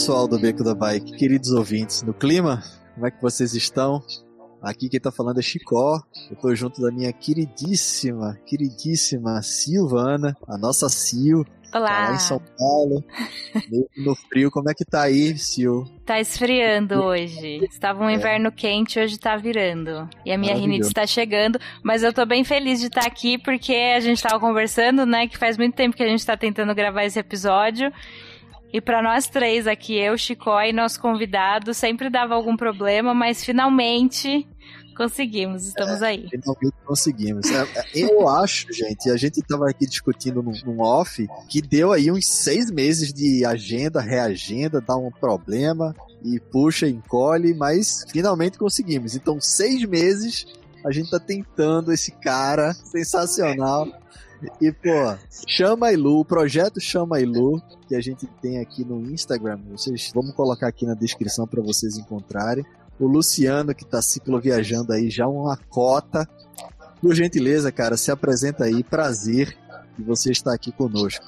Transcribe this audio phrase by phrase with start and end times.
[0.00, 2.62] Pessoal do Beco da Bike, queridos ouvintes, no clima,
[2.94, 4.02] como é que vocês estão?
[4.62, 6.00] Aqui quem tá falando é Chicó,
[6.30, 12.14] eu tô junto da minha queridíssima, queridíssima Silvana, a nossa Sil, tá lá Olá.
[12.14, 13.04] em São Paulo,
[13.98, 15.84] no frio, como é que tá aí, Sil?
[16.06, 17.58] Tá esfriando hoje.
[17.70, 18.14] Estava um É.
[18.14, 20.08] inverno quente, hoje tá virando.
[20.24, 23.74] E a minha rinite está chegando, mas eu tô bem feliz de estar aqui porque
[23.74, 27.04] a gente tava conversando, né, que faz muito tempo que a gente tá tentando gravar
[27.04, 27.92] esse episódio.
[28.72, 33.44] E pra nós três aqui, eu, Chicó e nosso convidado, sempre dava algum problema, mas
[33.44, 34.46] finalmente
[34.96, 36.28] conseguimos, estamos aí.
[36.28, 37.50] Finalmente conseguimos.
[37.50, 41.92] É, é, Eu acho, gente, a gente tava aqui discutindo num, num off, que deu
[41.92, 48.58] aí uns seis meses de agenda, reagenda, dá um problema, e puxa, encolhe, mas finalmente
[48.58, 49.16] conseguimos.
[49.16, 50.46] Então, seis meses
[50.84, 53.88] a gente tá tentando esse cara sensacional.
[54.60, 59.58] E, pô, Chama Ilu, o projeto Chama Ilu, que a gente tem aqui no Instagram,
[59.70, 62.64] vocês vamos colocar aqui na descrição para vocês encontrarem.
[62.98, 66.28] O Luciano, que tá cicloviajando aí, já uma cota.
[67.00, 68.84] Por gentileza, cara, se apresenta aí.
[68.84, 69.56] Prazer
[69.96, 71.24] que você está aqui conosco.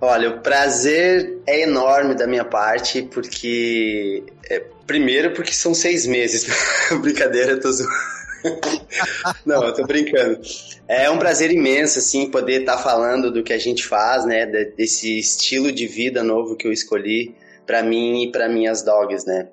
[0.00, 4.24] Olha, o prazer é enorme da minha parte, porque.
[4.48, 6.46] é, primeiro, porque são seis meses.
[7.00, 8.19] Brincadeira, tô zoando.
[9.44, 10.40] Não, eu tô brincando.
[10.88, 14.46] É um prazer imenso, assim, poder estar falando do que a gente faz, né?
[14.46, 17.34] de- Desse estilo de vida novo que eu escolhi
[17.66, 19.48] pra mim e pra minhas dogs, né?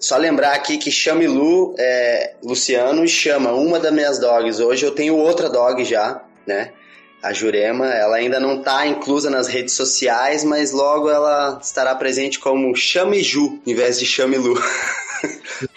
[0.00, 4.60] Só lembrar aqui que Chame Lu, é, Luciano Chama, uma das minhas dogs.
[4.60, 6.72] Hoje eu tenho outra dog já, né?
[7.20, 12.38] A Jurema, ela ainda não está inclusa nas redes sociais, mas logo ela estará presente
[12.38, 14.54] como Chame Ju, em vez de Chame Lu.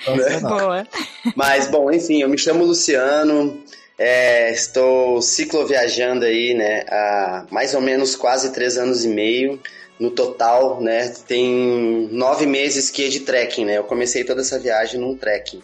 [0.06, 0.59] Sensacional.
[0.59, 0.88] Boa.
[1.35, 3.63] Mas, bom, enfim, eu me chamo Luciano,
[3.97, 9.59] é, estou cicloviajando aí, né, há mais ou menos quase três anos e meio.
[10.00, 13.78] No total, né, tem nove meses que é de trekking, né?
[13.78, 15.62] Eu comecei toda essa viagem num trekking.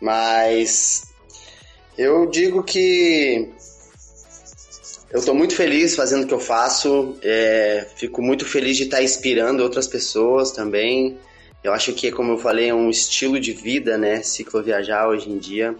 [0.00, 1.06] Mas
[1.98, 3.48] eu digo que
[5.10, 9.02] eu estou muito feliz fazendo o que eu faço, é, fico muito feliz de estar
[9.02, 11.18] inspirando outras pessoas também.
[11.62, 14.22] Eu acho que, como eu falei, é um estilo de vida, né?
[14.22, 15.74] Cicloviajar hoje em dia.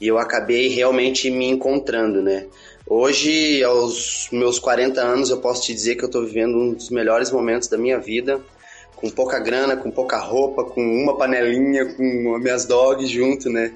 [0.00, 2.46] E eu acabei realmente me encontrando, né?
[2.86, 6.88] Hoje, aos meus 40 anos, eu posso te dizer que eu tô vivendo um dos
[6.88, 8.40] melhores momentos da minha vida.
[8.96, 13.74] Com pouca grana, com pouca roupa, com uma panelinha, com as minhas dogs junto, né?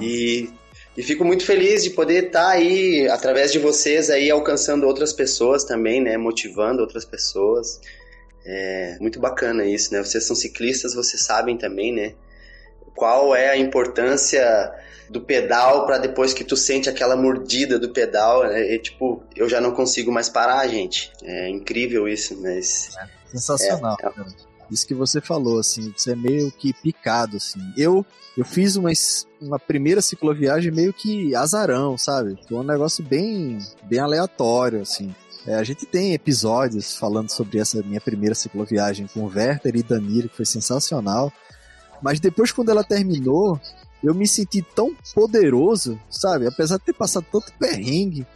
[0.00, 0.50] E,
[0.96, 5.62] e fico muito feliz de poder estar aí, através de vocês, aí alcançando outras pessoas
[5.62, 6.16] também, né?
[6.16, 7.80] Motivando outras pessoas.
[8.48, 10.02] É muito bacana isso, né?
[10.02, 12.14] Vocês são ciclistas, vocês sabem também, né?
[12.94, 14.72] Qual é a importância
[15.10, 18.74] do pedal para depois que tu sente aquela mordida do pedal, né?
[18.74, 21.12] E, tipo, eu já não consigo mais parar, gente.
[21.22, 22.90] É incrível isso, mas
[23.30, 24.26] Sensacional, É, cara.
[24.70, 27.60] Isso que você falou, assim, você é meio que picado, assim.
[27.76, 28.04] Eu,
[28.36, 28.90] eu fiz uma,
[29.40, 32.36] uma primeira cicloviagem meio que azarão, sabe?
[32.48, 35.14] Foi um negócio bem, bem aleatório, assim.
[35.46, 39.82] É, a gente tem episódios falando sobre essa minha primeira cicloviagem com o Werther e
[39.82, 41.32] Danilo, que foi sensacional.
[42.02, 43.60] Mas depois, quando ela terminou,
[44.02, 46.46] eu me senti tão poderoso, sabe?
[46.46, 48.26] Apesar de ter passado tanto perrengue.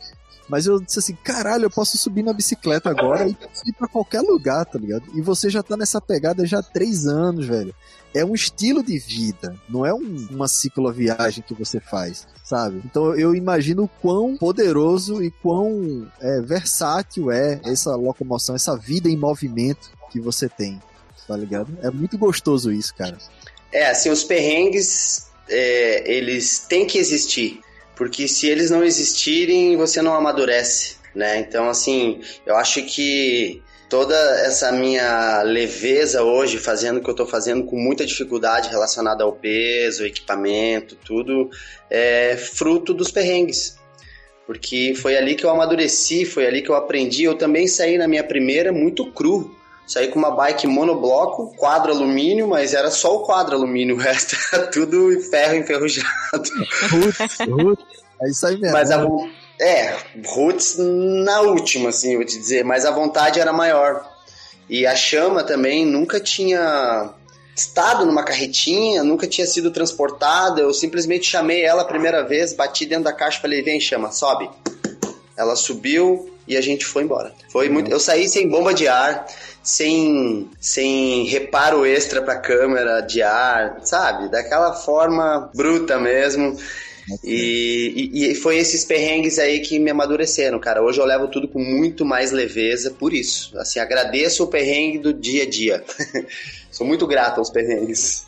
[0.51, 4.21] Mas eu disse assim, caralho, eu posso subir na bicicleta agora e ir pra qualquer
[4.21, 5.05] lugar, tá ligado?
[5.15, 7.73] E você já tá nessa pegada já há três anos, velho.
[8.13, 12.83] É um estilo de vida, não é um- uma cicloviagem que você faz, sabe?
[12.85, 19.09] Então eu imagino o quão poderoso e quão é, versátil é essa locomoção, essa vida
[19.09, 20.81] em movimento que você tem,
[21.29, 21.79] tá ligado?
[21.83, 23.17] É muito gostoso isso, cara.
[23.73, 27.61] É, assim, os perrengues, é, eles têm que existir.
[28.01, 31.39] Porque se eles não existirem, você não amadurece, né?
[31.39, 37.27] Então, assim, eu acho que toda essa minha leveza hoje, fazendo o que eu tô
[37.27, 41.51] fazendo com muita dificuldade relacionada ao peso, equipamento, tudo,
[41.91, 43.77] é fruto dos perrengues.
[44.47, 47.25] Porque foi ali que eu amadureci, foi ali que eu aprendi.
[47.25, 49.55] Eu também saí na minha primeira muito cru.
[49.91, 54.37] Saí com uma bike monobloco, quadro alumínio, mas era só o quadro alumínio, o resto
[54.55, 56.09] era tudo ferro enferrujado.
[56.93, 57.85] Roots, roots,
[58.23, 58.73] é isso aí mesmo.
[58.73, 59.05] Mas a
[59.61, 59.97] é,
[60.29, 64.09] roots na última, assim, eu vou te dizer, mas a vontade era maior.
[64.69, 67.13] E a chama também nunca tinha
[67.57, 70.61] estado numa carretinha, nunca tinha sido transportada.
[70.61, 74.13] Eu simplesmente chamei ela a primeira vez, bati dentro da caixa e falei: vem, chama,
[74.13, 74.49] sobe.
[75.41, 77.33] Ela subiu e a gente foi embora.
[77.49, 77.91] Foi muito.
[77.91, 79.27] Eu saí sem bomba de ar,
[79.63, 84.29] sem, sem reparo extra pra câmera de ar, sabe?
[84.29, 86.57] Daquela forma bruta mesmo.
[87.25, 90.83] E, e, e, foi esses perrengues aí que me amadureceram, cara.
[90.83, 93.59] Hoje eu levo tudo com muito mais leveza por isso.
[93.59, 95.85] Assim, agradeço o perrengue do dia a dia.
[96.71, 98.27] Sou muito grato aos perrengues.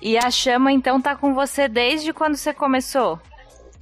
[0.00, 3.20] E a chama, então, tá com você desde quando você começou?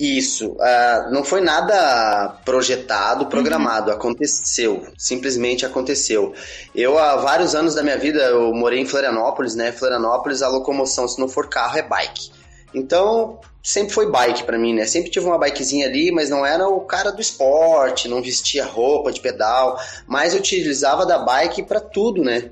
[0.00, 0.52] Isso.
[0.52, 3.90] Uh, não foi nada projetado, programado.
[3.90, 3.96] Uhum.
[3.98, 4.86] Aconteceu.
[4.96, 6.32] Simplesmente aconteceu.
[6.74, 9.70] Eu, há vários anos da minha vida, eu morei em Florianópolis, né?
[9.72, 12.30] Florianópolis, a locomoção, se não for carro, é bike.
[12.72, 14.86] Então, sempre foi bike para mim, né?
[14.86, 19.12] Sempre tive uma bikezinha ali, mas não era o cara do esporte, não vestia roupa
[19.12, 22.50] de pedal, mas eu utilizava da bike para tudo, né?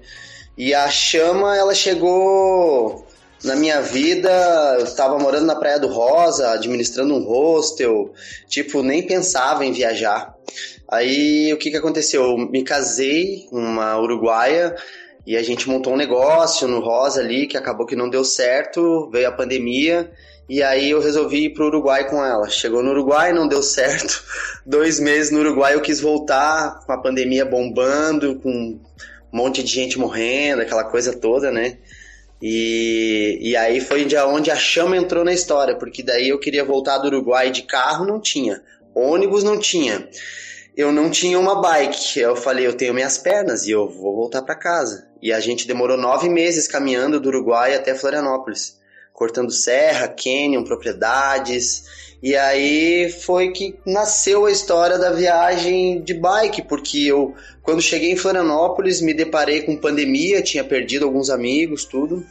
[0.54, 3.07] E a chama, ela chegou
[3.44, 4.30] na minha vida,
[4.78, 8.12] eu estava morando na Praia do Rosa, administrando um hostel,
[8.48, 10.34] tipo, nem pensava em viajar.
[10.90, 12.22] Aí, o que que aconteceu?
[12.24, 14.74] Eu me casei uma uruguaia,
[15.26, 19.10] e a gente montou um negócio no Rosa ali, que acabou que não deu certo,
[19.10, 20.10] veio a pandemia,
[20.48, 22.48] e aí eu resolvi ir pro Uruguai com ela.
[22.48, 24.24] Chegou no Uruguai, não deu certo.
[24.64, 28.80] Dois meses no Uruguai eu quis voltar, com a pandemia bombando, com um
[29.30, 31.76] monte de gente morrendo, aquela coisa toda, né?
[32.40, 36.64] E, e aí foi de onde a chama entrou na história, porque daí eu queria
[36.64, 38.62] voltar do Uruguai de carro, não tinha.
[38.94, 40.08] Ônibus não tinha.
[40.76, 42.20] Eu não tinha uma bike.
[42.20, 45.08] Eu falei, eu tenho minhas pernas e eu vou voltar para casa.
[45.20, 48.77] E a gente demorou nove meses caminhando do Uruguai até Florianópolis,
[49.18, 52.14] cortando serra, canyon, propriedades.
[52.22, 58.12] E aí foi que nasceu a história da viagem de bike, porque eu, quando cheguei
[58.12, 62.24] em Florianópolis, me deparei com pandemia, tinha perdido alguns amigos, tudo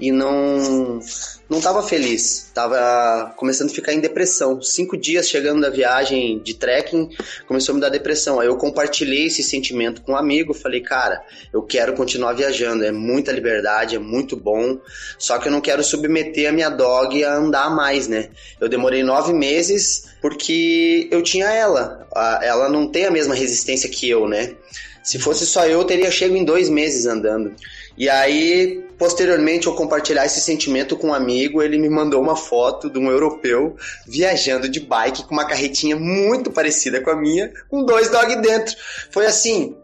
[0.00, 1.00] e não
[1.48, 4.62] não estava feliz, estava começando a ficar em depressão.
[4.62, 7.10] Cinco dias chegando da viagem de trekking,
[7.46, 8.38] começou a me dar depressão.
[8.38, 11.20] Aí eu compartilhei esse sentimento com um amigo, falei, cara,
[11.52, 14.78] eu quero continuar viajando, é muita liberdade, é muito bom,
[15.18, 18.30] só que eu não quero submeter a minha dog a andar mais, né?
[18.60, 22.06] Eu demorei nove meses porque eu tinha ela,
[22.42, 24.54] ela não tem a mesma resistência que eu, né?
[25.02, 27.54] Se fosse só eu, eu teria chego em dois meses andando.
[27.96, 32.90] E aí, posteriormente, eu compartilhar esse sentimento com um amigo, ele me mandou uma foto
[32.90, 33.74] de um europeu
[34.06, 38.76] viajando de bike com uma carretinha muito parecida com a minha, com dois dog dentro.
[39.10, 39.74] Foi assim,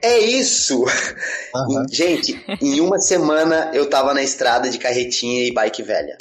[0.00, 0.82] é isso!
[0.82, 1.86] Uhum.
[1.92, 6.16] Gente, em uma semana eu tava na estrada de carretinha e bike velha.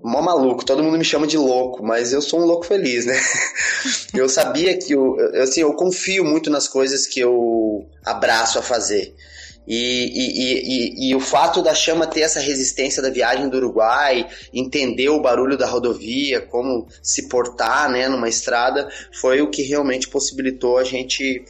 [0.00, 3.20] Mó maluco, todo mundo me chama de louco, mas eu sou um louco feliz, né?
[4.14, 9.16] eu sabia que eu, assim, eu confio muito nas coisas que eu abraço a fazer.
[9.66, 14.28] E, e, e, e, o fato da chama ter essa resistência da viagem do Uruguai,
[14.52, 20.08] entender o barulho da rodovia, como se portar né, numa estrada, foi o que realmente
[20.08, 21.44] possibilitou a gente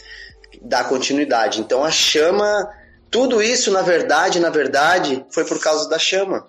[0.60, 1.60] dar continuidade.
[1.60, 2.68] Então a chama,
[3.10, 6.46] tudo isso na verdade, na verdade, foi por causa da chama.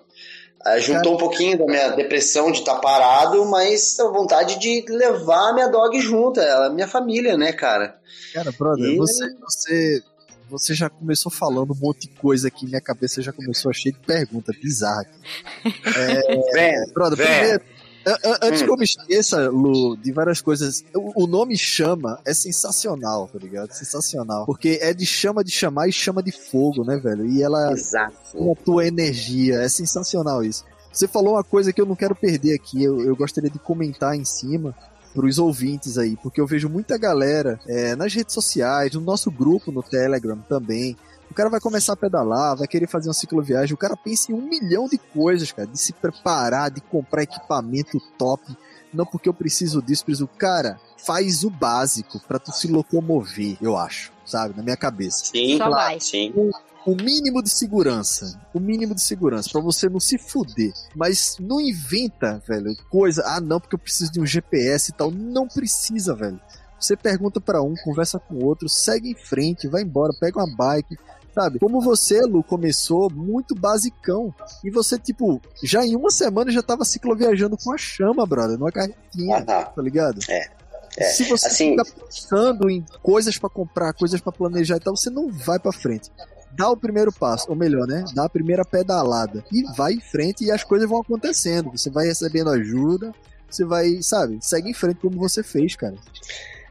[0.66, 4.84] Uh, juntou um pouquinho da minha depressão de estar tá parado, mas a vontade de
[4.88, 7.98] levar a minha dog junto, ela, minha família, né, cara?
[8.32, 8.96] Cara, brother, e...
[8.96, 10.02] você, você
[10.48, 13.92] você já começou falando um monte de coisa aqui, minha cabeça já começou a cheia
[13.92, 15.06] de perguntas bizarras.
[15.96, 17.62] É, vem, brother, primeiro,
[18.42, 18.64] antes hum.
[18.64, 23.72] que eu me esqueça, Lu, de várias coisas, o, nome chama é sensacional, tá ligado?
[23.72, 24.44] Sensacional.
[24.44, 27.26] Porque é de chama de chamar e chama de fogo, né, velho?
[27.26, 27.72] E ela.
[27.72, 28.14] Exato.
[28.32, 29.60] Com a tua energia.
[29.60, 30.64] É sensacional isso.
[30.92, 34.14] Você falou uma coisa que eu não quero perder aqui, eu, eu gostaria de comentar
[34.14, 34.74] em cima
[35.14, 39.70] pros ouvintes aí, porque eu vejo muita galera é, nas redes sociais, no nosso grupo
[39.70, 40.96] no Telegram também.
[41.30, 44.34] O cara vai começar a pedalar, vai querer fazer uma cicloviagem, o cara pensa em
[44.34, 48.42] um milhão de coisas, cara, de se preparar, de comprar equipamento top.
[48.92, 50.28] Não porque eu preciso disso, preciso.
[50.38, 54.56] Cara, faz o básico para tu se locomover, eu acho, sabe?
[54.56, 55.24] Na minha cabeça.
[55.24, 55.98] Sim, vai.
[55.98, 56.32] sim
[56.86, 58.38] o mínimo de segurança.
[58.52, 60.72] O mínimo de segurança, para você não se fuder.
[60.94, 63.22] Mas não inventa, velho, coisa.
[63.26, 65.10] Ah, não, porque eu preciso de um GPS e tal.
[65.10, 66.38] Não precisa, velho.
[66.78, 70.54] Você pergunta para um, conversa com o outro, segue em frente, vai embora, pega uma
[70.54, 70.98] bike,
[71.34, 71.58] sabe?
[71.58, 74.34] Como você, Lu, começou muito basicão.
[74.62, 78.70] E você, tipo, já em uma semana já tava cicloviajando com a chama, brother, numa
[78.70, 80.20] carretinha, tá ligado?
[80.28, 80.50] É.
[80.96, 81.70] É, Se você assim...
[81.70, 85.72] ficar pensando em coisas para comprar, coisas para planejar e tal, você não vai para
[85.72, 86.08] frente
[86.56, 88.04] dá o primeiro passo, ou melhor, né?
[88.14, 91.70] Dá a primeira pedalada e vai em frente e as coisas vão acontecendo.
[91.70, 93.12] Você vai recebendo ajuda,
[93.48, 95.94] você vai, sabe, segue em frente como você fez, cara.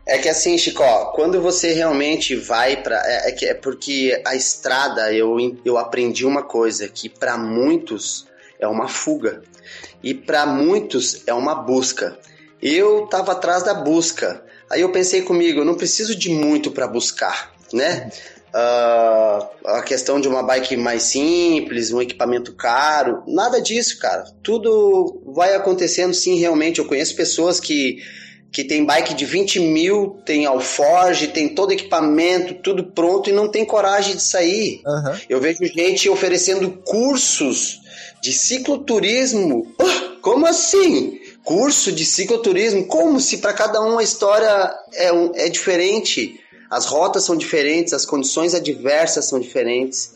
[0.05, 0.83] É que assim, Chico,
[1.15, 6.25] quando você realmente vai para é, é, que é porque a estrada eu, eu aprendi
[6.25, 8.27] uma coisa que para muitos
[8.59, 9.41] é uma fuga
[10.03, 12.19] e para muitos é uma busca.
[12.61, 14.43] Eu tava atrás da busca.
[14.69, 18.09] Aí eu pensei comigo, eu não preciso de muito para buscar, né?
[18.55, 24.23] Uh, a questão de uma bike mais simples, um equipamento caro, nada disso, cara.
[24.43, 26.79] Tudo vai acontecendo sim, realmente.
[26.79, 27.97] Eu conheço pessoas que
[28.53, 33.49] que tem bike de 20 mil, tem alforge, tem todo equipamento, tudo pronto e não
[33.49, 34.79] tem coragem de sair.
[34.85, 35.17] Uhum.
[35.27, 37.81] Eu vejo gente oferecendo cursos
[38.21, 39.61] de cicloturismo.
[39.81, 41.19] Uh, como assim?
[41.43, 42.85] Curso de cicloturismo?
[42.85, 46.39] Como se para cada um a história é, um, é diferente?
[46.73, 50.13] As rotas são diferentes, as condições adversas são diferentes.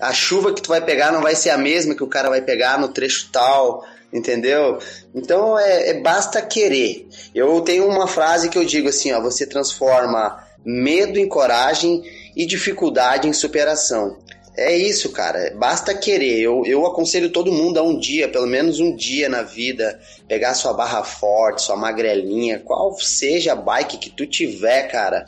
[0.00, 2.40] A chuva que tu vai pegar não vai ser a mesma que o cara vai
[2.40, 4.78] pegar no trecho tal entendeu?
[5.14, 7.06] Então é, é, basta querer.
[7.34, 12.02] Eu tenho uma frase que eu digo assim, ó, você transforma medo em coragem
[12.36, 14.18] e dificuldade em superação.
[14.56, 15.54] É isso, cara.
[15.56, 16.40] Basta querer.
[16.40, 20.54] Eu, eu aconselho todo mundo a um dia, pelo menos um dia na vida, pegar
[20.54, 25.26] sua barra forte, sua magrelinha, qual seja a bike que tu tiver, cara,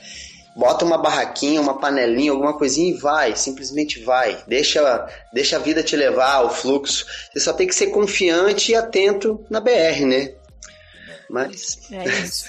[0.56, 4.42] bota uma barraquinha, uma panelinha, alguma coisinha e vai, simplesmente vai.
[4.46, 7.06] Deixa, deixa a vida te levar, o fluxo.
[7.32, 10.34] Você só tem que ser confiante e atento na BR, né?
[11.28, 11.78] Mas.
[11.92, 12.48] É isso.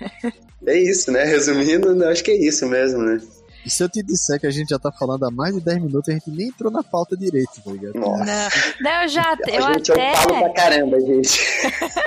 [0.66, 1.24] é isso, né?
[1.24, 3.20] Resumindo, acho que é isso mesmo, né?
[3.64, 5.82] E se eu te disser que a gente já tá falando há mais de 10
[5.82, 7.94] minutos, a gente nem entrou na pauta direito, tá ligado?
[7.94, 8.24] Nossa.
[8.24, 9.36] Não, não eu já.
[9.46, 10.12] Eu a gente até.
[10.12, 11.40] Eu falo pra caramba, gente.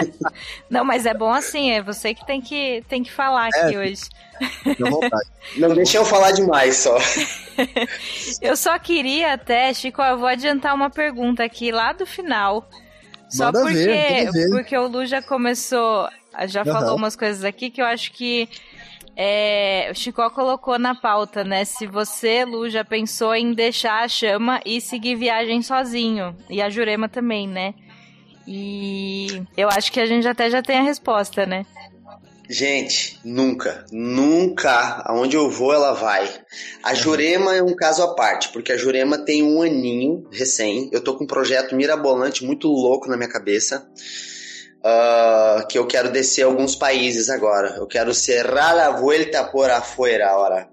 [0.70, 3.80] não, mas é bom assim, é você que tem que, tem que falar aqui é,
[3.80, 4.04] hoje.
[5.58, 6.98] Não deixa eu falar demais só.
[8.42, 12.68] eu só queria até, Chico, eu vou adiantar uma pergunta aqui lá do final.
[13.30, 16.08] Só Manda porque, ver, porque o Lu já começou,
[16.48, 16.72] já uhum.
[16.72, 18.50] falou umas coisas aqui que eu acho que
[19.16, 21.66] é, o Chico colocou na pauta, né?
[21.66, 26.36] Se você, Lu, já pensou em deixar a chama e seguir viagem sozinho.
[26.50, 27.74] E a Jurema também, né?
[28.48, 31.66] E eu acho que a gente até já tem a resposta, né?
[32.50, 36.30] Gente, nunca, nunca, aonde eu vou ela vai.
[36.84, 40.90] A Jurema é um caso à parte, porque a Jurema tem um aninho recém.
[40.92, 43.88] Eu tô com um projeto mirabolante muito louco na minha cabeça
[44.84, 47.76] uh, que eu quero descer alguns países agora.
[47.78, 50.68] Eu quero cerrar a vuelta por afuera agora.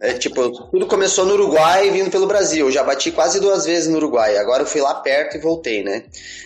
[0.00, 2.66] É, tipo, tudo começou no Uruguai vindo pelo Brasil.
[2.66, 4.36] Eu já bati quase duas vezes no Uruguai.
[4.36, 6.04] Agora eu fui lá perto e voltei, né?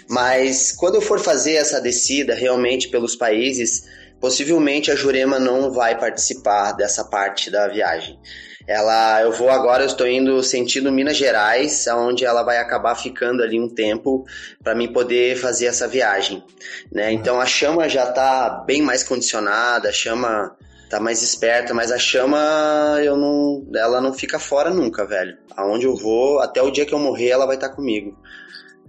[0.09, 3.85] Mas quando eu for fazer essa descida realmente pelos países,
[4.21, 8.19] possivelmente a Jurema não vai participar dessa parte da viagem.
[8.67, 13.43] Ela, eu vou agora, eu estou indo sentido Minas Gerais, onde ela vai acabar ficando
[13.43, 14.25] ali um tempo
[14.63, 16.43] para mim poder fazer essa viagem,
[16.91, 17.13] né?
[17.13, 20.57] Então a chama já está bem mais condicionada, a chama
[20.89, 25.37] tá mais esperta, mas a chama eu não, ela não fica fora nunca, velho.
[25.57, 28.17] Aonde eu vou, até o dia que eu morrer, ela vai estar tá comigo.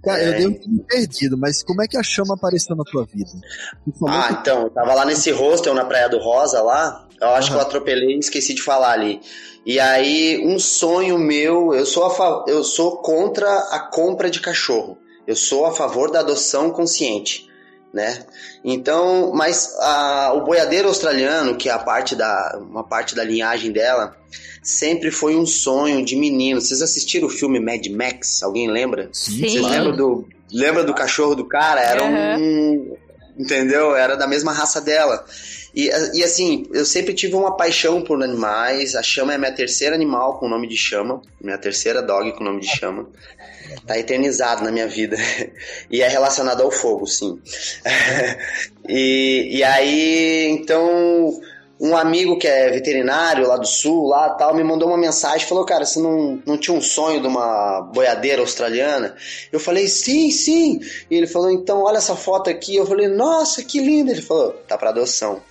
[0.02, 0.28] Cara, é...
[0.28, 3.30] eu dei um perdido, mas como é que a chama apareceu na tua vida?
[4.08, 7.56] Ah, então, eu tava lá nesse hostel na Praia do Rosa lá, eu acho uhum.
[7.56, 9.20] que eu atropelei e esqueci de falar ali.
[9.64, 14.96] E aí, um sonho meu, eu sou, a, eu sou contra a compra de cachorro.
[15.26, 17.48] Eu sou a favor da adoção consciente,
[17.92, 18.24] né?
[18.64, 23.72] Então, mas a, o boiadeiro australiano, que é a parte da, uma parte da linhagem
[23.72, 24.16] dela,
[24.62, 26.60] sempre foi um sonho de menino.
[26.60, 28.44] Vocês assistiram o filme Mad Max?
[28.44, 29.08] Alguém lembra?
[29.12, 29.48] Sim.
[29.48, 31.80] Vocês lembram do, lembra do cachorro do cara?
[31.80, 32.36] Era uhum.
[32.38, 32.96] um...
[33.38, 33.94] Entendeu?
[33.94, 35.24] Era da mesma raça dela.
[35.76, 38.94] E, e assim, eu sempre tive uma paixão por animais.
[38.94, 41.20] A chama é minha terceira animal com o nome de chama.
[41.38, 43.06] Minha terceira dog com o nome de chama.
[43.86, 45.16] Tá eternizado na minha vida.
[45.90, 47.40] E é relacionado ao fogo, sim.
[48.88, 51.38] e, e aí, então,
[51.78, 55.64] um amigo que é veterinário lá do sul, lá tal, me mandou uma mensagem, falou,
[55.64, 59.14] cara, você não, não tinha um sonho de uma boiadeira australiana?
[59.52, 60.80] Eu falei, sim, sim.
[61.10, 62.76] E ele falou, então olha essa foto aqui.
[62.76, 64.10] Eu falei, nossa, que linda.
[64.10, 65.42] Ele falou, tá para adoção.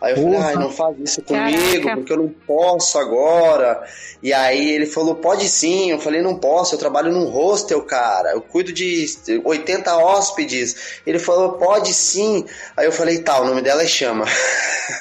[0.00, 1.96] Aí eu falei, ai, não faz isso comigo, Caraca.
[1.96, 3.82] porque eu não posso agora.
[4.22, 5.90] E aí ele falou, pode sim.
[5.90, 8.32] Eu falei, não posso, eu trabalho num hostel, cara.
[8.32, 9.06] Eu cuido de
[9.42, 11.00] 80 hóspedes.
[11.06, 12.44] Ele falou, pode sim.
[12.76, 14.26] Aí eu falei, tá, o nome dela é Chama.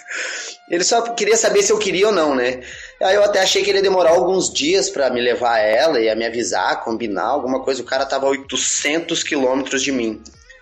[0.70, 2.62] ele só queria saber se eu queria ou não, né?
[3.02, 6.10] Aí eu até achei que ele ia demorar alguns dias para me levar ela e
[6.10, 7.82] a me avisar, combinar alguma coisa.
[7.82, 10.22] O cara tava a 800 quilômetros de mim.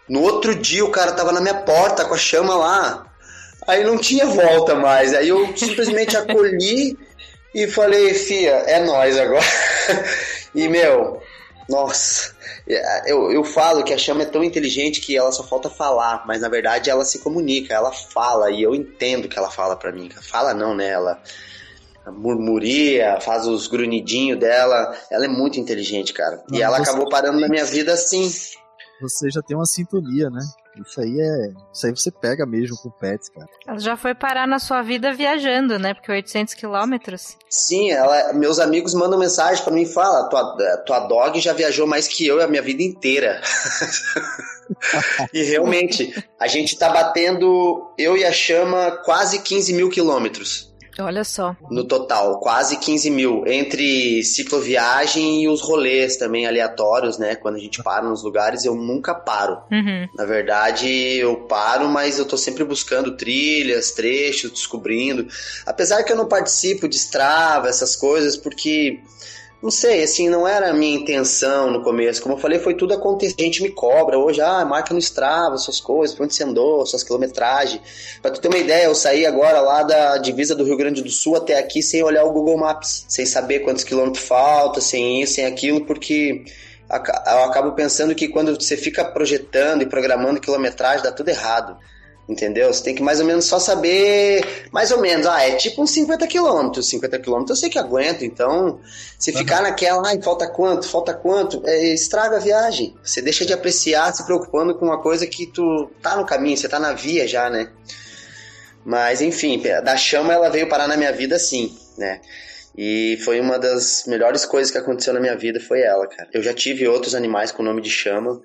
[0.10, 3.11] No outro dia o cara tava na minha porta com a chama lá.
[3.68, 5.14] Aí não tinha volta mais.
[5.14, 6.98] Aí eu simplesmente acolhi
[7.54, 9.44] e falei, fia, é nós agora.
[10.56, 11.22] e, meu,
[11.70, 12.34] Nossa,
[13.06, 16.42] eu, eu falo que a chama é tão inteligente que ela só falta falar, mas
[16.42, 20.10] na verdade ela se comunica, ela fala e eu entendo que ela fala para mim.
[20.22, 20.90] Fala não, né?
[20.90, 21.22] Ela
[22.08, 24.96] murmuria, faz os grunhidinhos dela.
[25.10, 26.44] Ela é muito inteligente, cara.
[26.50, 28.30] Não, e ela acabou parando na minha vida assim.
[29.02, 30.42] Você já tem uma sintonia, né?
[30.80, 31.54] Isso aí é.
[31.74, 33.48] Isso aí você pega mesmo com pets, cara.
[33.68, 35.94] Ela já foi parar na sua vida viajando, né?
[35.94, 37.38] Porque 800 quilômetros.
[37.50, 41.86] Sim, ela, meus amigos mandam mensagem para mim e falam: tua, tua dog já viajou
[41.86, 43.42] mais que eu a minha vida inteira.
[45.34, 50.71] e realmente, a gente tá batendo, eu e a chama, quase 15 mil quilômetros.
[51.06, 51.56] Olha só.
[51.70, 53.44] No total, quase 15 mil.
[53.48, 57.36] Entre cicloviagem e os rolês também aleatórios, né?
[57.36, 59.58] Quando a gente para nos lugares, eu nunca paro.
[59.72, 60.08] Uhum.
[60.16, 65.28] Na verdade, eu paro, mas eu tô sempre buscando trilhas, trechos, descobrindo.
[65.66, 69.00] Apesar que eu não participo de Strava, essas coisas, porque
[69.62, 72.22] não sei, assim, não era a minha intenção no começo.
[72.22, 73.36] Como eu falei, foi tudo acontecer.
[73.40, 76.84] A gente me cobra hoje, ah, marca no Strava suas coisas, pra onde você andou,
[76.86, 77.82] suas quilometragens.
[78.22, 81.12] Pra tu ter uma ideia, eu saí agora lá da divisa do Rio Grande do
[81.12, 85.36] Sul até aqui sem olhar o Google Maps, sem saber quantos quilômetros falta, sem isso,
[85.36, 86.44] sem aquilo, porque
[86.90, 91.78] eu acabo pensando que quando você fica projetando e programando quilometragem, dá tudo errado.
[92.30, 92.72] Entendeu?
[92.72, 95.92] Você tem que mais ou menos só saber, mais ou menos, ah, é tipo uns
[95.92, 96.88] 50 quilômetros.
[96.88, 98.80] 50 quilômetros eu sei que aguento, então,
[99.20, 99.64] se ficar uhum.
[99.64, 102.96] naquela, ai, falta quanto, falta quanto, é, estraga a viagem.
[103.04, 106.70] Você deixa de apreciar se preocupando com uma coisa que tu tá no caminho, você
[106.70, 107.70] tá na via já, né?
[108.86, 112.22] Mas, enfim, da chama ela veio parar na minha vida sim, né?
[112.78, 116.30] E foi uma das melhores coisas que aconteceu na minha vida, foi ela, cara.
[116.34, 118.42] Eu já tive outros animais com nome de chama,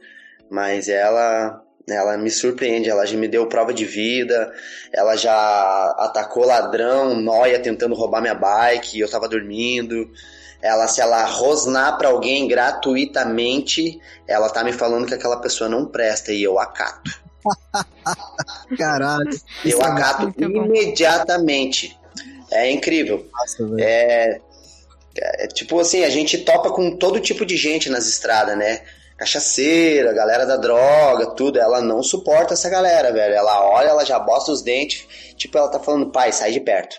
[0.50, 4.52] mas ela ela me surpreende, ela já me deu prova de vida,
[4.92, 10.10] ela já atacou ladrão, noia tentando roubar minha bike, eu tava dormindo.
[10.60, 15.86] Ela, se ela rosnar para alguém gratuitamente, ela tá me falando que aquela pessoa não
[15.86, 17.22] presta e eu acato.
[18.76, 19.40] Caralho.
[19.64, 21.96] Eu é acato imediatamente.
[22.50, 23.28] É incrível.
[23.32, 24.40] Nossa, é,
[25.16, 28.82] é, tipo assim, a gente topa com todo tipo de gente nas estradas, né?
[29.16, 31.58] Cachaceira, galera da droga, tudo.
[31.58, 33.34] Ela não suporta essa galera, velho.
[33.34, 35.06] Ela olha, ela já bosta os dentes.
[35.36, 36.96] Tipo, ela tá falando, pai, sai de perto.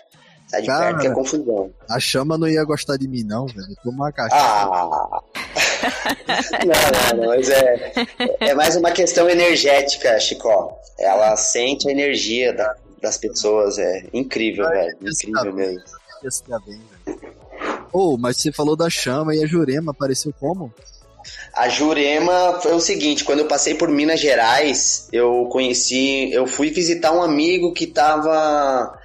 [0.48, 1.70] Sai de Cara, perto que é confusão.
[1.88, 3.76] A chama não ia gostar de mim, não, velho.
[3.82, 4.34] Toma uma caixa.
[4.34, 5.20] Ah!
[6.64, 7.92] não, não, não, mas é,
[8.40, 10.76] é mais uma questão energética, Chicó.
[10.98, 13.78] Ela sente a energia da, das pessoas.
[13.78, 14.98] É incrível, Ai, velho.
[15.02, 15.82] Incrível mesmo.
[16.66, 17.38] Bem, velho.
[17.92, 20.72] Oh, mas você falou da chama e a Jurema apareceu como?
[21.52, 26.70] A Jurema foi o seguinte, quando eu passei por Minas Gerais, eu conheci, eu fui
[26.70, 28.96] visitar um amigo que estava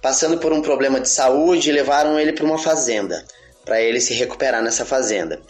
[0.00, 3.24] passando por um problema de saúde e levaram ele para uma fazenda,
[3.64, 5.40] para ele se recuperar nessa fazenda.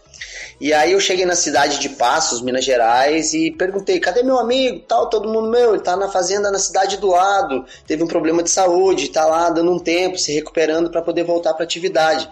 [0.60, 4.80] E aí eu cheguei na cidade de Passos, Minas Gerais, e perguntei: cadê meu amigo?
[4.80, 8.42] Tal, todo mundo meu, ele tá na fazenda na cidade do lado, teve um problema
[8.42, 12.28] de saúde, tá lá dando um tempo, se recuperando para poder voltar para atividade.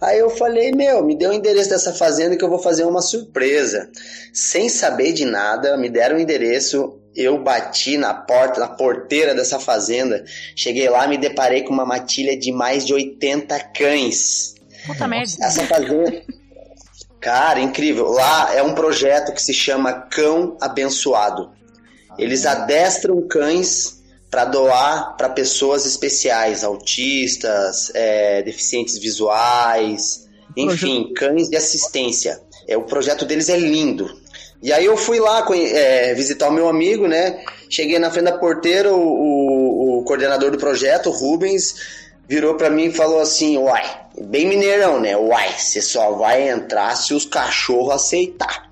[0.00, 3.02] Aí eu falei, meu, me deu o endereço dessa fazenda que eu vou fazer uma
[3.02, 3.90] surpresa.
[4.32, 9.58] Sem saber de nada, me deram o endereço, eu bati na porta, na porteira dessa
[9.58, 10.24] fazenda.
[10.54, 14.54] Cheguei lá, me deparei com uma matilha de mais de 80 cães.
[14.86, 15.32] Puta merda.
[15.42, 16.22] Essa fazenda.
[17.20, 18.06] Cara, incrível.
[18.06, 21.50] Lá é um projeto que se chama Cão Abençoado.
[22.16, 23.97] Eles adestram cães
[24.30, 32.40] para doar para pessoas especiais, autistas, é, deficientes visuais, enfim, cães de assistência.
[32.66, 34.14] É, o projeto deles é lindo.
[34.62, 37.42] E aí eu fui lá é, visitar o meu amigo, né?
[37.70, 41.74] Cheguei na frente da porteira, o, o, o coordenador do projeto, o Rubens,
[42.28, 43.84] virou para mim e falou assim: Uai,
[44.20, 45.16] bem mineirão, né?
[45.16, 48.70] Uai, você só vai entrar se os cachorros aceitar.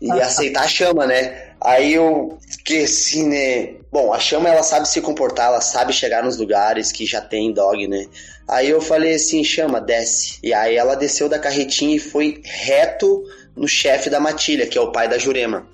[0.00, 1.51] E aceitar chama, né?
[1.64, 3.74] Aí eu esqueci, né?
[3.90, 7.52] Bom, a chama ela sabe se comportar, ela sabe chegar nos lugares que já tem
[7.52, 8.06] dog, né?
[8.48, 10.38] Aí eu falei assim, chama, desce.
[10.42, 13.22] E aí ela desceu da carretinha e foi reto
[13.54, 15.66] no chefe da matilha, que é o pai da Jurema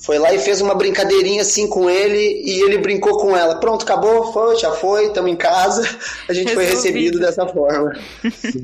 [0.00, 3.56] foi lá e fez uma brincadeirinha assim com ele e ele brincou com ela.
[3.56, 5.88] Pronto, acabou, foi, já foi, estamos em casa.
[6.28, 7.98] A gente foi recebido dessa forma.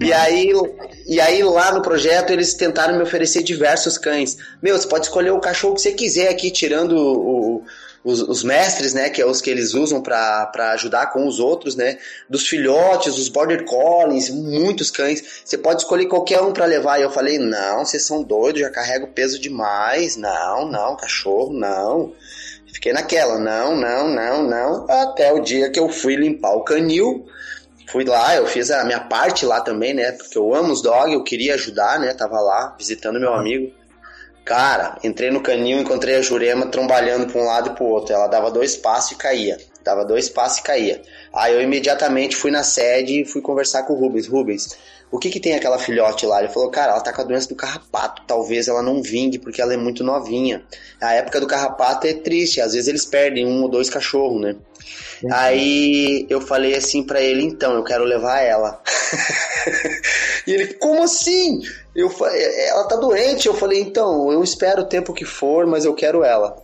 [0.00, 0.52] e aí,
[1.06, 4.38] e aí lá no projeto eles tentaram me oferecer diversos cães.
[4.62, 7.64] Meu, você pode escolher o cachorro que você quiser aqui, tirando o,
[8.04, 11.74] os, os, mestres, né, que é os que eles usam para ajudar com os outros,
[11.74, 15.42] né, dos filhotes, os border collies, muitos cães.
[15.42, 16.98] Você pode escolher qualquer um para levar.
[16.98, 20.16] E eu falei: "Não, vocês são doidos, já carrego peso demais.
[20.16, 22.12] Não, não, cachorro, não".
[22.74, 27.24] Fiquei naquela, não, não, não, não, até o dia que eu fui limpar o canil.
[27.88, 30.10] Fui lá, eu fiz a minha parte lá também, né?
[30.12, 32.12] Porque eu amo os dogs, eu queria ajudar, né?
[32.12, 33.72] Tava lá visitando meu amigo.
[34.44, 38.14] Cara, entrei no canil, encontrei a Jurema trombalhando pra um lado e pro outro.
[38.14, 39.56] Ela dava dois passos e caía.
[39.82, 41.02] Dava dois passos e caía.
[41.32, 44.26] Aí eu imediatamente fui na sede e fui conversar com o Rubens.
[44.26, 44.76] Rubens,
[45.14, 46.40] o que que tem aquela filhote lá?
[46.40, 48.22] Ele falou, cara, ela tá com a doença do carrapato.
[48.26, 50.64] Talvez ela não vingue porque ela é muito novinha.
[51.00, 52.60] A época do carrapato é triste.
[52.60, 54.56] Às vezes eles perdem um ou dois cachorros, né?
[55.22, 55.30] Uhum.
[55.32, 58.82] Aí eu falei assim para ele, então, eu quero levar ela.
[60.48, 61.60] e ele, como assim?
[61.94, 62.10] Eu
[62.66, 63.46] ela tá doente.
[63.46, 66.60] Eu falei, então, eu espero o tempo que for, mas eu quero ela.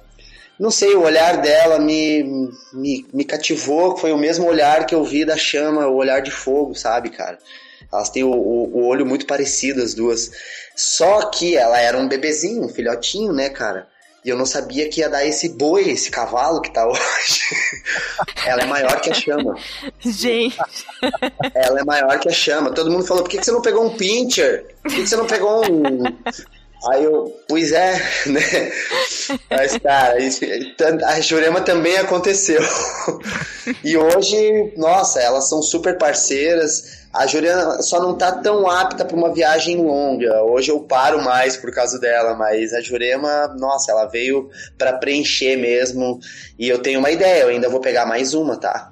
[0.58, 3.96] Não sei, o olhar dela me, me, me cativou.
[3.96, 7.38] Foi o mesmo olhar que eu vi da chama, o olhar de fogo, sabe, cara?
[7.92, 10.30] Elas têm o, o, o olho muito parecido, as duas.
[10.76, 13.88] Só que ela era um bebezinho, um filhotinho, né, cara?
[14.24, 17.40] E eu não sabia que ia dar esse boi, esse cavalo que tá hoje.
[18.46, 19.56] Ela é maior que a chama.
[20.00, 20.58] Gente.
[21.54, 22.70] Ela é maior que a chama.
[22.70, 24.66] Todo mundo falou: por que, que você não pegou um pincher?
[24.82, 26.04] Por que, que você não pegou um.
[26.88, 27.92] Aí eu, pois é,
[28.26, 28.72] né?
[29.50, 30.16] Mas, cara,
[31.06, 32.60] a Jurema também aconteceu.
[33.84, 37.00] E hoje, nossa, elas são super parceiras.
[37.12, 40.42] A Juliana só não tá tão apta para uma viagem longa.
[40.42, 45.56] Hoje eu paro mais por causa dela, mas a Jurema, nossa, ela veio para preencher
[45.56, 46.18] mesmo.
[46.58, 48.90] E eu tenho uma ideia, eu ainda vou pegar mais uma, tá?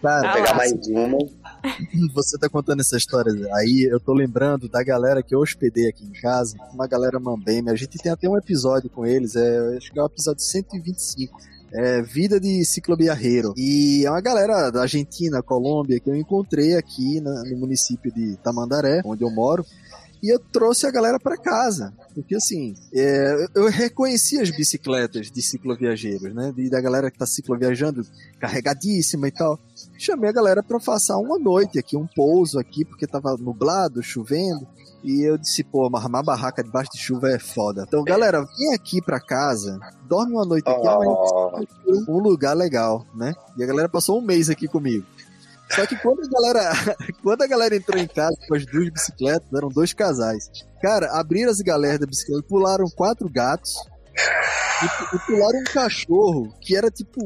[0.00, 0.22] Claro.
[0.22, 1.18] Vou pegar mais uma.
[2.14, 6.04] Você tá contando essa história aí, eu tô lembrando da galera que eu hospedei aqui
[6.04, 7.70] em casa, uma galera mambeme.
[7.70, 11.52] A gente tem até um episódio com eles, é, acho que é o episódio 125
[11.72, 13.54] é, Vida de Ciclobiarreiro.
[13.56, 18.36] E é uma galera da Argentina, Colômbia, que eu encontrei aqui na, no município de
[18.36, 19.64] Tamandaré, onde eu moro.
[20.22, 21.92] E eu trouxe a galera para casa.
[22.14, 26.52] Porque assim, é, eu reconheci as bicicletas de cicloviajeiros, né?
[26.54, 28.06] De, da galera que tá cicloviajando,
[28.38, 29.58] carregadíssima e tal.
[29.98, 34.66] Chamei a galera para passar uma noite aqui, um pouso aqui, porque tava nublado, chovendo.
[35.02, 37.84] E eu disse, pô, armar barraca debaixo de chuva é foda.
[37.86, 42.04] Então, galera, vem aqui pra casa, dorme uma noite aqui, oh.
[42.08, 43.34] um lugar legal, né?
[43.56, 45.04] E a galera passou um mês aqui comigo.
[45.74, 46.72] Só que quando a galera,
[47.22, 50.50] quando a galera entrou em casa com as duas bicicletas, eram dois casais.
[50.80, 53.74] Cara, abriram as galera da bicicleta, pularam quatro gatos
[54.82, 57.20] e, e pularam um cachorro que era tipo.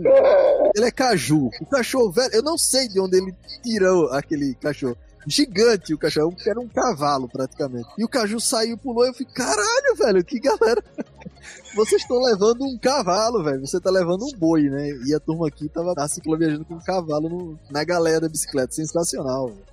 [0.74, 1.50] Ele é caju.
[1.60, 6.34] O cachorro, velho, eu não sei de onde ele tirou aquele cachorro gigante o cachorro,
[6.46, 7.88] era um cavalo praticamente.
[7.98, 10.82] E o caju saiu, pulou, e eu fiquei, caralho, velho, que galera.
[11.74, 13.66] Vocês estão levando um cavalo, velho.
[13.66, 14.88] Você tá levando um boi, né?
[15.06, 18.72] E a turma aqui tava na cicloviajando com um cavalo no, na galera da bicicleta.
[18.72, 19.66] Sensacional, velho.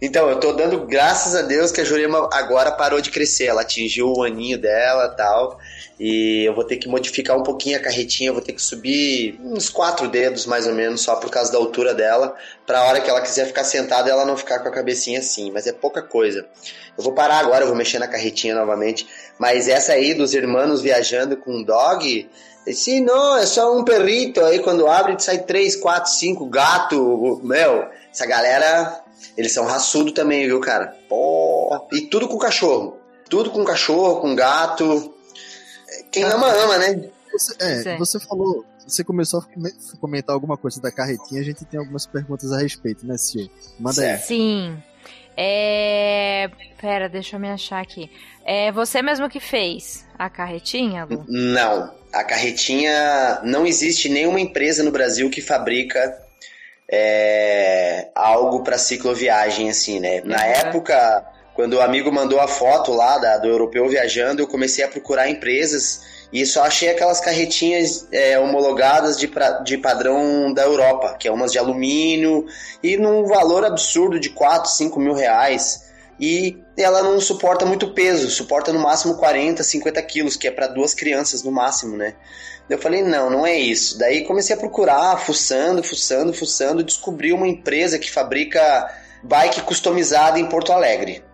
[0.00, 3.46] Então, eu tô dando graças a Deus que a Jurema agora parou de crescer.
[3.46, 5.58] Ela atingiu o aninho dela tal.
[5.98, 9.70] E eu vou ter que modificar um pouquinho a carretinha, vou ter que subir uns
[9.70, 12.34] quatro dedos mais ou menos, só por causa da altura dela,
[12.66, 15.66] pra hora que ela quiser ficar sentada ela não ficar com a cabecinha assim, mas
[15.66, 16.46] é pouca coisa.
[16.98, 19.06] Eu vou parar agora, eu vou mexer na carretinha novamente,
[19.38, 22.28] mas essa aí dos irmãos viajando com um dog,
[22.74, 27.86] sim, não, é só um perrito, aí quando abre sai três, quatro, cinco gato, meu,
[28.12, 29.00] essa galera,
[29.36, 30.96] eles são raçudo também, viu, cara?
[31.08, 32.98] Pô, e tudo com cachorro.
[33.28, 35.12] Tudo com cachorro, com gato.
[36.10, 37.10] Quem ama, ama, né?
[37.32, 41.78] Você, é, você falou, você começou a comentar alguma coisa da carretinha, a gente tem
[41.78, 43.50] algumas perguntas a respeito, né, Sil?
[43.78, 44.18] Manda aí.
[44.18, 44.82] Sim.
[45.36, 46.48] É...
[46.80, 48.10] Pera, deixa eu me achar aqui.
[48.44, 51.24] É você mesmo que fez a carretinha, Lu?
[51.28, 51.92] Não.
[52.12, 53.40] A carretinha.
[53.42, 56.25] Não existe nenhuma empresa no Brasil que fabrica
[56.90, 60.20] é, algo para cicloviagem, assim, né?
[60.24, 60.42] Na uhum.
[60.42, 64.88] época quando o amigo mandou a foto lá da, do europeu viajando, eu comecei a
[64.88, 71.16] procurar empresas e só achei aquelas carretinhas é, homologadas de, pra, de padrão da Europa,
[71.18, 72.44] que é umas de alumínio
[72.82, 75.86] e num valor absurdo de 4, 5 mil reais.
[76.20, 80.66] E ela não suporta muito peso, suporta no máximo 40, 50 quilos, que é para
[80.66, 82.14] duas crianças no máximo, né?
[82.68, 83.98] Eu falei, não, não é isso.
[83.98, 90.46] Daí comecei a procurar, fuçando, fuçando, fuçando, descobri uma empresa que fabrica bike customizada em
[90.46, 91.24] Porto Alegre.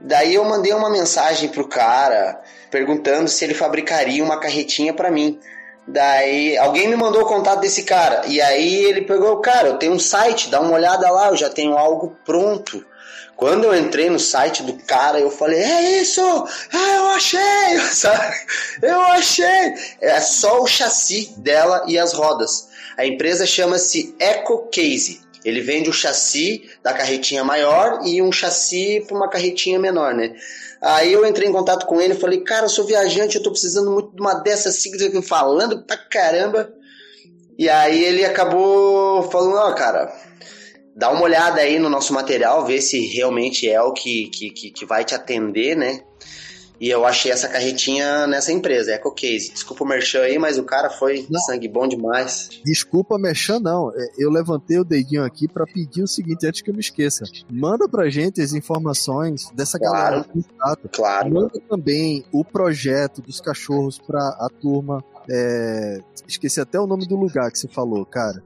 [0.00, 5.40] Daí eu mandei uma mensagem pro cara perguntando se ele fabricaria uma carretinha para mim.
[5.88, 8.26] Daí alguém me mandou o contato desse cara.
[8.26, 11.48] E aí ele pegou, cara, eu tenho um site, dá uma olhada lá, eu já
[11.48, 12.84] tenho algo pronto.
[13.36, 16.22] Quando eu entrei no site do cara, eu falei, é isso!
[16.72, 17.80] Ah, eu achei!
[17.92, 18.34] Sabe?
[18.82, 19.74] Eu achei!
[20.00, 22.68] É só o chassi dela e as rodas.
[22.96, 25.20] A empresa chama-se Eco Case.
[25.44, 30.34] Ele vende o chassi da carretinha maior e um chassi para uma carretinha menor, né?
[30.80, 33.50] Aí eu entrei em contato com ele e falei, cara, eu sou viajante, eu tô
[33.50, 36.72] precisando muito de uma dessas siglas falando pra caramba.
[37.58, 40.12] E aí ele acabou falando, ó, oh, cara,
[40.96, 44.86] dá uma olhada aí no nosso material, vê se realmente é o que, que, que
[44.86, 46.00] vai te atender, né?
[46.78, 49.50] E eu achei essa carretinha nessa empresa, Eco Case.
[49.50, 51.40] Desculpa o merchan aí, mas o cara foi não.
[51.40, 52.50] sangue bom demais.
[52.62, 53.90] Desculpa merchan não.
[53.94, 57.24] É, eu levantei o dedinho aqui para pedir o seguinte, antes que eu me esqueça.
[57.50, 60.26] Manda pra gente as informações dessa claro,
[60.58, 60.78] galera.
[60.92, 61.32] Claro.
[61.32, 65.02] Manda também o projeto dos cachorros pra a turma.
[65.30, 65.98] É...
[66.28, 68.42] Esqueci até o nome do lugar que você falou, cara.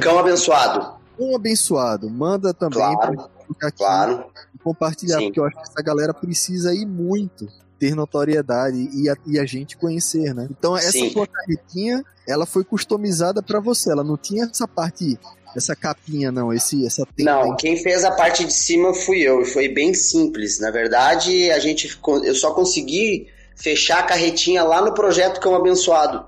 [0.00, 1.01] Cão abençoado.
[1.16, 2.10] Cão abençoado.
[2.10, 3.30] Manda também claro,
[3.62, 4.24] aqui claro.
[4.62, 5.26] compartilhar, Sim.
[5.26, 7.46] porque eu acho que essa galera precisa ir muito
[7.78, 10.46] ter notoriedade e a, e a gente conhecer, né?
[10.50, 11.10] Então essa Sim.
[11.10, 15.18] sua carretinha, ela foi customizada para você, ela não tinha essa parte
[15.56, 17.30] essa capinha, não, esse, essa tenda.
[17.30, 20.58] Não, quem fez a parte de cima fui eu, e foi bem simples.
[20.60, 26.24] Na verdade, a gente eu só consegui fechar a carretinha lá no projeto Cão Abençoado.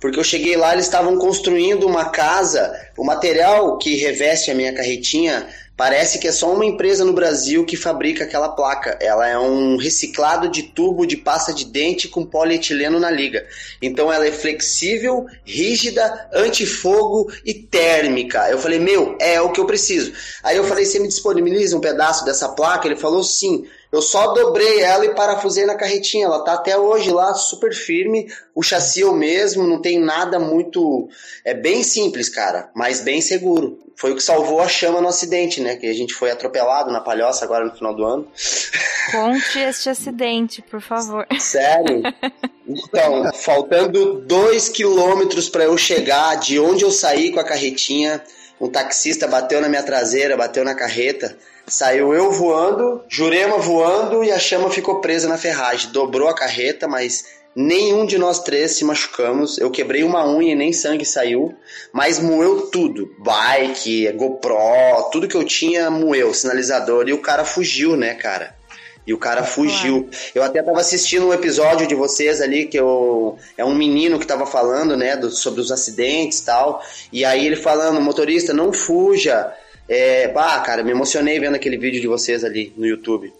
[0.00, 4.72] Porque eu cheguei lá, eles estavam construindo uma casa, o material que reveste a minha
[4.72, 8.96] carretinha Parece que é só uma empresa no Brasil que fabrica aquela placa.
[9.00, 13.44] Ela é um reciclado de tubo de pasta de dente com polietileno na liga.
[13.82, 18.48] Então ela é flexível, rígida, antifogo e térmica.
[18.48, 20.12] Eu falei, meu, é o que eu preciso.
[20.44, 22.86] Aí eu falei, você me disponibiliza um pedaço dessa placa?
[22.86, 23.66] Ele falou, sim.
[23.94, 26.26] Eu só dobrei ela e parafusei na carretinha.
[26.26, 28.26] Ela tá até hoje lá, super firme.
[28.52, 31.08] O chassi é o mesmo, não tem nada muito.
[31.44, 33.78] É bem simples, cara, mas bem seguro.
[33.94, 35.76] Foi o que salvou a chama no acidente, né?
[35.76, 38.28] Que a gente foi atropelado na palhoça agora no final do ano.
[39.12, 41.24] Conte este acidente, por favor.
[41.38, 42.02] Sério?
[42.66, 48.20] Então, faltando dois quilômetros para eu chegar de onde eu saí com a carretinha,
[48.60, 51.38] um taxista bateu na minha traseira, bateu na carreta.
[51.66, 55.90] Saiu eu voando, Jurema voando e a chama ficou presa na ferragem.
[55.92, 57.24] Dobrou a carreta, mas
[57.56, 59.56] nenhum de nós três se machucamos.
[59.56, 61.54] Eu quebrei uma unha e nem sangue saiu,
[61.90, 63.14] mas moeu tudo.
[63.18, 67.08] Bike, GoPro, tudo que eu tinha moeu, sinalizador.
[67.08, 68.54] E o cara fugiu, né, cara?
[69.06, 70.08] E o cara fugiu.
[70.34, 74.26] Eu até tava assistindo um episódio de vocês ali, que eu, é um menino que
[74.26, 76.82] tava falando, né, do, sobre os acidentes e tal.
[77.12, 79.52] E aí ele falando, motorista, não fuja.
[79.88, 83.32] É, bah, cara, me emocionei vendo aquele vídeo de vocês ali no YouTube.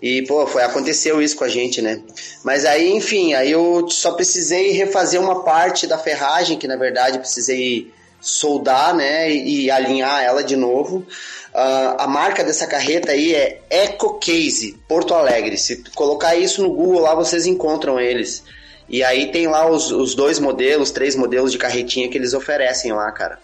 [0.00, 2.00] E, pô, foi, aconteceu isso com a gente, né?
[2.44, 7.18] Mas aí, enfim, aí eu só precisei refazer uma parte da ferragem, que na verdade
[7.18, 11.06] precisei soldar, né, e, e alinhar ela de novo.
[11.54, 15.56] Uh, a marca dessa carreta aí é Eco Case, Porto Alegre.
[15.56, 18.42] Se colocar isso no Google lá, vocês encontram eles.
[18.88, 22.92] E aí tem lá os, os dois modelos, três modelos de carretinha que eles oferecem
[22.92, 23.38] lá, cara.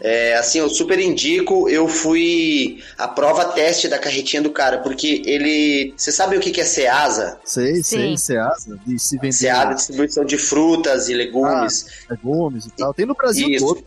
[0.00, 1.68] É, assim, eu super indico.
[1.68, 5.92] Eu fui a prova teste da carretinha do cara, porque ele.
[5.96, 7.38] Você sabe o que é Ceasa?
[7.44, 8.78] Sei, sei, Ceasa.
[8.86, 9.32] De se vender.
[9.32, 11.86] Ceasa, distribuição de frutas e legumes.
[12.08, 12.94] Ah, legumes e tal.
[12.94, 13.66] Tem no Brasil Isso.
[13.66, 13.84] todo.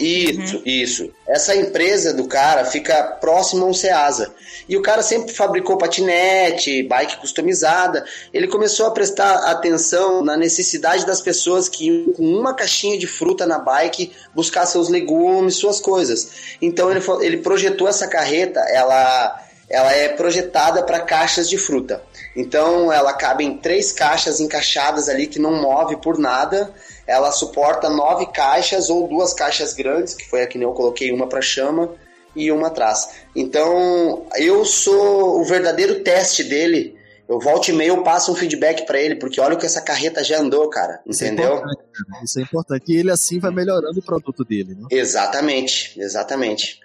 [0.00, 0.62] Isso, uhum.
[0.64, 1.10] isso.
[1.26, 4.32] Essa empresa do cara fica próximo a um Ceasa.
[4.68, 8.04] E o cara sempre fabricou patinete, bike customizada.
[8.32, 13.06] Ele começou a prestar atenção na necessidade das pessoas que iam com uma caixinha de
[13.06, 16.56] fruta na bike buscar seus legumes, suas coisas.
[16.60, 22.02] Então ele, ele projetou essa carreta, ela ela é projetada para caixas de fruta.
[22.34, 26.72] Então ela cabe em três caixas encaixadas ali que não move por nada
[27.08, 31.26] ela suporta nove caixas ou duas caixas grandes, que foi a que eu coloquei uma
[31.26, 31.90] para chama
[32.36, 33.08] e uma atrás.
[33.34, 36.98] Então, eu sou o verdadeiro teste dele.
[37.26, 40.22] Eu volto e meio, passo um feedback para ele, porque olha o que essa carreta
[40.22, 41.00] já andou, cara.
[41.06, 41.56] Isso é entendeu?
[41.56, 42.92] É Isso é importante.
[42.92, 44.86] E ele assim vai melhorando o produto dele, né?
[44.90, 46.78] Exatamente, exatamente.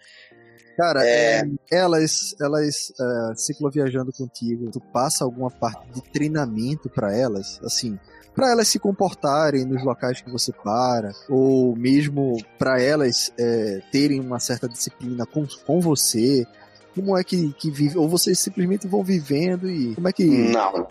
[0.78, 1.42] Cara, é...
[1.42, 8.00] é elas, elas é, cicloviajando contigo, tu passa alguma parte de treinamento para elas, assim,
[8.36, 14.20] para elas se comportarem nos locais que você para, ou mesmo para elas é, terem
[14.20, 16.46] uma certa disciplina com, com você.
[16.96, 17.98] Como é que, que vive?
[17.98, 20.26] Ou vocês simplesmente vão vivendo e como é que.
[20.26, 20.72] Não.
[20.72, 20.88] não.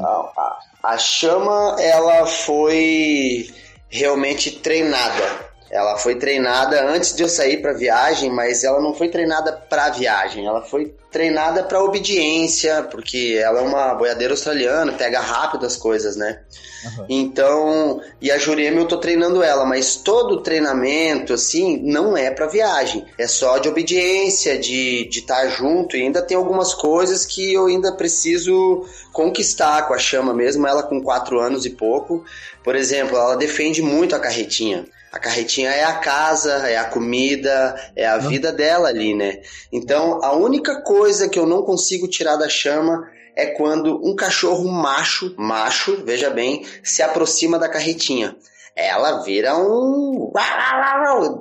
[0.00, 3.48] A, a chama, ela foi
[3.88, 5.55] realmente treinada.
[5.70, 9.90] Ela foi treinada antes de eu sair para viagem, mas ela não foi treinada para
[9.90, 10.46] viagem.
[10.46, 16.14] Ela foi treinada para obediência, porque ela é uma boiadeira australiana, pega rápido as coisas,
[16.14, 16.40] né?
[16.84, 17.06] Uhum.
[17.08, 22.46] Então, e a Jurema eu tô treinando ela, mas todo treinamento, assim, não é para
[22.46, 23.04] viagem.
[23.18, 25.96] É só de obediência, de estar tá junto.
[25.96, 30.82] E ainda tem algumas coisas que eu ainda preciso conquistar com a chama mesmo, ela
[30.82, 32.24] com quatro anos e pouco.
[32.62, 34.84] Por exemplo, ela defende muito a carretinha.
[35.16, 39.40] A carretinha é a casa, é a comida, é a vida dela ali, né?
[39.72, 44.70] Então, a única coisa que eu não consigo tirar da chama é quando um cachorro
[44.70, 48.36] macho, macho, veja bem, se aproxima da carretinha.
[48.76, 50.30] Ela vira um.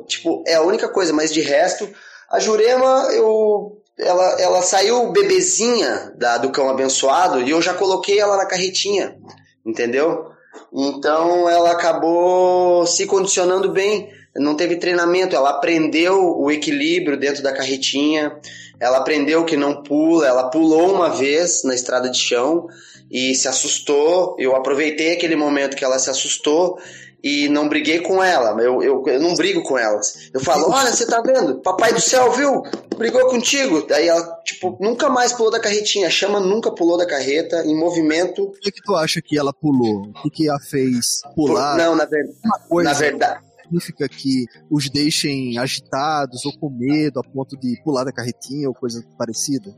[0.07, 1.85] Tipo, é a única coisa, mas de resto,
[2.31, 8.21] a Jurema, eu ela, ela saiu bebezinha da, do cão abençoado e eu já coloquei
[8.21, 9.17] ela na carretinha,
[9.65, 10.33] entendeu?
[10.75, 17.53] Então ela acabou se condicionando bem, não teve treinamento, ela aprendeu o equilíbrio dentro da
[17.53, 18.37] carretinha,
[18.77, 22.67] ela aprendeu que não pula, ela pulou uma vez na estrada de chão
[23.15, 24.35] e se assustou.
[24.37, 26.77] Eu aproveitei aquele momento que ela se assustou
[27.23, 28.61] e não briguei com ela.
[28.61, 30.29] Eu, eu, eu não brigo com elas.
[30.33, 31.61] Eu falo: Olha, você tá vendo?
[31.61, 32.61] Papai do céu, viu?
[32.97, 33.87] Brigou contigo.
[33.87, 36.07] Daí ela, tipo, nunca mais pulou da carretinha.
[36.07, 38.43] A chama nunca pulou da carreta em movimento.
[38.43, 40.09] O que, que tu acha que ela pulou?
[40.09, 41.77] O que, que a fez pular?
[41.77, 42.25] Não, na, ver...
[42.67, 43.45] coisa na verdade.
[43.63, 48.75] Significa que os deixem agitados ou com medo a ponto de pular da carretinha ou
[48.75, 49.73] coisa parecida?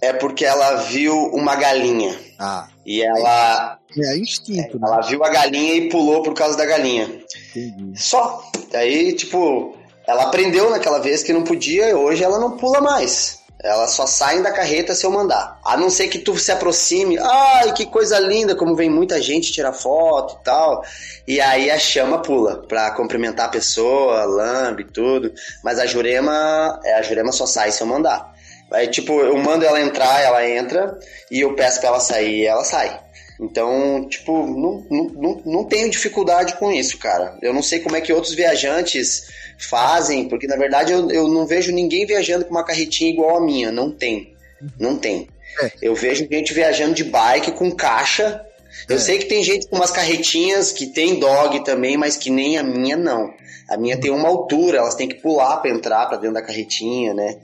[0.00, 2.16] É porque ela viu uma galinha.
[2.38, 2.68] Ah.
[2.86, 3.78] E ela.
[3.98, 4.86] É instinto, né?
[4.86, 7.22] Ela viu a galinha e pulou por causa da galinha.
[7.50, 8.00] Entendi.
[8.00, 8.42] Só.
[8.70, 13.40] Daí, tipo, ela aprendeu naquela vez que não podia e hoje ela não pula mais.
[13.62, 15.60] Elas só saem da carreta se eu mandar.
[15.62, 17.18] A não ser que tu se aproxime.
[17.18, 20.82] Ai, que coisa linda, como vem muita gente tirar foto e tal.
[21.28, 25.32] E aí a chama pula pra cumprimentar a pessoa, lambe tudo.
[25.62, 28.34] Mas a Jurema, é, a Jurema só sai se eu mandar.
[28.72, 30.98] Aí, tipo, eu mando ela entrar, ela entra,
[31.30, 33.00] e eu peço pra ela sair ela sai.
[33.40, 37.38] Então, tipo, não, não, não, não tenho dificuldade com isso, cara.
[37.40, 39.28] Eu não sei como é que outros viajantes
[39.58, 43.40] fazem, porque na verdade eu, eu não vejo ninguém viajando com uma carretinha igual a
[43.40, 43.72] minha.
[43.72, 44.34] Não tem.
[44.78, 45.26] Não tem.
[45.62, 45.70] É.
[45.80, 48.44] Eu vejo gente viajando de bike com caixa.
[48.88, 48.98] Eu É.
[48.98, 52.62] sei que tem gente com umas carretinhas que tem dog também, mas que nem a
[52.62, 53.32] minha não.
[53.68, 57.14] A minha tem uma altura, elas têm que pular pra entrar pra dentro da carretinha,
[57.14, 57.36] né?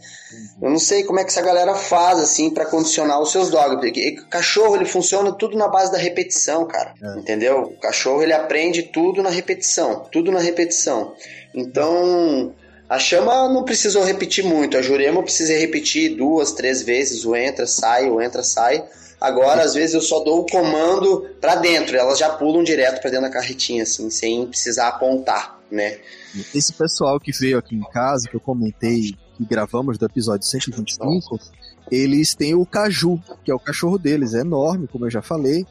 [0.61, 3.77] Eu não sei como é que essa galera faz assim pra condicionar os seus dogs,
[3.77, 6.95] porque o cachorro ele funciona tudo na base da repetição, cara.
[7.01, 7.19] É.
[7.21, 7.61] Entendeu?
[7.63, 11.13] O cachorro ele aprende tudo na repetição, tudo na repetição.
[11.55, 12.53] Então,
[12.89, 17.37] a chama não precisou repetir muito, a Jurema eu precisei repetir duas, três vezes, o
[17.37, 18.85] entra, sai, o entra, sai.
[19.21, 23.11] Agora, às vezes, eu só dou o comando pra dentro, elas já pulam direto pra
[23.11, 25.99] dentro da carretinha, assim, sem precisar apontar, né?
[26.55, 31.39] Esse pessoal que veio aqui em casa, que eu comentei que gravamos do episódio 125,
[31.91, 35.67] eles têm o Caju, que é o cachorro deles, é enorme, como eu já falei.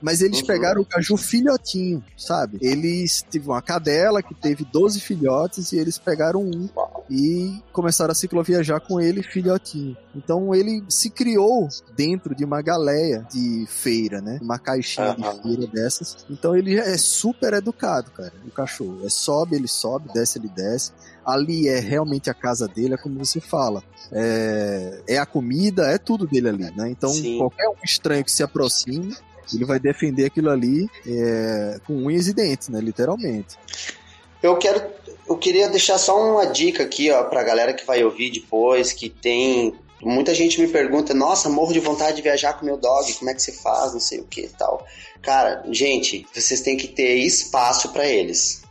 [0.00, 0.46] Mas eles Uhum.
[0.46, 2.58] pegaram o Caju filhotinho, sabe?
[2.60, 6.68] Eles tiveram uma cadela que teve 12 filhotes e eles pegaram um
[7.10, 9.96] e começaram a cicloviajar com ele filhotinho.
[10.14, 14.38] Então ele se criou dentro de uma galeia de feira, né?
[14.42, 15.16] Uma caixinha Aham.
[15.36, 16.16] de feira dessas.
[16.30, 19.04] Então ele é super educado, cara, o cachorro.
[19.04, 20.92] É sobe, ele sobe, desce, ele desce.
[21.24, 23.82] Ali é realmente a casa dele, é como você fala.
[24.12, 26.88] É, é a comida, é tudo dele ali, né?
[26.90, 27.38] Então Sim.
[27.38, 29.14] qualquer um estranho que se aproxime,
[29.54, 32.80] ele vai defender aquilo ali é, com unhas e dentes, né?
[32.80, 33.56] Literalmente.
[34.42, 34.82] Eu quero,
[35.28, 39.08] eu queria deixar só uma dica aqui, ó, pra galera que vai ouvir depois, que
[39.08, 39.74] tem.
[40.00, 43.34] Muita gente me pergunta, nossa, morro de vontade de viajar com meu dog, como é
[43.34, 44.86] que você faz, não sei o que e tal.
[45.20, 48.62] Cara, gente, vocês têm que ter espaço pra eles.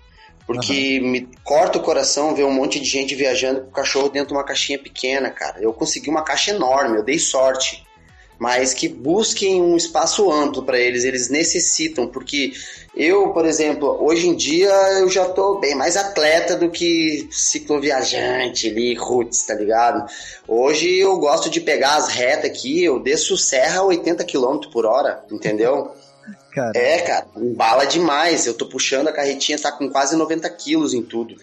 [0.47, 4.29] Porque me corta o coração ver um monte de gente viajando com o cachorro dentro
[4.29, 5.61] de uma caixinha pequena, cara.
[5.61, 7.85] Eu consegui uma caixa enorme, eu dei sorte.
[8.39, 12.53] Mas que busquem um espaço amplo pra eles, eles necessitam, porque
[12.95, 18.69] eu, por exemplo, hoje em dia eu já tô bem mais atleta do que cicloviajante
[18.69, 20.07] ali, roots, tá ligado?
[20.47, 24.85] Hoje eu gosto de pegar as retas aqui, eu desço serra a 80 km por
[24.85, 25.91] hora, entendeu?
[26.57, 28.47] Cara, É, cara, embala demais.
[28.47, 31.35] Eu tô puxando a carretinha, tá com quase 90 quilos em tudo.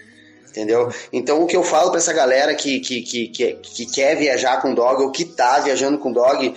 [0.49, 0.93] Entendeu?
[1.13, 4.61] Então o que eu falo pra essa galera que, que, que, que, que quer viajar
[4.61, 6.55] com dog ou que tá viajando com dog,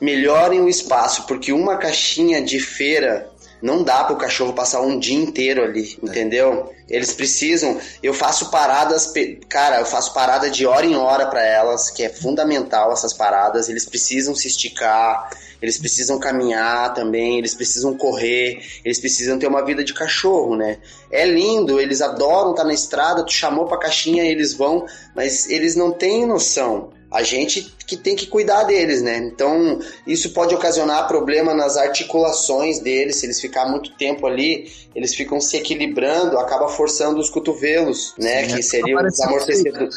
[0.00, 3.30] melhorem o espaço, porque uma caixinha de feira
[3.62, 6.72] não dá pro cachorro passar um dia inteiro ali, entendeu?
[6.88, 7.78] Eles precisam.
[8.02, 9.12] Eu faço paradas,
[9.48, 13.68] cara, eu faço parada de hora em hora pra elas, que é fundamental essas paradas.
[13.68, 15.30] Eles precisam se esticar,
[15.62, 20.78] eles precisam caminhar também, eles precisam correr, eles precisam ter uma vida de cachorro, né?
[21.08, 25.76] É lindo, eles adoram estar na estrada, tu chamou pra caixinha, eles vão, mas eles
[25.76, 26.90] não têm noção.
[27.12, 29.18] A gente que tem que cuidar deles, né?
[29.18, 35.14] Então, isso pode ocasionar problema nas articulações deles, se eles ficar muito tempo ali, eles
[35.14, 38.44] ficam se equilibrando, acaba forçando os cotovelos, né?
[38.44, 39.96] Sim, que é, seriam os aparecendo amortecedores.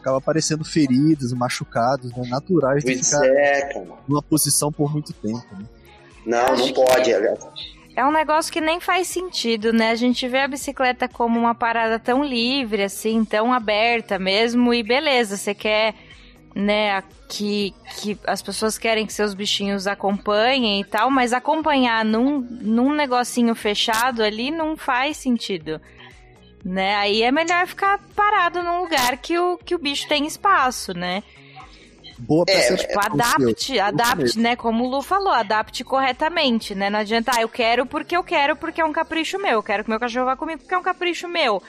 [0.00, 2.22] acaba aparecendo feridos, machucados, né?
[2.28, 5.66] Naturais de Pois ficar é, numa posição por muito tempo, né?
[6.24, 7.12] Não, Acho não pode.
[7.96, 9.90] É um negócio que nem faz sentido, né?
[9.90, 14.82] A gente vê a bicicleta como uma parada tão livre, assim, tão aberta mesmo, e
[14.82, 15.94] beleza, você quer,
[16.56, 22.40] né, que, que as pessoas querem que seus bichinhos acompanhem e tal, mas acompanhar num,
[22.40, 25.78] num negocinho fechado ali não faz sentido.
[26.64, 26.94] Né?
[26.96, 31.22] Aí é melhor ficar parado num lugar que o, que o bicho tem espaço, né?
[32.18, 32.88] boa é, percepção.
[32.88, 34.56] Tipo, adapte, adapte, né?
[34.56, 36.88] Como o Lu falou, adapte corretamente, né?
[36.88, 39.52] Não adianta, ah, eu quero porque eu quero, porque é um capricho meu.
[39.52, 41.62] Eu quero que meu cachorro vá comigo porque é um capricho meu.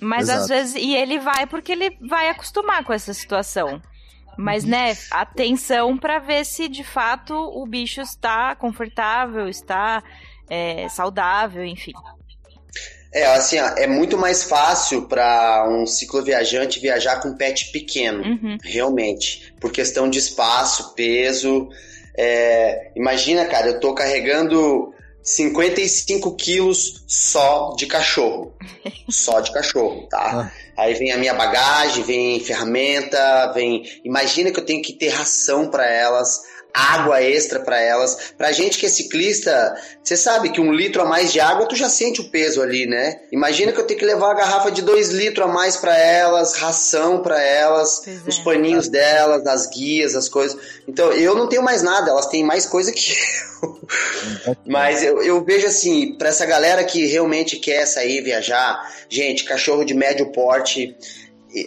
[0.00, 0.42] Mas Exato.
[0.42, 0.74] às vezes.
[0.76, 3.82] E ele vai porque ele vai acostumar com essa situação.
[4.38, 4.70] Mas, uhum.
[4.70, 10.00] né, atenção para ver se de fato o bicho está confortável, está
[10.48, 11.92] é, saudável, enfim.
[13.12, 18.22] É, assim, ó, é muito mais fácil para um cicloviajante viajar com um pet pequeno,
[18.22, 18.58] uhum.
[18.62, 21.68] realmente, por questão de espaço, peso.
[22.16, 24.94] É, imagina, cara, eu tô carregando
[25.28, 28.54] 55 quilos só de cachorro.
[29.08, 30.50] só de cachorro, tá?
[30.50, 30.52] Ah.
[30.76, 33.82] Aí vem a minha bagagem, vem ferramenta, vem.
[34.04, 36.42] Imagina que eu tenho que ter ração para elas
[36.72, 38.32] água extra para elas.
[38.36, 41.74] Pra gente que é ciclista, você sabe que um litro a mais de água, tu
[41.74, 43.20] já sente o peso ali, né?
[43.32, 46.54] Imagina que eu tenho que levar a garrafa de dois litros a mais para elas,
[46.54, 48.42] ração para elas, pois os é.
[48.42, 50.58] paninhos delas, as guias, as coisas.
[50.86, 53.12] Então, eu não tenho mais nada, elas têm mais coisa que
[53.62, 53.78] eu.
[54.66, 59.84] Mas eu, eu vejo assim, para essa galera que realmente quer sair viajar, gente, cachorro
[59.84, 60.96] de médio porte,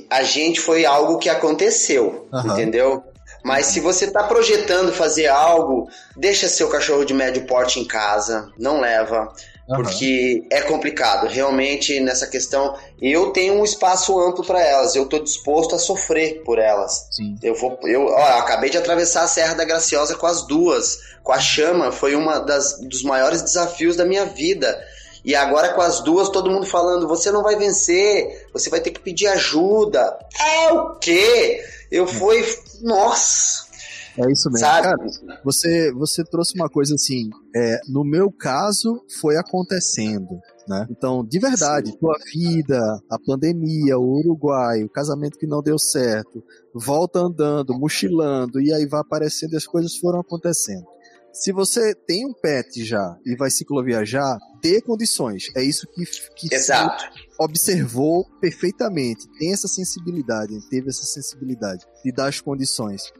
[0.10, 2.52] a gente foi algo que aconteceu, uhum.
[2.52, 3.04] entendeu?
[3.44, 8.52] Mas se você está projetando fazer algo, deixa seu cachorro de médio porte em casa,
[8.58, 9.34] não leva.
[9.68, 9.78] Uhum.
[9.78, 12.76] Porque é complicado, realmente nessa questão.
[13.02, 17.08] Eu tenho um espaço amplo para elas, eu estou disposto a sofrer por elas.
[17.12, 17.38] Sim.
[17.42, 21.32] Eu vou, eu, ó, acabei de atravessar a Serra da Graciosa com as duas, com
[21.32, 24.78] a chama, foi uma das dos maiores desafios da minha vida.
[25.24, 28.92] E agora com as duas, todo mundo falando: você não vai vencer, você vai ter
[28.92, 30.18] que pedir ajuda.
[30.40, 31.64] É o quê?
[31.92, 32.44] Eu fui.
[32.82, 33.72] Nossa!
[34.18, 34.60] É isso mesmo.
[34.60, 34.84] Sabe?
[34.84, 34.98] Cara,
[35.44, 37.30] você, você trouxe uma coisa assim.
[37.56, 40.40] É, no meu caso, foi acontecendo.
[40.68, 40.88] Né?
[40.90, 41.98] Então, de verdade, Sim.
[41.98, 46.44] tua vida, a pandemia, o Uruguai, o casamento que não deu certo,
[46.74, 50.86] volta andando, mochilando, e aí vai aparecendo e as coisas foram acontecendo.
[51.34, 55.50] Se você tem um pet já e vai cicloviajar, dê condições.
[55.56, 56.04] É isso que,
[56.36, 57.06] que Exato.
[57.40, 59.28] observou perfeitamente.
[59.40, 63.12] Tem essa sensibilidade, teve essa sensibilidade de dar as condições.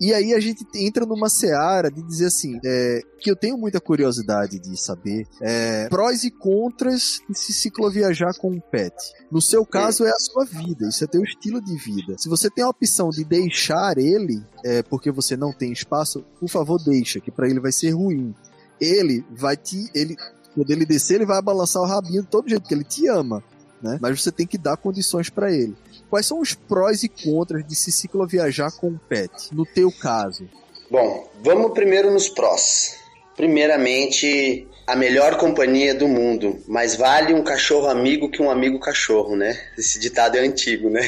[0.00, 3.80] E aí a gente entra numa seara de dizer assim, é, que eu tenho muita
[3.80, 8.94] curiosidade de saber é, prós e contras de se cicloviajar com um pet.
[9.30, 12.16] No seu caso é a sua vida, isso é teu estilo de vida.
[12.16, 16.48] Se você tem a opção de deixar ele, é, porque você não tem espaço, por
[16.48, 18.34] favor deixa, que para ele vai ser ruim.
[18.80, 20.16] Ele vai te, ele
[20.54, 23.42] quando ele descer ele vai balançar o rabinho de todo jeito, porque ele te ama,
[23.82, 23.98] né?
[24.00, 25.76] Mas você tem que dar condições para ele.
[26.10, 30.48] Quais são os prós e contras de se cicloviajar com um pet, no teu caso?
[30.90, 32.96] Bom, vamos primeiro nos prós.
[33.36, 39.36] Primeiramente, a melhor companhia do mundo, mas vale um cachorro amigo que um amigo cachorro,
[39.36, 39.56] né?
[39.76, 41.02] Esse ditado é antigo, né?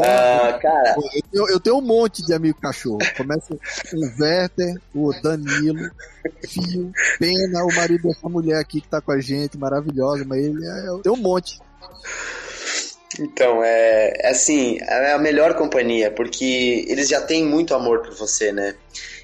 [0.00, 0.94] ah, cara.
[0.96, 2.98] Eu tenho, eu tenho, um monte de amigo cachorro.
[3.16, 5.90] Começa o Werther, o Danilo,
[6.48, 10.64] Fio, Pena, o marido dessa mulher aqui que tá com a gente, maravilhosa, mas ele
[10.64, 10.88] é.
[10.88, 11.58] Eu tenho um monte.
[13.20, 18.14] Então, é, é assim, é a melhor companhia, porque eles já têm muito amor por
[18.14, 18.74] você, né?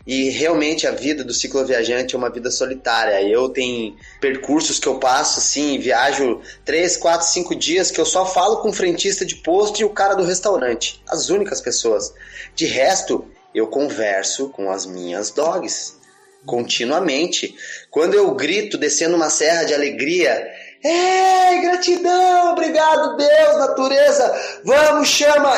[0.06, 3.22] E realmente a vida do cicloviajante é uma vida solitária.
[3.22, 8.24] Eu tenho percursos que eu passo assim, viajo 3, 4, 5 dias que eu só
[8.24, 11.02] falo com o frentista de posto e o cara do restaurante.
[11.08, 12.12] As únicas pessoas.
[12.54, 16.00] De resto, eu converso com as minhas dogs
[16.46, 17.54] continuamente.
[17.90, 20.50] Quando eu grito descendo uma serra de alegria,
[20.82, 25.52] Ei, gratidão, obrigado, Deus, natureza, vamos, chama.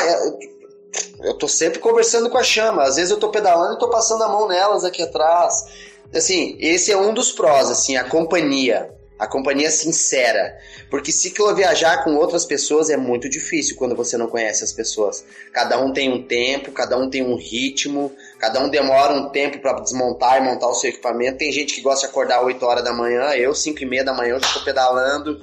[1.21, 2.83] Eu tô sempre conversando com a chama.
[2.83, 5.65] Às vezes eu tô pedalando e tô passando a mão nelas aqui atrás.
[6.13, 8.93] Assim, esse é um dos prós, assim, a companhia.
[9.17, 10.57] A companhia sincera.
[10.89, 15.23] Porque cicloviajar com outras pessoas é muito difícil quando você não conhece as pessoas.
[15.53, 18.11] Cada um tem um tempo, cada um tem um ritmo,
[18.43, 21.37] cada um demora um tempo para desmontar e montar o seu equipamento.
[21.37, 24.13] Tem gente que gosta de acordar 8 horas da manhã, eu 5 e meia da
[24.13, 25.39] manhã eu tô pedalando.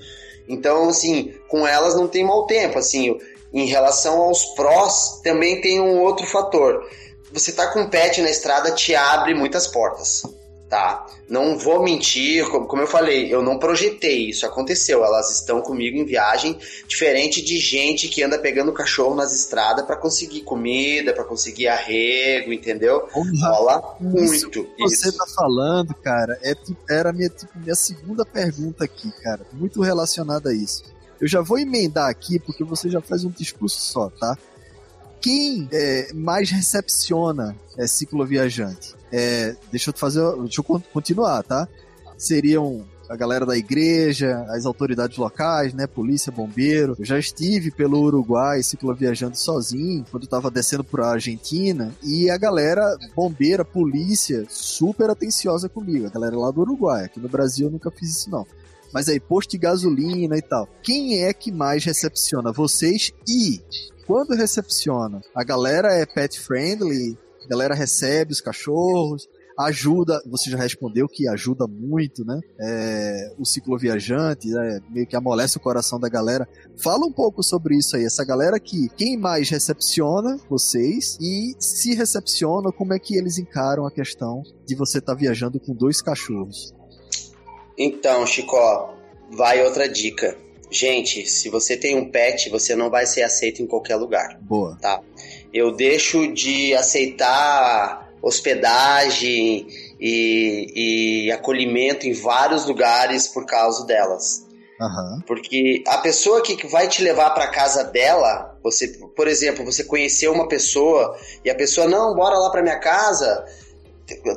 [0.46, 2.78] Então, assim, com elas não tem mau tempo.
[2.78, 3.18] Assim,
[3.54, 6.86] em relação aos prós, também tem um outro fator.
[7.32, 10.22] Você tá com um pet na estrada te abre muitas portas
[10.70, 11.04] tá?
[11.28, 15.04] Não vou mentir, como eu falei, eu não projetei, isso aconteceu.
[15.04, 16.56] Elas estão comigo em viagem,
[16.86, 22.52] diferente de gente que anda pegando cachorro nas estradas para conseguir comida, para conseguir arrego,
[22.52, 23.08] entendeu?
[23.12, 24.30] Rola muito.
[24.30, 25.18] Isso que você isso.
[25.18, 26.54] tá falando, cara, é,
[26.88, 30.84] era minha, tipo, minha segunda pergunta aqui, cara, muito relacionada a isso.
[31.20, 34.38] Eu já vou emendar aqui porque você já faz um discurso só, tá?
[35.20, 38.99] Quem é, mais recepciona é cicloviajante?
[39.12, 41.68] É, deixa eu fazer, deixa eu continuar, tá?
[42.16, 45.84] Seriam a galera da igreja, as autoridades locais, né?
[45.88, 46.94] Polícia, bombeiro.
[46.96, 52.96] Eu já estive pelo Uruguai cicloviajando sozinho, quando tava descendo pra Argentina, e a galera,
[53.16, 56.06] bombeira, polícia, super atenciosa comigo.
[56.06, 57.06] A galera lá do Uruguai.
[57.06, 58.46] Aqui no Brasil eu nunca fiz isso, não.
[58.92, 60.68] Mas aí, posto de gasolina e tal.
[60.80, 62.52] Quem é que mais recepciona?
[62.52, 63.60] Vocês e
[64.06, 69.28] quando recepciona, a galera é pet friendly, a galera recebe os cachorros,
[69.58, 72.38] ajuda, você já respondeu que ajuda muito, né?
[72.60, 74.80] É, o cicloviajante, né?
[74.88, 76.48] meio que amolece o coração da galera.
[76.82, 81.94] Fala um pouco sobre isso aí, essa galera que quem mais recepciona vocês e se
[81.94, 86.00] recepciona, como é que eles encaram a questão de você estar tá viajando com dois
[86.00, 86.72] cachorros?
[87.76, 88.56] Então, Chico,
[89.30, 90.36] vai outra dica.
[90.70, 94.38] Gente, se você tem um pet, você não vai ser aceito em qualquer lugar.
[94.40, 94.78] Boa.
[94.80, 95.02] Tá?
[95.52, 99.66] Eu deixo de aceitar hospedagem
[99.98, 104.46] e, e acolhimento em vários lugares por causa delas.
[104.80, 105.20] Uhum.
[105.26, 110.32] Porque a pessoa que vai te levar para casa dela, você, por exemplo, você conheceu
[110.32, 113.44] uma pessoa e a pessoa não, bora lá para minha casa,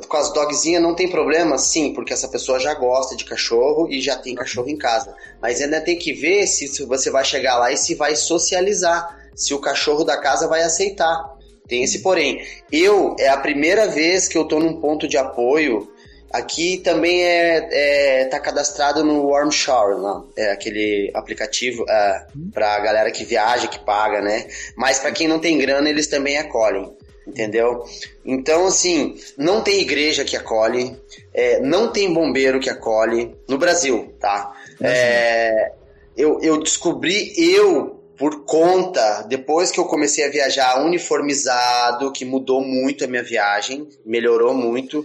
[0.06, 4.00] com as dogzinhas não tem problema, sim, porque essa pessoa já gosta de cachorro e
[4.00, 5.14] já tem cachorro em casa.
[5.40, 9.54] Mas ainda tem que ver se você vai chegar lá e se vai socializar, se
[9.54, 11.34] o cachorro da casa vai aceitar.
[11.66, 12.42] Tem esse porém.
[12.70, 15.90] Eu, é a primeira vez que eu tô num ponto de apoio.
[16.30, 22.80] Aqui também é, é tá cadastrado no Warm Shower, lá, é aquele aplicativo é, pra
[22.80, 24.48] galera que viaja, que paga, né?
[24.76, 26.92] Mas para quem não tem grana, eles também acolhem
[27.26, 27.84] entendeu?
[28.24, 30.96] Então, assim, não tem igreja que acolhe,
[31.32, 34.54] é, não tem bombeiro que acolhe no Brasil, tá?
[34.80, 35.72] É,
[36.16, 42.60] eu, eu descobri, eu, por conta, depois que eu comecei a viajar uniformizado, que mudou
[42.60, 45.04] muito a minha viagem, melhorou muito,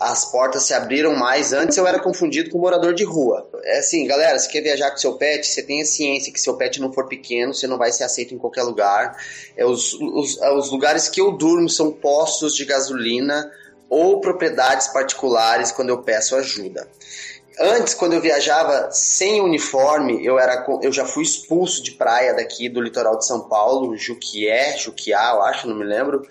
[0.00, 1.52] as portas se abriram mais.
[1.52, 3.48] Antes eu era confundido com morador de rua.
[3.62, 6.80] É assim, galera, se quer viajar com seu pet, você tenha ciência que seu pet
[6.80, 9.16] não for pequeno, você não vai ser aceito em qualquer lugar.
[9.56, 13.52] É, os, os, é, os lugares que eu durmo são postos de gasolina
[13.90, 16.88] ou propriedades particulares quando eu peço ajuda.
[17.60, 22.68] Antes, quando eu viajava sem uniforme, eu, era, eu já fui expulso de praia daqui
[22.68, 26.26] do litoral de São Paulo, Juquié, Juquiá, eu acho, não me lembro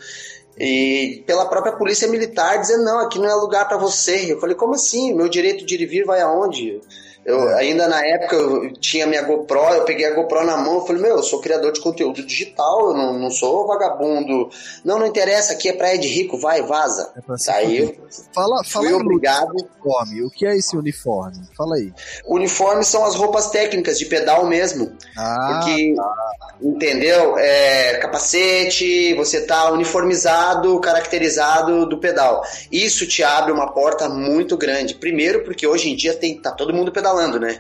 [0.59, 4.31] e pela própria polícia militar dizendo não, aqui não é lugar para você.
[4.31, 5.13] Eu falei, como assim?
[5.13, 6.81] Meu direito de ir e vir vai aonde?
[7.25, 10.85] Eu, ainda na época eu tinha minha GoPro, eu peguei a GoPro na mão, eu
[10.85, 14.49] falei, meu, eu sou criador de conteúdo digital, eu não, não sou vagabundo.
[14.83, 17.13] Não, não interessa, aqui é praia de rico, vai, vaza.
[17.15, 17.95] É Saiu.
[18.33, 19.51] Fala, fala fui obrigado.
[19.51, 20.23] Uniforme.
[20.23, 21.37] O que é esse uniforme?
[21.55, 21.93] Fala aí.
[22.25, 24.91] Uniforme são as roupas técnicas de pedal mesmo.
[25.15, 26.55] Ah, porque, tá.
[26.61, 27.37] entendeu?
[27.37, 32.43] É, capacete, você tá uniformizado, caracterizado do pedal.
[32.71, 34.95] Isso te abre uma porta muito grande.
[34.95, 37.59] Primeiro, porque hoje em dia tem, tá todo mundo pedalando falando, né?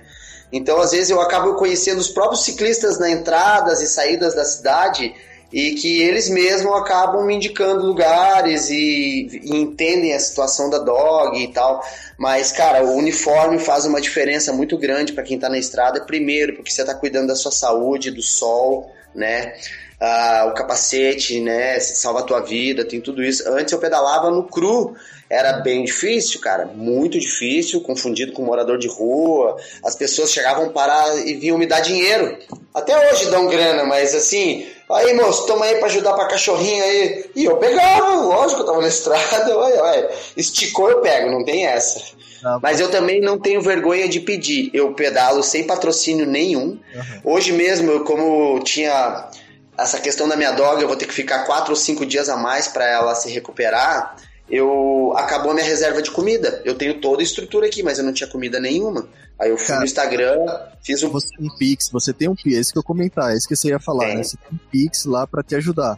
[0.51, 5.13] Então, às vezes, eu acabo conhecendo os próprios ciclistas na entradas e saídas da cidade
[5.51, 11.41] e que eles mesmos acabam me indicando lugares e, e, entendem a situação da dog
[11.41, 11.83] e tal.
[12.17, 16.01] Mas, cara, o uniforme faz uma diferença muito grande para quem está na estrada.
[16.01, 19.53] Primeiro, porque você está cuidando da sua saúde, do sol, né?
[19.99, 21.79] Ah, o capacete, né?
[21.79, 23.47] Salva a tua vida, tem tudo isso.
[23.49, 24.95] Antes eu pedalava no cru
[25.29, 29.57] era bem difícil, cara, muito difícil, confundido com morador de rua.
[29.83, 32.35] As pessoas chegavam parar e vinham me dar dinheiro.
[32.73, 37.29] Até hoje dão grana, mas assim, aí moço, toma aí pra ajudar pra cachorrinho aí.
[37.35, 41.67] E eu pegava, lógico, eu tava na estrada, olha, olha, esticou eu pego, não tem
[41.67, 42.01] essa.
[42.41, 44.71] Não, mas eu também não tenho vergonha de pedir.
[44.73, 46.79] Eu pedalo sem patrocínio nenhum.
[46.95, 47.35] Uhum.
[47.35, 49.29] Hoje mesmo, como tinha
[49.77, 52.37] essa questão da minha dog, eu vou ter que ficar quatro ou cinco dias a
[52.37, 54.15] mais para ela se recuperar
[54.49, 56.61] eu acabou a minha reserva de comida.
[56.65, 59.07] Eu tenho toda a estrutura aqui, mas eu não tinha comida nenhuma.
[59.39, 60.35] Aí eu fui Cara, no Instagram,
[60.83, 61.09] fiz um...
[61.09, 63.47] Você tem um Pix, você tem um Pix, é isso que eu comentar, é isso
[63.47, 64.23] que você ia falar, né?
[64.23, 65.97] Você tem um Pix lá para te ajudar.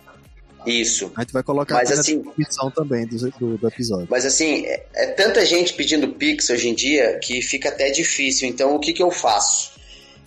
[0.66, 1.12] Isso.
[1.16, 4.08] A gente vai colocar mas, assim, na descrição também do, do, do, episódio.
[4.10, 8.48] Mas assim, é, é, tanta gente pedindo Pix hoje em dia que fica até difícil.
[8.48, 9.72] Então o que, que eu faço?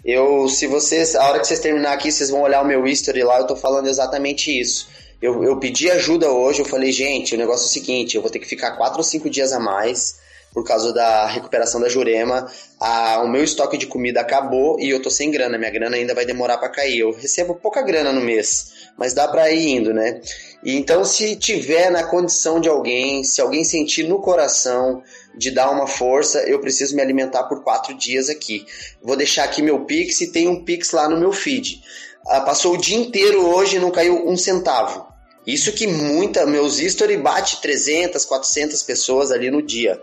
[0.04, 3.22] Eu, se vocês, a hora que vocês terminar aqui, vocês vão olhar o meu history
[3.22, 4.88] lá, eu tô falando exatamente isso.
[5.24, 8.30] Eu, eu pedi ajuda hoje, eu falei, gente, o negócio é o seguinte, eu vou
[8.30, 10.16] ter que ficar quatro ou cinco dias a mais
[10.52, 12.46] por causa da recuperação da Jurema.
[12.78, 15.56] A, o meu estoque de comida acabou e eu tô sem grana.
[15.56, 16.98] Minha grana ainda vai demorar para cair.
[16.98, 20.20] Eu recebo pouca grana no mês, mas dá para ir indo, né?
[20.62, 25.02] E então, se tiver na condição de alguém, se alguém sentir no coração
[25.34, 28.66] de dar uma força, eu preciso me alimentar por quatro dias aqui.
[29.02, 31.82] Vou deixar aqui meu Pix e tem um Pix lá no meu feed.
[32.26, 35.13] Ah, passou o dia inteiro hoje e não caiu um centavo.
[35.46, 40.00] Isso que muita, meus history bate 300, 400 pessoas ali no dia.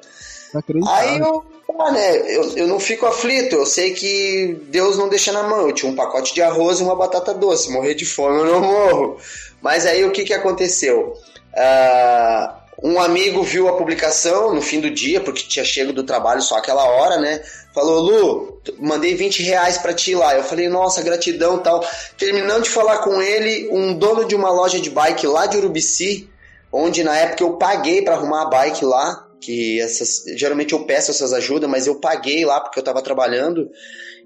[0.87, 1.43] Aí eu,
[1.79, 5.67] ah, né, eu, eu não fico aflito, eu sei que Deus não deixa na mão.
[5.67, 7.71] Eu tinha um pacote de arroz e uma batata doce.
[7.71, 9.17] Morrer de fome eu não morro.
[9.61, 11.15] Mas aí o que, que aconteceu?
[11.53, 16.41] Uh, um amigo viu a publicação no fim do dia, porque tinha chego do trabalho
[16.41, 17.41] só aquela hora, né?
[17.73, 20.35] Falou, Lu, mandei 20 reais pra ti lá.
[20.35, 21.85] Eu falei, nossa, gratidão tal.
[22.17, 26.29] Terminando de falar com ele, um dono de uma loja de bike lá de Urubici,
[26.71, 31.11] onde na época eu paguei para arrumar a bike lá, que essas, geralmente eu peço
[31.11, 33.69] essas ajudas, mas eu paguei lá porque eu tava trabalhando.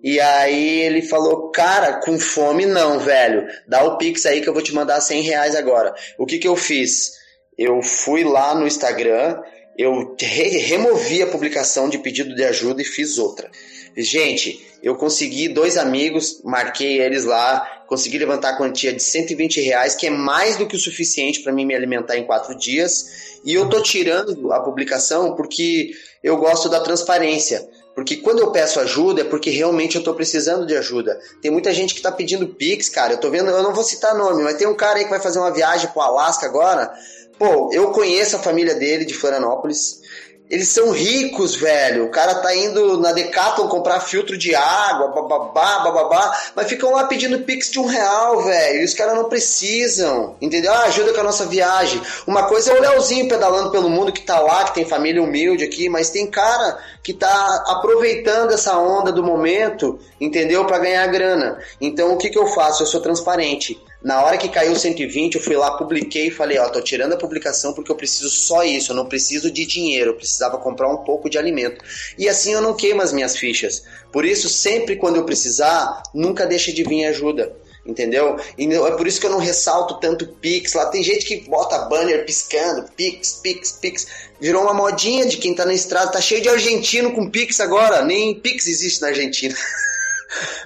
[0.03, 3.47] E aí ele falou, cara, com fome não, velho.
[3.67, 5.95] Dá o Pix aí que eu vou te mandar 100 reais agora.
[6.17, 7.13] O que que eu fiz?
[7.57, 9.41] Eu fui lá no Instagram,
[9.77, 13.49] eu re removi a publicação de pedido de ajuda e fiz outra.
[13.97, 19.95] Gente, eu consegui dois amigos, marquei eles lá, consegui levantar a quantia de 120 reais,
[19.95, 23.39] que é mais do que o suficiente para mim me alimentar em quatro dias.
[23.43, 25.91] E eu tô tirando a publicação porque
[26.23, 27.67] eu gosto da transparência.
[27.95, 31.17] Porque quando eu peço ajuda é porque realmente eu tô precisando de ajuda.
[31.41, 33.13] Tem muita gente que tá pedindo Pix, cara.
[33.13, 35.21] Eu tô vendo, eu não vou citar nome, mas tem um cara aí que vai
[35.21, 36.93] fazer uma viagem pro Alasca agora.
[37.37, 40.01] Pô, eu conheço a família dele de Florianópolis.
[40.47, 42.05] Eles são ricos, velho.
[42.05, 47.05] O cara tá indo na Decathlon comprar filtro de água, bababá, bababá, mas ficam lá
[47.05, 48.81] pedindo pix de um real, velho.
[48.81, 50.71] E os caras não precisam, entendeu?
[50.71, 51.99] Ah, ajuda com a nossa viagem.
[52.27, 55.63] Uma coisa é o Leozinho pedalando pelo mundo que tá lá, que tem família humilde
[55.63, 60.63] aqui, mas tem cara que tá aproveitando essa onda do momento, entendeu?
[60.65, 61.57] Para ganhar grana.
[61.81, 62.83] Então o que que eu faço?
[62.83, 63.81] Eu sou transparente.
[64.05, 67.17] Na hora que caiu 120, eu fui lá, publiquei e falei, ó, tô tirando a
[67.17, 70.97] publicação porque eu preciso só isso, eu não preciso de dinheiro, eu precisava comprar um
[70.97, 71.83] pouco de alimento.
[72.15, 73.83] E assim eu não queimo as minhas fichas.
[74.11, 77.51] Por isso, sempre quando eu precisar, nunca deixe de vir ajuda
[77.83, 78.37] entendeu?
[78.57, 80.73] E é por isso que eu não ressalto tanto Pix.
[80.73, 84.07] Lá tem gente que bota banner piscando, Pix, Pix, Pix.
[84.41, 86.11] Virou uma modinha de quem tá na estrada.
[86.11, 88.03] Tá cheio de argentino com Pix agora.
[88.03, 89.55] Nem Pix existe na Argentina.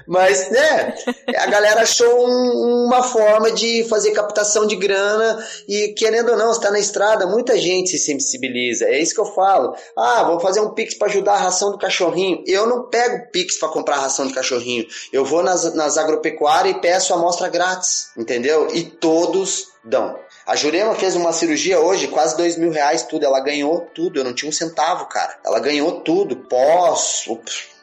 [0.07, 0.95] Mas, né,
[1.38, 6.51] a galera achou um, uma forma de fazer captação de grana e, querendo ou não,
[6.51, 8.86] está na estrada, muita gente se sensibiliza.
[8.86, 9.76] É isso que eu falo.
[9.97, 12.43] Ah, vou fazer um Pix para ajudar a ração do cachorrinho.
[12.47, 14.86] Eu não pego Pix para comprar a ração de cachorrinho.
[15.12, 18.68] Eu vou nas, nas agropecuárias e peço amostra grátis, entendeu?
[18.74, 20.18] E todos dão.
[20.50, 23.24] A Jurema fez uma cirurgia hoje, quase dois mil reais, tudo.
[23.24, 24.20] Ela ganhou tudo.
[24.20, 25.38] Eu não tinha um centavo, cara.
[25.45, 26.36] Ela ganhou tudo.
[26.36, 27.30] Pós,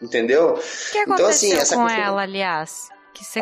[0.02, 0.54] entendeu?
[0.54, 2.04] O que aconteceu então, assim, essa com questão...
[2.04, 2.88] ela, aliás?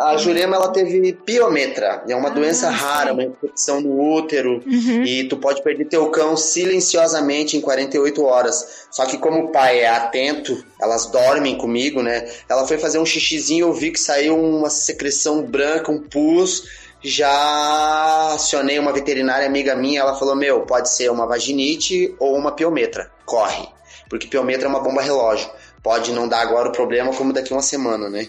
[0.00, 5.02] a Jurema ela teve piometra, é uma ah, doença rara, uma infecção no útero uhum.
[5.02, 8.86] e tu pode perder teu cão silenciosamente em 48 horas.
[8.90, 12.30] Só que como o pai é atento, elas dormem comigo, né?
[12.48, 18.32] Ela foi fazer um xixizinho, eu vi que saiu uma secreção branca, um pus já
[18.32, 23.10] acionei uma veterinária amiga minha, ela falou: Meu, pode ser uma vaginite ou uma piometra.
[23.26, 23.68] Corre.
[24.08, 25.48] Porque piometra é uma bomba relógio.
[25.82, 28.28] Pode não dar agora o problema, como daqui uma semana, né?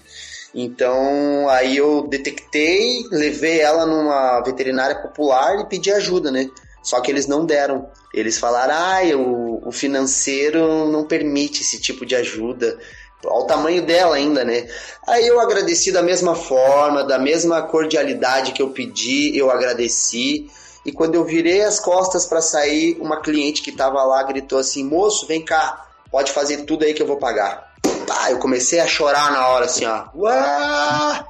[0.54, 6.50] Então, aí eu detectei, levei ela numa veterinária popular e pedi ajuda, né?
[6.84, 7.90] Só que eles não deram.
[8.14, 12.78] Eles falaram: ah, o, o financeiro não permite esse tipo de ajuda
[13.30, 14.68] ao tamanho dela ainda, né?
[15.08, 20.50] Aí eu agradeci da mesma forma, da mesma cordialidade que eu pedi, eu agradeci.
[20.86, 24.84] E quando eu virei as costas para sair, uma cliente que estava lá gritou assim:
[24.84, 27.74] "Moço, vem cá, pode fazer tudo aí que eu vou pagar".
[28.10, 30.06] Ah, eu comecei a chorar na hora assim, ó.
[30.16, 31.26] Uá!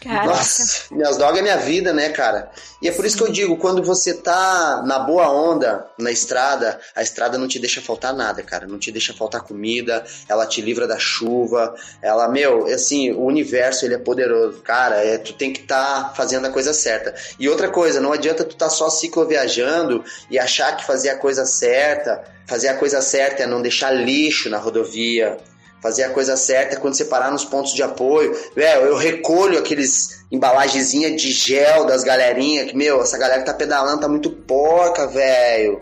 [0.00, 0.26] Caraca.
[0.26, 2.50] Nossa, minhas dogas é minha vida, né, cara?
[2.80, 3.08] E é por Sim.
[3.08, 7.46] isso que eu digo, quando você tá na boa onda, na estrada, a estrada não
[7.46, 8.66] te deixa faltar nada, cara.
[8.66, 13.84] Não te deixa faltar comida, ela te livra da chuva, ela, meu, assim, o universo,
[13.84, 14.62] ele é poderoso.
[14.62, 17.14] Cara, é, tu tem que estar tá fazendo a coisa certa.
[17.38, 21.44] E outra coisa, não adianta tu tá só cicloviajando e achar que fazer a coisa
[21.44, 25.36] certa, fazer a coisa certa é não deixar lixo na rodovia,
[25.80, 28.36] fazer a coisa certa quando você parar nos pontos de apoio.
[28.54, 33.54] Velho, eu recolho aqueles embalagenzinha de gel das galerinhas, que, meu, essa galera que tá
[33.54, 35.80] pedalando tá muito porca, velho.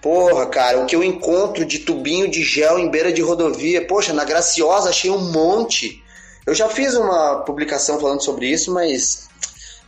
[0.00, 4.12] Porra, cara, o que eu encontro de tubinho de gel em beira de rodovia, poxa,
[4.12, 6.02] na Graciosa achei um monte.
[6.46, 9.28] Eu já fiz uma publicação falando sobre isso, mas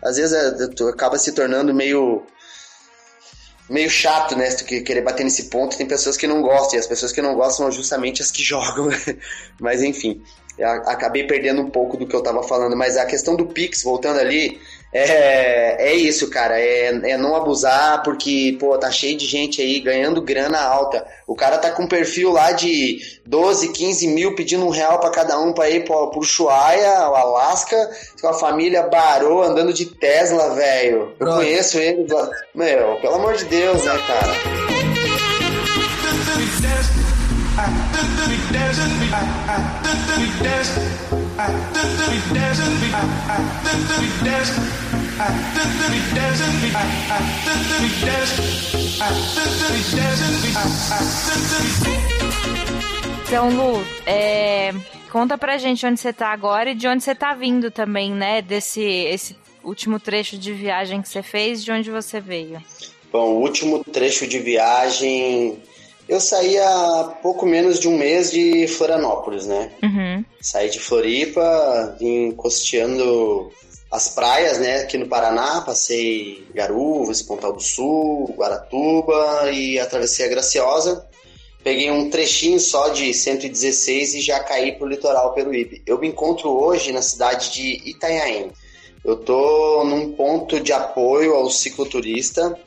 [0.02, 2.24] às vezes é, acaba se tornando meio
[3.68, 4.50] meio chato, né?
[4.50, 7.34] Tu querer bater nesse ponto, tem pessoas que não gostam, e as pessoas que não
[7.34, 8.88] gostam são justamente as que jogam.
[9.60, 10.22] Mas enfim,
[10.86, 12.76] acabei perdendo um pouco do que eu tava falando.
[12.76, 14.60] Mas a questão do Pix, voltando ali,
[14.92, 16.58] é, é isso, cara.
[16.58, 21.06] É, é não abusar, porque, pô, tá cheio de gente aí ganhando grana alta.
[21.26, 25.10] O cara tá com um perfil lá de 12, 15 mil pedindo um real para
[25.10, 29.86] cada um pra ir pro, pro Ushuaia, o Alasca, com a família Barô andando de
[29.86, 31.14] Tesla, velho.
[31.18, 32.06] Eu conheço ele.
[32.54, 34.32] Meu, pelo amor de Deus, né, cara?
[53.24, 54.74] Então, Lu, é,
[55.12, 58.42] conta pra gente onde você tá agora e de onde você tá vindo também, né?
[58.42, 62.60] Desse esse último trecho de viagem que você fez, de onde você veio.
[63.12, 65.62] Bom, o último trecho de viagem.
[66.08, 69.70] Eu saí há pouco menos de um mês de Florianópolis, né?
[69.82, 70.24] Uhum.
[70.40, 73.52] Saí de Floripa, vim costeando
[73.90, 80.28] as praias, né, aqui no Paraná, passei Garuvas, Pontal do Sul, Guaratuba e atravessei a
[80.28, 81.06] Graciosa.
[81.64, 85.82] Peguei um trechinho só de 116 e já caí pro litoral Peruíbe.
[85.86, 88.50] Eu me encontro hoje na cidade de Itanhaém.
[89.04, 92.58] Eu tô num ponto de apoio ao cicloturista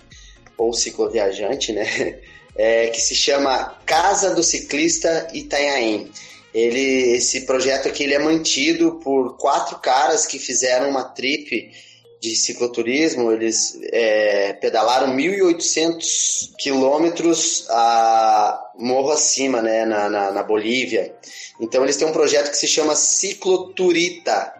[0.57, 2.19] ou cicloviajante, né?
[2.55, 6.11] É, que se chama Casa do Ciclista Itanhaém.
[6.53, 11.71] Ele, esse projeto aqui ele é mantido por quatro caras que fizeram uma trip
[12.19, 13.31] de cicloturismo.
[13.31, 21.15] Eles é, pedalaram 1.800 quilômetros a morro acima, né, na, na, na Bolívia.
[21.59, 24.53] Então eles têm um projeto que se chama Cicloturita.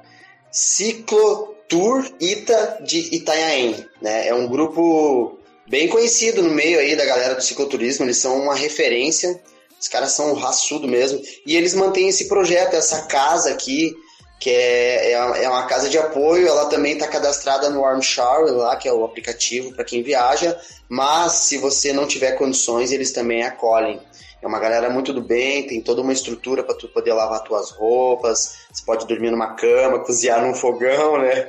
[0.49, 4.27] Ciclotur Ita de Itanhaém, né?
[4.27, 5.39] É um grupo
[5.72, 9.41] bem conhecido no meio aí da galera do cicloturismo, eles são uma referência,
[9.80, 13.95] os caras são raçudo mesmo, e eles mantêm esse projeto, essa casa aqui,
[14.38, 18.51] que é, é, é uma casa de apoio, ela também está cadastrada no Warm Shower
[18.51, 20.59] lá, que é o aplicativo para quem viaja,
[20.89, 23.97] mas se você não tiver condições, eles também acolhem.
[24.41, 27.72] É uma galera muito do bem, tem toda uma estrutura para tu poder lavar tuas
[27.72, 31.47] roupas, você pode dormir numa cama, cozinhar num fogão, né?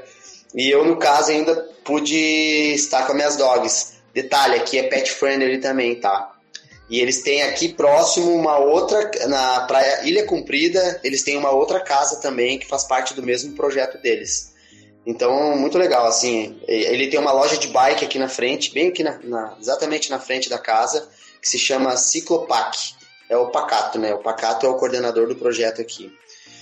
[0.55, 2.15] E eu, no caso, ainda pude
[2.75, 4.02] estar com as minhas dogs.
[4.13, 6.33] Detalhe, aqui é pet friendly também, tá?
[6.91, 11.81] E eles têm aqui próximo uma outra, na praia Ilha Comprida, eles têm uma outra
[11.81, 14.53] casa também que faz parte do mesmo projeto deles.
[15.07, 19.03] Então, muito legal, assim, ele tem uma loja de bike aqui na frente, bem aqui
[19.03, 21.09] na, na exatamente na frente da casa,
[21.41, 22.95] que se chama Ciclopac.
[23.29, 24.15] É o Pacato, né?
[24.15, 26.13] O Pacato é o coordenador do projeto aqui.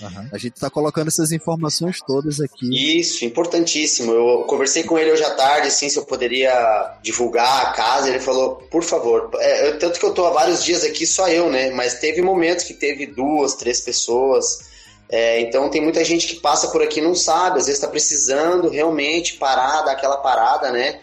[0.01, 0.29] Uhum.
[0.31, 2.99] A gente está colocando essas informações todas aqui.
[2.99, 4.11] Isso, importantíssimo.
[4.11, 8.09] Eu conversei com ele hoje à tarde, assim, se eu poderia divulgar a casa.
[8.09, 9.29] Ele falou, por favor.
[9.39, 11.69] É, tanto que eu tô há vários dias aqui, só eu, né?
[11.71, 14.71] Mas teve momentos que teve duas, três pessoas.
[15.09, 17.87] É, então tem muita gente que passa por aqui e não sabe, às vezes está
[17.87, 21.01] precisando realmente parar, dar aquela parada, né?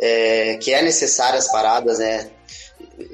[0.00, 2.30] É, que é necessária as paradas, né?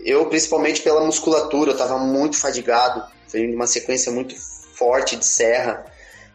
[0.05, 4.35] Eu, principalmente pela musculatura, eu estava muito fadigado, foi uma sequência muito
[4.79, 5.85] forte de serra.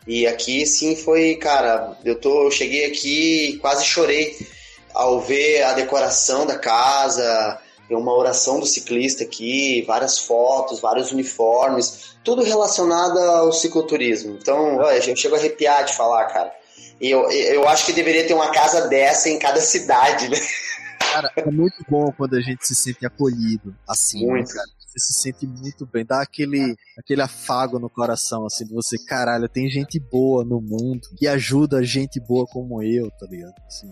[0.06, 4.36] E aqui sim foi, cara, eu tô, eu cheguei aqui e quase chorei
[4.94, 12.16] ao ver a decoração da casa, uma oração do ciclista aqui, várias fotos, vários uniformes,
[12.24, 14.38] tudo relacionado ao cicloturismo.
[14.42, 16.52] Então, eu chego a arrepiar de falar, cara.
[17.00, 20.38] E eu, eu acho que deveria ter uma casa dessa em cada cidade, né?
[21.00, 24.48] Cara, é muito bom quando a gente se sente acolhido, assim, muito.
[24.48, 24.70] Né, cara?
[24.94, 29.50] Você se sente muito bem, dá aquele, aquele afago no coração, assim, de você, caralho,
[29.50, 33.56] tem gente boa no mundo que ajuda gente boa como eu, tá ligado?
[33.68, 33.92] Assim,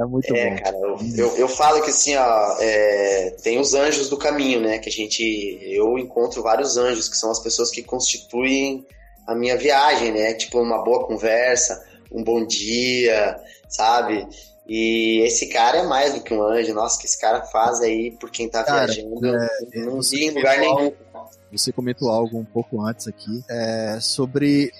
[0.00, 0.62] é muito é, bom.
[0.62, 4.78] cara, eu, eu, eu, falo que assim, ó, é, tem os anjos do caminho, né?
[4.78, 5.22] Que a gente.
[5.62, 8.84] Eu encontro vários anjos, que são as pessoas que constituem
[9.26, 10.34] a minha viagem, né?
[10.34, 14.26] Tipo, uma boa conversa, um bom dia, sabe?
[14.68, 16.74] E esse cara é mais do que um anjo.
[16.74, 19.26] Nossa, que esse cara faz aí por quem tá cara, viajando.
[19.26, 19.48] É,
[19.84, 20.92] não vi em lugar nenhum.
[21.52, 24.72] Você comentou algo um pouco antes aqui é, sobre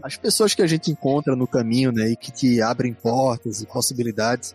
[0.00, 3.66] as pessoas que a gente encontra no caminho, né, e que te abrem portas e
[3.66, 4.54] possibilidades.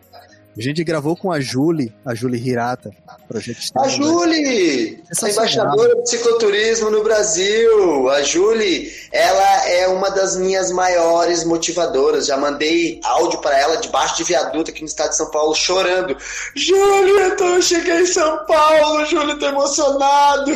[0.58, 2.90] A gente gravou com a Julie, a Julie Hirata,
[3.28, 5.04] projeto A Julie!
[5.22, 8.10] A embaixadora de cicloturismo no Brasil.
[8.10, 12.26] A Julie, ela é uma das minhas maiores motivadoras.
[12.26, 16.18] Já mandei áudio para ela debaixo de viaduto aqui no estado de São Paulo, chorando.
[16.56, 20.52] Julie, então eu cheguei em São Paulo, Julie, tô emocionado.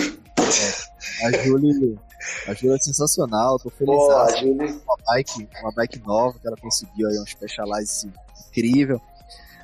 [1.22, 2.00] É, a Julie.
[2.48, 3.96] A Julie é sensacional, tô feliz.
[3.96, 4.82] Pô, a Julie...
[4.84, 8.12] Uma bike, uma bike nova que ela conseguiu aí, um Specialized
[8.50, 9.00] incrível.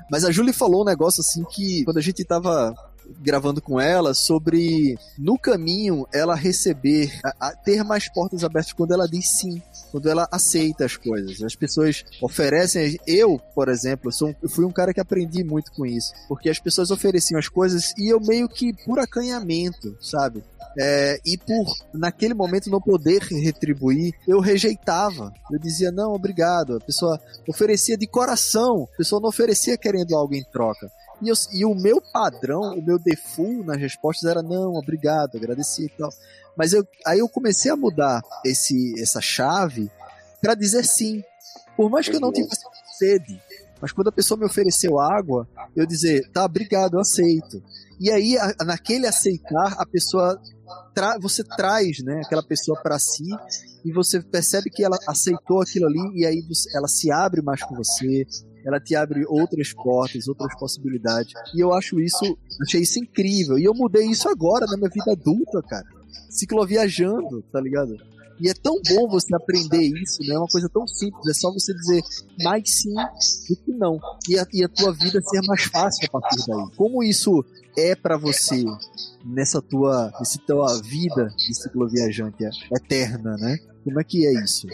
[0.09, 2.73] Mas a Julie falou um negócio assim que quando a gente tava
[3.19, 8.93] gravando com ela sobre no caminho ela receber, a, a ter mais portas abertas quando
[8.93, 11.41] ela diz sim, quando ela aceita as coisas.
[11.41, 12.97] As pessoas oferecem.
[13.05, 16.91] Eu, por exemplo, sou, fui um cara que aprendi muito com isso, porque as pessoas
[16.91, 20.43] ofereciam as coisas e eu meio que por acanhamento, sabe?
[20.79, 25.33] É, e por naquele momento não poder retribuir, eu rejeitava.
[25.51, 26.77] Eu dizia não, obrigado.
[26.77, 30.91] A pessoa oferecia de coração, a pessoa não oferecia querendo algo em troca.
[31.21, 35.85] E, eu, e o meu padrão, o meu default nas respostas era não, obrigado, agradeci
[35.85, 36.09] e tal.
[36.55, 39.91] Mas eu, aí eu comecei a mudar esse, essa chave
[40.41, 41.23] para dizer sim.
[41.75, 42.63] Por mais que eu não tivesse
[42.97, 43.39] sede,
[43.81, 47.61] mas quando a pessoa me ofereceu água, eu dizer, tá, obrigado, eu aceito.
[47.99, 50.39] E aí, a, naquele aceitar, a pessoa
[50.93, 53.29] tra você traz, né, aquela pessoa para si
[53.85, 57.63] e você percebe que ela aceitou aquilo ali e aí você, ela se abre mais
[57.63, 58.25] com você,
[58.67, 61.31] ela te abre outras portas, outras possibilidades.
[61.55, 63.57] E eu acho isso, achei isso incrível.
[63.57, 65.85] E eu mudei isso agora na minha vida adulta, cara.
[66.29, 67.95] Cicloviajando, tá ligado?
[68.41, 70.35] E é tão bom você aprender isso, né?
[70.35, 71.25] É uma coisa tão simples.
[71.27, 72.01] É só você dizer
[72.43, 72.93] mais sim
[73.49, 73.97] do que não.
[74.27, 76.75] E a, e a tua vida ser mais fácil a partir daí.
[76.75, 77.43] Como isso
[77.77, 78.65] é para você
[79.25, 82.43] nessa tua, nessa tua vida de cicloviajante
[82.75, 83.57] eterna, né?
[83.85, 84.67] Como é que é isso?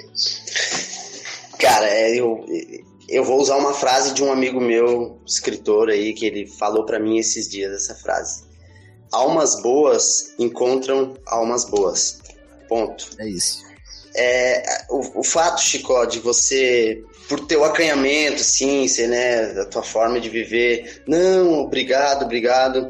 [1.60, 2.44] Cara, é, eu,
[3.08, 7.00] eu vou usar uma frase de um amigo meu, escritor aí, que ele falou para
[7.00, 8.44] mim esses dias essa frase.
[9.12, 12.20] Almas boas encontram almas boas.
[12.68, 13.10] Ponto.
[13.20, 13.62] É isso.
[14.16, 19.66] É, o, o fato, Chico, de você, por ter o acanhamento, sim, ser, né, da
[19.66, 22.90] tua forma de viver, não, obrigado, obrigado.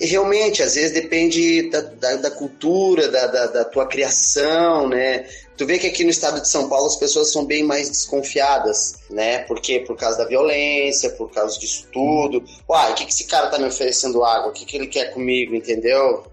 [0.00, 5.28] Realmente, às vezes depende da, da, da cultura, da, da, da, tua criação, né?
[5.56, 8.96] Tu vê que aqui no estado de São Paulo as pessoas são bem mais desconfiadas,
[9.08, 9.38] né?
[9.40, 12.42] Porque por causa da violência, por causa disso tudo.
[12.68, 14.50] Uai, o que, que esse cara tá me oferecendo água?
[14.50, 16.24] O que, que ele quer comigo, entendeu?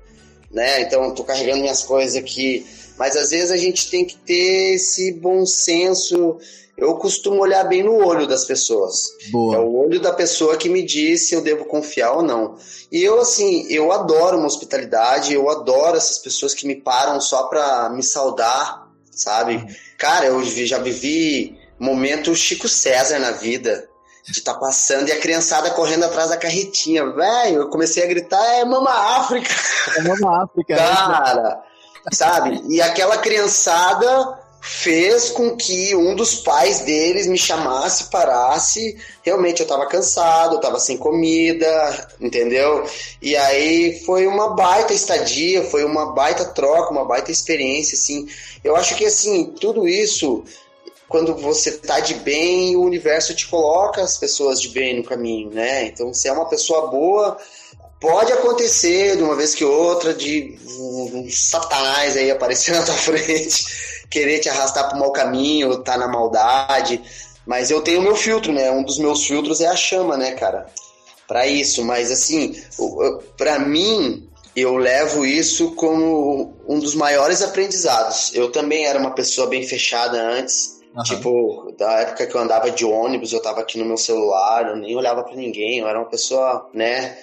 [0.49, 0.81] Né?
[0.81, 2.65] Então, eu tô carregando minhas coisas aqui.
[2.97, 6.39] Mas às vezes a gente tem que ter esse bom senso
[6.77, 9.09] eu costumo olhar bem no olho das pessoas.
[9.31, 9.55] Boa.
[9.55, 12.55] É o olho da pessoa que me diz se eu devo confiar ou não.
[12.91, 17.47] E eu, assim, eu adoro uma hospitalidade, eu adoro essas pessoas que me param só
[17.47, 19.55] pra me saudar, sabe?
[19.55, 19.67] Uhum.
[19.97, 23.89] Cara, eu já vivi momento Chico César na vida.
[24.23, 27.05] De estar tá passando e a criançada correndo atrás da carretinha.
[27.13, 29.49] Velho, eu comecei a gritar, é Mama África.
[29.95, 30.75] É Mama África.
[30.75, 30.81] Né?
[30.81, 31.63] Cara,
[32.11, 32.61] sabe?
[32.67, 38.97] E aquela criançada fez com que um dos pais deles me chamasse, parasse.
[39.23, 42.85] Realmente eu tava cansado, eu tava sem comida, entendeu?
[43.21, 48.27] E aí foi uma baita estadia, foi uma baita troca, uma baita experiência, assim.
[48.63, 50.43] Eu acho que, assim, tudo isso,
[51.07, 55.49] quando você tá de bem, o universo te coloca as pessoas de bem no caminho,
[55.49, 55.85] né?
[55.85, 57.37] Então, se é uma pessoa boa,
[57.99, 63.86] pode acontecer de uma vez que outra de um satanás aí aparecer na tua frente
[64.09, 67.01] querer te arrastar para o mau caminho, tá na maldade.
[67.45, 68.69] Mas eu tenho meu filtro, né?
[68.71, 70.67] Um dos meus filtros é a chama, né, cara?
[71.27, 71.83] Para isso.
[71.83, 72.61] Mas assim,
[73.37, 78.33] para mim, eu levo isso como um dos maiores aprendizados.
[78.33, 80.77] Eu também era uma pessoa bem fechada antes.
[80.95, 81.03] Uhum.
[81.03, 84.75] Tipo, da época que eu andava de ônibus, eu tava aqui no meu celular, eu
[84.75, 87.15] nem olhava para ninguém, eu era uma pessoa, né?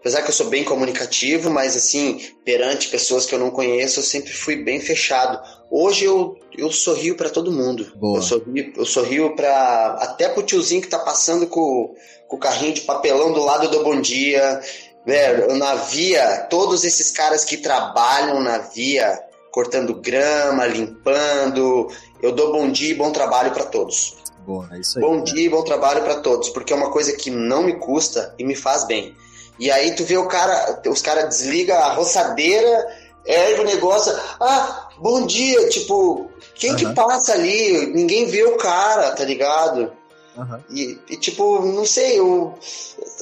[0.00, 4.04] Apesar que eu sou bem comunicativo, mas assim, perante pessoas que eu não conheço, eu
[4.04, 5.40] sempre fui bem fechado.
[5.70, 7.92] Hoje eu, eu sorrio para todo mundo.
[7.96, 8.18] Boa.
[8.18, 11.94] Eu sorrio, eu sorrio para até pro tiozinho que tá passando com,
[12.28, 14.60] com o carrinho de papelão do lado do bom dia.
[15.04, 19.18] Velho, na via, todos esses caras que trabalham na via,
[19.50, 21.88] cortando grama, limpando,
[22.22, 24.16] eu dou bom dia e bom trabalho para todos.
[24.46, 27.14] Boa, é isso aí, bom dia e bom trabalho para todos, porque é uma coisa
[27.16, 29.14] que não me custa e me faz bem.
[29.58, 34.88] E aí tu vê o cara, os caras desliga a roçadeira, ergue o negócio, ah,
[34.98, 36.76] bom dia, tipo, quem uhum.
[36.76, 37.86] que passa ali?
[37.86, 39.92] Ninguém vê o cara, tá ligado?
[40.36, 40.60] Uhum.
[40.70, 42.54] E, e, tipo, não sei, eu,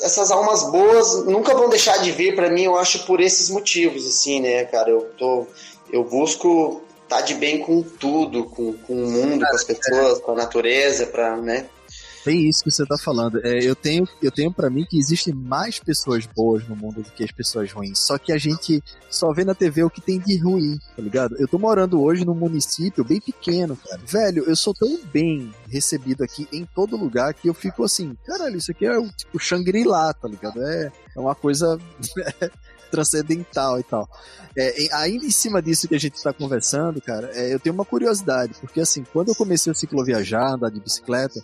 [0.03, 4.07] essas almas boas nunca vão deixar de vir para mim, eu acho, por esses motivos,
[4.07, 4.91] assim, né, cara?
[4.91, 5.47] Eu tô.
[5.91, 10.19] Eu busco estar tá de bem com tudo, com, com o mundo, com as pessoas,
[10.19, 11.67] com a natureza, pra, né?
[12.27, 13.41] Bem isso que você tá falando.
[13.47, 17.11] É, eu tenho, eu tenho para mim que existem mais pessoas boas no mundo do
[17.13, 18.01] que as pessoas ruins.
[18.01, 21.37] Só que a gente só vê na TV o que tem de ruim, tá ligado?
[21.39, 24.01] Eu tô morando hoje num município bem pequeno, cara.
[24.05, 28.57] Velho, eu sou tão bem recebido aqui em todo lugar que eu fico assim, caralho,
[28.57, 30.61] isso aqui é o tipo Shangri-La, tá ligado?
[30.61, 31.79] É, é uma coisa
[32.91, 34.09] transcendental e tal.
[34.57, 37.85] É, ainda em cima disso que a gente está conversando, cara, é, eu tenho uma
[37.85, 41.41] curiosidade, porque assim, quando eu comecei o cicloviajar, andar de bicicleta,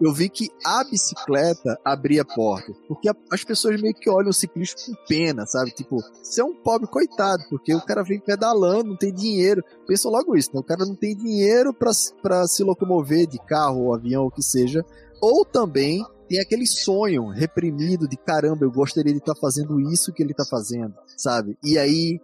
[0.00, 2.72] eu vi que a bicicleta abria porta.
[2.86, 5.70] Porque as pessoas meio que olham o ciclista com pena, sabe?
[5.70, 9.64] Tipo, você é um pobre coitado, porque o cara vem pedalando, não tem dinheiro.
[9.86, 10.60] Pensa logo isso, né?
[10.60, 14.42] O cara não tem dinheiro para se locomover de carro ou avião, ou o que
[14.42, 14.84] seja.
[15.20, 20.12] Ou também tem aquele sonho reprimido de caramba, eu gostaria de estar tá fazendo isso
[20.12, 21.56] que ele está fazendo, sabe?
[21.64, 22.20] E aí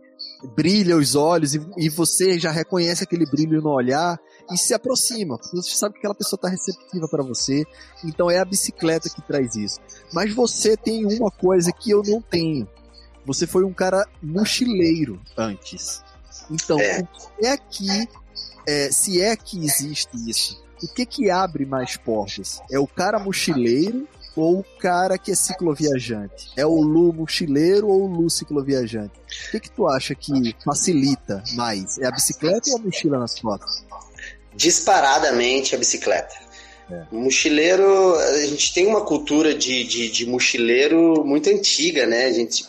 [0.57, 4.19] brilha os olhos e, e, você já reconhece aquele brilho no olhar
[4.51, 5.39] e se aproxima.
[5.53, 7.65] Você sabe que aquela pessoa está receptiva para você.
[8.05, 9.79] Então é a bicicleta que traz isso.
[10.13, 12.67] Mas você tem uma coisa que eu não tenho.
[13.25, 16.03] Você foi um cara mochileiro antes.
[16.51, 17.01] Então, É.
[17.01, 18.09] o que é que,
[18.67, 22.61] é, se é que existe isso, o que que abre mais portas?
[22.71, 26.51] É o cara mochileiro ou o cara que é cicloviajante?
[26.57, 29.13] É o Lu mochileiro ou o Lu cicloviajante?
[29.19, 31.99] O que que tu acha que facilita mais?
[31.99, 33.85] É a bicicleta ou a mochila nas costas?
[34.55, 36.35] Disparadamente a bicicleta.
[36.91, 37.05] É.
[37.11, 42.27] Mochileiro, a gente tem uma cultura de, de, de mochileiro muito antiga, né?
[42.27, 42.65] A gente,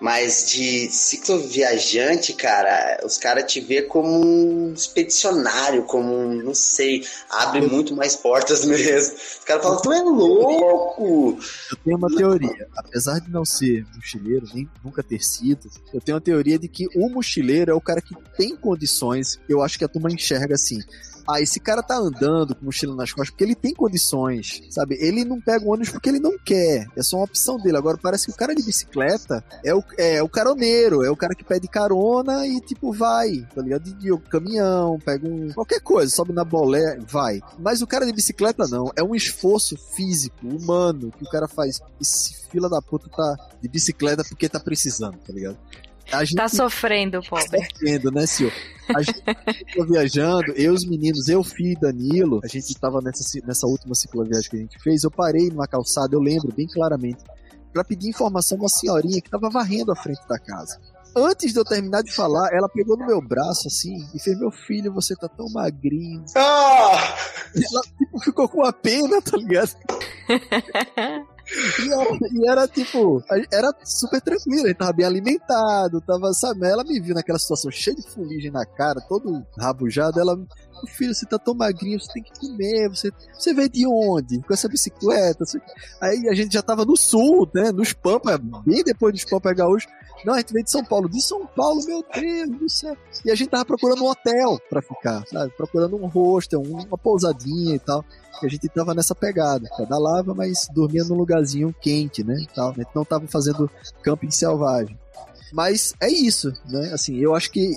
[0.00, 7.04] mas de cicloviajante, cara, os caras te vê como um expedicionário, como um, não sei,
[7.28, 9.14] abre muito mais portas mesmo.
[9.14, 11.38] Os caras falam, tu é louco!
[11.70, 16.16] Eu tenho uma teoria, apesar de não ser mochileiro, nem nunca ter sido, eu tenho
[16.16, 19.84] uma teoria de que o mochileiro é o cara que tem condições, eu acho que
[19.84, 20.80] a turma enxerga assim.
[21.28, 24.96] Ah, esse cara tá andando com mochila nas costas porque ele tem condições, sabe?
[24.98, 27.76] Ele não pega o ônibus porque ele não quer, é só uma opção dele.
[27.76, 31.34] Agora parece que o cara de bicicleta é o, é o caroneiro, é o cara
[31.34, 33.82] que pede carona e tipo vai, tá ligado?
[33.82, 35.52] De, de caminhão, pega um.
[35.52, 37.42] qualquer coisa, sobe na bolé, vai.
[37.58, 41.80] Mas o cara de bicicleta não, é um esforço físico, humano, que o cara faz.
[42.00, 45.58] Esse fila da puta tá de bicicleta porque tá precisando, tá ligado?
[46.12, 47.46] A gente Tá sofrendo, pobre.
[47.64, 48.52] sofrendo, né, senhor?
[48.94, 49.22] A gente
[49.66, 53.94] ficou viajando, eu, os meninos, eu, Fih e Danilo, a gente tava nessa, nessa última
[53.94, 57.18] cicloviagem que a gente fez, eu parei numa calçada, eu lembro bem claramente,
[57.72, 60.80] pra pedir informação a uma senhorinha que tava varrendo a frente da casa.
[61.16, 64.50] Antes de eu terminar de falar, ela pegou no meu braço assim e fez: Meu
[64.50, 66.22] filho, você tá tão magrinho.
[66.36, 67.16] Ah!
[67.54, 69.70] Ela tipo, ficou com a pena, tá ligado?
[71.50, 73.22] E era, e era, tipo,
[73.52, 76.66] era super tranquilo, gente tava bem alimentado, tava, sabe?
[76.66, 80.36] Ela me viu naquela situação cheia de fuligem na cara, todo rabujado, ela.
[80.36, 84.40] Meu filho, você tá tão magrinho, você tem que comer, você, você veio de onde?
[84.42, 85.44] Com essa bicicleta?
[85.44, 85.60] Você-
[86.00, 87.72] Aí a gente já tava no sul, né?
[87.72, 89.88] Nos Pampa, bem depois dos Pampa Gaúcho.
[90.24, 91.08] Não, a gente veio de São Paulo.
[91.08, 92.96] De São Paulo, meu Deus do céu.
[93.24, 95.52] E a gente tava procurando um hotel pra ficar, sabe?
[95.56, 98.04] Procurando um hostel, um- uma pousadinha e tal.
[98.42, 99.68] E a gente tava nessa pegada.
[99.76, 102.36] Pedalava, mas dormia num lugarzinho quente, né?
[102.40, 102.70] e Tal.
[102.70, 103.70] A gente não tava fazendo
[104.02, 104.98] camping selvagem.
[105.52, 106.90] Mas é isso, né?
[106.92, 107.74] Assim, eu acho que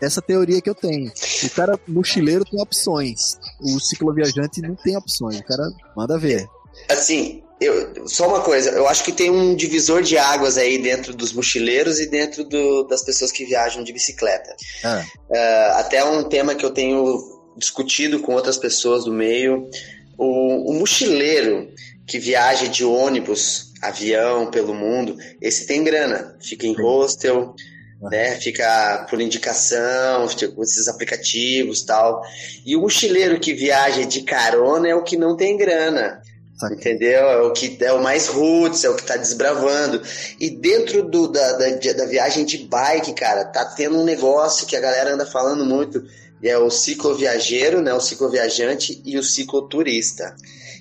[0.00, 1.10] essa teoria que eu tenho.
[1.44, 3.38] O cara mochileiro tem opções.
[3.60, 5.38] O cicloviajante não tem opções.
[5.40, 5.66] O cara
[5.96, 6.46] manda ver.
[6.90, 11.14] Assim, eu, só uma coisa, eu acho que tem um divisor de águas aí dentro
[11.14, 14.54] dos mochileiros e dentro do- das pessoas que viajam de bicicleta.
[14.84, 15.04] Ah.
[15.32, 17.18] É, até um tema que eu tenho
[17.56, 19.68] discutido com outras pessoas do meio.
[20.18, 21.68] O, o mochileiro
[22.06, 26.36] que viaja de ônibus, avião pelo mundo, esse tem grana.
[26.40, 27.54] Fica em hostel,
[28.00, 28.36] né?
[28.36, 32.22] Fica por indicação, fica com esses aplicativos tal.
[32.64, 36.20] E o mochileiro que viaja de carona é o que não tem grana.
[36.56, 36.74] Saca.
[36.74, 37.20] Entendeu?
[37.20, 40.02] É o que é o mais roots, é o que tá desbravando.
[40.40, 44.74] E dentro do, da, da, da viagem de bike, cara, tá tendo um negócio que
[44.74, 46.02] a galera anda falando muito.
[46.42, 47.92] É o cicloviajeiro, né?
[47.92, 50.34] O cicloviajante e o cicloturista.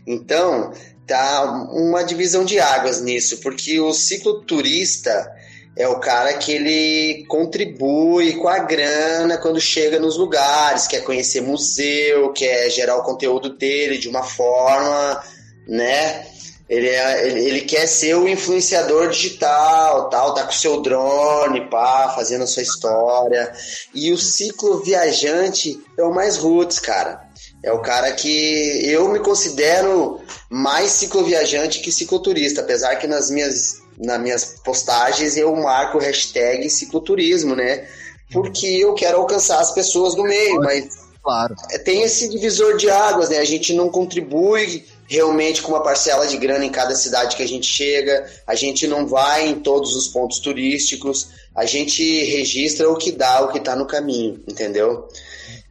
[0.07, 0.71] Então,
[1.05, 5.31] tá uma divisão de águas nisso, porque o cicloturista
[5.77, 11.41] é o cara que ele contribui com a grana quando chega nos lugares, quer conhecer
[11.41, 15.21] museu, quer gerar o conteúdo dele de uma forma,
[15.67, 16.25] né?
[16.67, 22.11] Ele, é, ele, ele quer ser o influenciador digital, tal, tá com seu drone, pá,
[22.15, 23.51] fazendo a sua história.
[23.93, 27.23] E o ciclo viajante é o mais roots, cara.
[27.63, 33.81] É o cara que eu me considero mais cicloviajante que cicloturista, apesar que nas minhas,
[33.97, 37.87] nas minhas postagens eu marco o hashtag cicloturismo, né?
[38.31, 41.55] Porque eu quero alcançar as pessoas do meio, mas Claro.
[41.71, 43.39] é, tem esse divisor de águas, né?
[43.39, 47.47] A gente não contribui realmente com uma parcela de grana em cada cidade que a
[47.47, 52.97] gente chega, a gente não vai em todos os pontos turísticos, a gente registra o
[52.97, 55.07] que dá, o que tá no caminho, entendeu?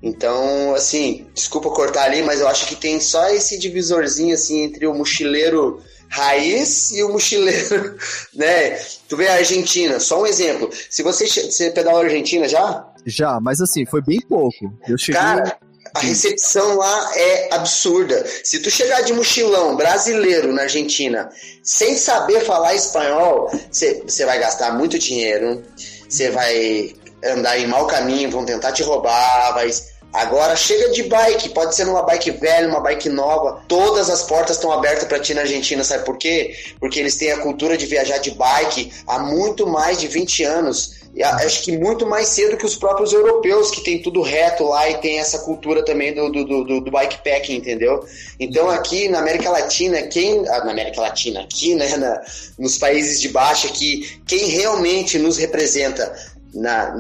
[0.02, 4.86] Então, assim, desculpa cortar ali, mas eu acho que tem só esse divisorzinho assim entre
[4.86, 7.96] o mochileiro raiz e o mochileiro,
[8.34, 8.78] né?
[9.08, 10.70] Tu vê a Argentina, só um exemplo.
[10.90, 12.86] Se você, você pedalou a Argentina já?
[13.06, 14.72] Já, mas assim, foi bem pouco.
[14.86, 15.20] Eu cheguei.
[15.20, 15.58] Cara,
[15.94, 18.26] a recepção lá é absurda.
[18.42, 21.30] Se tu chegar de mochilão brasileiro na Argentina
[21.62, 25.62] sem saber falar espanhol, você vai gastar muito dinheiro,
[26.08, 29.70] você vai andar em mau caminho, vão tentar te roubar, vai,
[30.14, 33.64] Agora chega de bike, pode ser numa bike velha, uma bike nova.
[33.66, 36.54] Todas as portas estão abertas para ti na Argentina, sabe por quê?
[36.78, 41.02] Porque eles têm a cultura de viajar de bike há muito mais de 20 anos.
[41.16, 44.88] E acho que muito mais cedo que os próprios europeus, que tem tudo reto lá
[44.90, 48.04] e tem essa cultura também do, do, do, do bikepacking, entendeu?
[48.38, 50.46] Então aqui na América Latina, quem.
[50.48, 52.20] Ah, na América Latina, aqui, né, na,
[52.58, 56.12] nos países de baixo, aqui, quem realmente nos representa
[56.54, 56.94] na,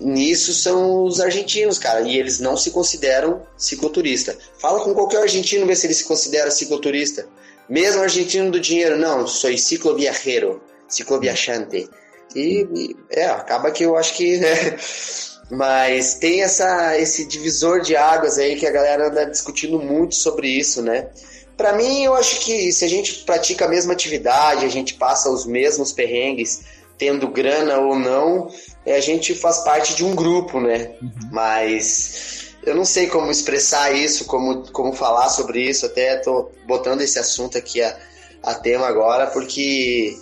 [0.00, 4.36] nisso são os argentinos, cara, e eles não se consideram cicloturista.
[4.58, 7.26] Fala com qualquer argentino, vê se ele se considera cicloturista.
[7.68, 11.90] Mesmo argentino do dinheiro, não, sou cicloviajero, cicloviajante.
[12.34, 14.76] E, e é, acaba que eu acho que, né?
[15.50, 20.48] Mas tem essa, esse divisor de águas aí que a galera anda discutindo muito sobre
[20.48, 21.08] isso, né?
[21.56, 25.30] Para mim, eu acho que se a gente pratica a mesma atividade, a gente passa
[25.30, 26.62] os mesmos perrengues,
[26.98, 28.48] tendo grana ou não,
[28.92, 30.92] a gente faz parte de um grupo, né?
[31.02, 31.12] Uhum.
[31.32, 37.00] Mas eu não sei como expressar isso, como, como falar sobre isso, até tô botando
[37.00, 37.96] esse assunto aqui a,
[38.42, 40.16] a tema agora, porque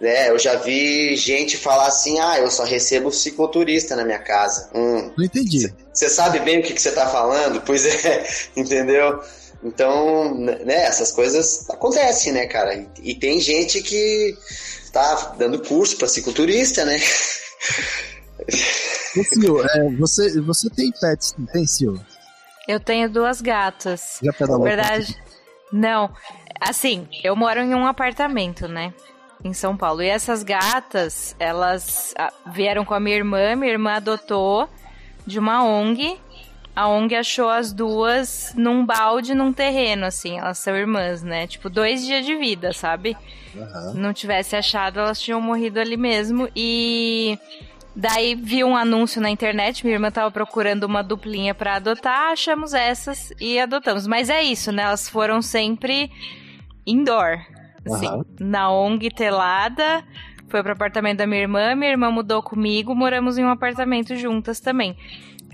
[0.00, 4.70] né, eu já vi gente falar assim, ah, eu só recebo cicloturista na minha casa.
[4.74, 5.72] Hum, não entendi.
[5.92, 7.60] Você sabe bem o que você tá falando?
[7.66, 9.20] Pois é, entendeu?
[9.62, 12.74] Então, né, essas coisas acontecem, né, cara?
[12.74, 14.34] E, e tem gente que
[14.90, 16.98] tá dando curso para cicloturista, né?
[19.16, 21.98] Ô, Sil, é, você, você tem pets, não tem, Sil?
[22.68, 24.18] Eu tenho duas gatas.
[24.22, 24.64] Já pedalou?
[24.64, 25.16] Verdade.
[25.72, 26.12] Não.
[26.60, 28.92] Assim, eu moro em um apartamento, né?
[29.42, 30.02] Em São Paulo.
[30.02, 34.68] E essas gatas, elas ah, vieram com a minha irmã, minha irmã adotou
[35.26, 36.18] de uma ONG
[36.74, 40.38] a ONG achou as duas num balde, num terreno, assim.
[40.38, 41.46] Elas são irmãs, né?
[41.46, 43.16] Tipo, dois dias de vida, sabe?
[43.54, 43.94] Uhum.
[43.94, 46.48] Não tivesse achado, elas tinham morrido ali mesmo.
[46.54, 47.38] E
[48.00, 49.84] daí vi um anúncio na internet.
[49.84, 52.32] Minha irmã tava procurando uma duplinha para adotar.
[52.32, 54.06] Achamos essas e adotamos.
[54.06, 54.84] Mas é isso, né?
[54.84, 56.10] Elas foram sempre
[56.86, 57.38] indoor.
[57.86, 58.24] Assim, uhum.
[58.40, 60.02] na ONG telada.
[60.48, 64.58] Foi pro apartamento da minha irmã, minha irmã mudou comigo, moramos em um apartamento juntas
[64.58, 64.96] também.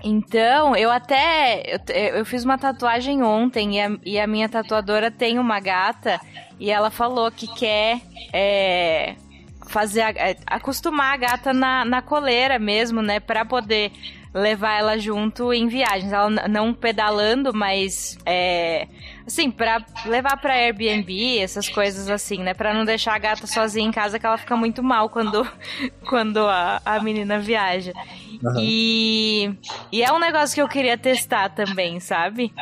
[0.03, 1.63] Então, eu até.
[1.87, 6.19] Eu, eu, fiz uma tatuagem ontem e a, e a, minha tatuadora tem uma gata
[6.59, 8.01] e ela falou que quer
[8.33, 9.15] é,
[9.67, 10.01] fazer.
[10.01, 13.19] A, é, acostumar a gata na, na coleira mesmo, né?
[13.19, 13.91] Pra poder
[14.33, 16.11] levar ela junto em viagens.
[16.11, 18.87] Ela não pedalando, mas é,
[19.25, 23.87] assim, para levar para Airbnb, essas coisas assim, né, para não deixar a gata sozinha
[23.87, 25.47] em casa que ela fica muito mal quando
[26.07, 27.93] quando a, a menina viaja.
[28.43, 28.55] Uhum.
[28.59, 29.51] E
[29.91, 32.53] e é um negócio que eu queria testar também, sabe?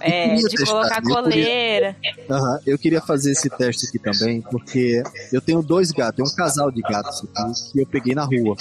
[0.00, 0.66] É, de testar.
[0.66, 1.96] colocar coleira.
[2.02, 6.32] Eu queria, uhum, eu queria fazer esse teste aqui também, porque eu tenho dois gatos,
[6.32, 8.56] um casal de gatos aqui, que eu peguei na rua.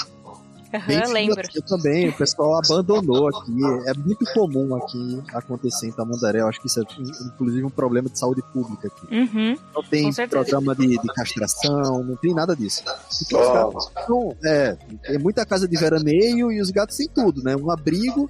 [0.73, 1.39] Uhum, lembro.
[1.39, 3.51] Aqui também, o pessoal abandonou aqui.
[3.85, 6.41] É muito comum aqui acontecer em Tamandaré.
[6.41, 6.83] Eu acho que isso é
[7.25, 9.15] inclusive um problema de saúde pública aqui.
[9.15, 12.83] Uhum, não tem programa de, de, castração, não tem nada disso.
[13.31, 17.55] gatos, então, é, é muita casa de veraneio e os gatos têm tudo, né?
[17.55, 18.29] Um abrigo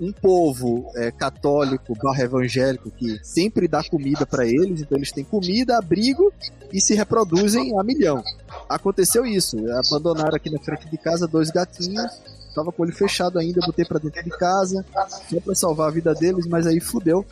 [0.00, 5.24] um, povo é, católico barra evangélico que sempre dá comida para eles, então eles têm
[5.24, 6.32] comida, abrigo
[6.72, 8.22] e se reproduzem a milhão.
[8.68, 12.20] Aconteceu isso, abandonaram aqui na frente de casa dois gatinhos,
[12.54, 14.84] tava com o olho fechado ainda, botei para dentro de casa,
[15.30, 17.24] só pra salvar a vida deles, mas aí fudeu.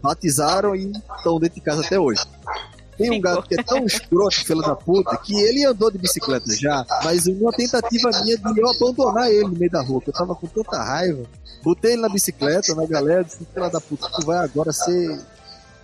[0.00, 2.22] Batizaram e estão dentro de casa até hoje.
[2.96, 6.54] Tem um gato que é tão escroto, filho da puta, que ele andou de bicicleta
[6.54, 10.34] já, mas uma tentativa minha de eu abandonar ele no meio da rua, eu tava
[10.34, 11.24] com tanta raiva.
[11.62, 15.18] Botei ele na bicicleta, na galera, disse, filho da puta, tu vai agora ser.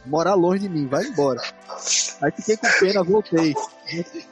[0.07, 1.41] morar longe de mim, vai embora.
[2.21, 3.55] Aí fiquei com pena, voltei.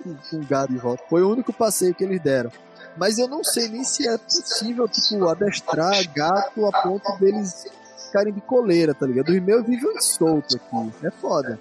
[0.03, 1.03] Com, com gado de volta.
[1.09, 2.51] Foi o único passeio que eles deram.
[2.97, 7.67] Mas eu não sei nem se é possível, tipo, adestrar gato a ponto deles
[8.07, 9.31] ficarem de coleira, tá ligado?
[9.31, 10.93] Os meus vivem solto aqui.
[11.07, 11.59] É foda.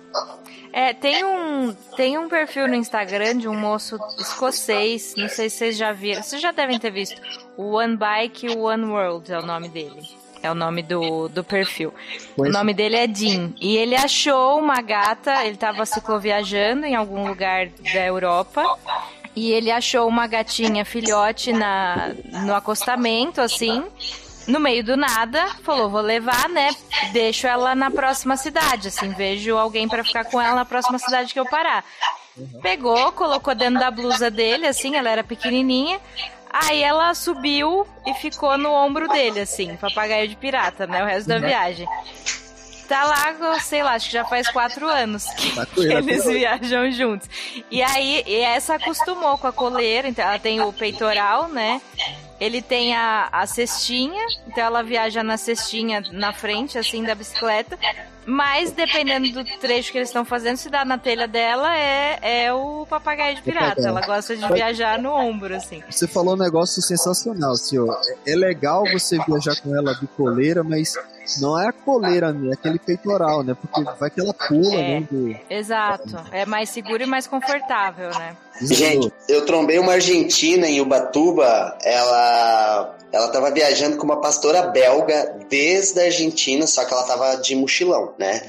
[0.77, 5.57] É, tem um, tem um perfil no Instagram de um moço escocês, não sei se
[5.57, 7.19] vocês já viram, vocês já devem ter visto.
[7.57, 10.07] One Bike One World é o nome dele.
[10.43, 11.91] É o nome do, do perfil.
[12.35, 12.51] Pois.
[12.51, 13.53] O nome dele é Dean.
[13.59, 18.63] E ele achou uma gata, ele estava cicloviajando em algum lugar da Europa.
[19.35, 22.13] E ele achou uma gatinha filhote na,
[22.45, 23.83] no acostamento, assim
[24.47, 26.69] no meio do nada, falou: vou levar, né?
[27.11, 31.33] Deixo ela na próxima cidade, assim, vejo alguém para ficar com ela na próxima cidade
[31.33, 31.83] que eu parar.
[32.35, 32.61] Uhum.
[32.61, 35.99] Pegou, colocou dentro da blusa dele, assim, ela era pequenininha.
[36.49, 41.03] Aí ela subiu e ficou no ombro dele, assim, papagaio de pirata, né?
[41.03, 41.41] O resto da uhum.
[41.41, 41.87] viagem.
[42.87, 46.89] Tá lá, sei lá, acho que já faz quatro anos que, tá que eles viajam
[46.89, 47.29] juntos.
[47.69, 51.81] E aí, e essa acostumou com a coleira, então ela tem o peitoral, né?
[52.39, 57.77] Ele tem a, a cestinha, então ela viaja na cestinha na frente, assim, da bicicleta.
[58.25, 62.53] Mas, dependendo do trecho que eles estão fazendo, se dá na telha dela, é, é
[62.53, 63.81] o papagaio de pirata.
[63.81, 65.81] Ela gosta de viajar no ombro, assim.
[65.89, 67.97] Você falou um negócio sensacional, senhor.
[68.25, 70.93] É, é legal você viajar com ela de coleira, mas
[71.39, 72.49] não é a coleira, né?
[72.49, 73.55] É aquele peitoral, né?
[73.59, 74.99] Porque vai que ela pula, É.
[74.99, 75.07] né?
[75.09, 76.15] do- Exato.
[76.31, 78.35] É mais seguro e mais confortável, né?
[78.61, 85.37] Gente, eu trombei uma argentina em Ubatuba, ela ela tava viajando com uma pastora belga
[85.49, 88.41] desde a Argentina, só que ela tava de mochilão, né?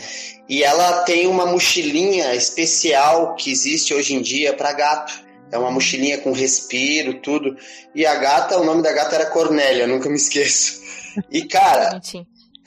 [0.49, 5.13] E ela tem uma mochilinha especial que existe hoje em dia para gato.
[5.53, 7.57] É uma mochilinha com respiro, tudo.
[7.95, 10.81] E a gata, o nome da gata era Cornélia, nunca me esqueço.
[11.31, 12.01] E cara.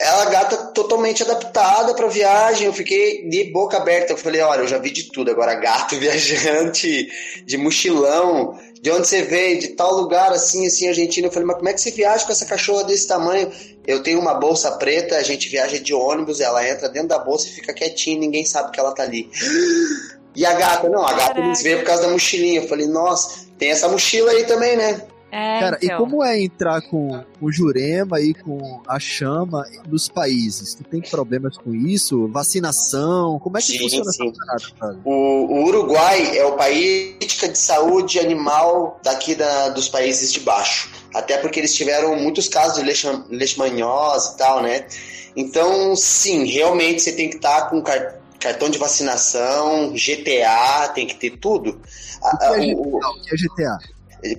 [0.02, 2.66] Ela gata totalmente adaptada pra viagem.
[2.66, 4.12] Eu fiquei de boca aberta.
[4.12, 5.30] Eu falei, olha, eu já vi de tudo.
[5.30, 7.08] Agora, gato viajante,
[7.44, 11.28] de mochilão, de onde você veio, de tal lugar assim, assim, Argentina.
[11.28, 13.50] Eu falei, mas como é que você viaja com essa cachorra desse tamanho?
[13.86, 17.46] Eu tenho uma bolsa preta, a gente viaja de ônibus, ela entra dentro da bolsa
[17.46, 19.30] e fica quietinha, ninguém sabe que ela tá ali.
[20.34, 21.40] E a gata, não, a gata Caraca.
[21.40, 22.62] eles veem por causa da mochilinha.
[22.62, 25.02] Eu falei, nossa, tem essa mochila aí também, né?
[25.34, 25.96] É, Cara, então.
[25.96, 30.74] e como é entrar com o Jurema e com a Chama nos países?
[30.74, 32.28] Tu tem problemas com isso?
[32.28, 33.38] Vacinação?
[33.38, 34.28] Como é que Sim, funciona sim.
[34.28, 34.98] essa parada, cara?
[35.06, 40.90] O, o Uruguai é o país de saúde animal daqui da- dos países de baixo.
[41.14, 44.86] Até porque eles tiveram muitos casos de leishman- leishmaniose e tal, né?
[45.34, 51.14] Então, sim, realmente você tem que estar com car- cartão de vacinação, GTA, tem que
[51.14, 51.80] ter tudo.
[52.22, 53.08] O que é o- o- GTA?
[53.08, 53.78] O que é GTA?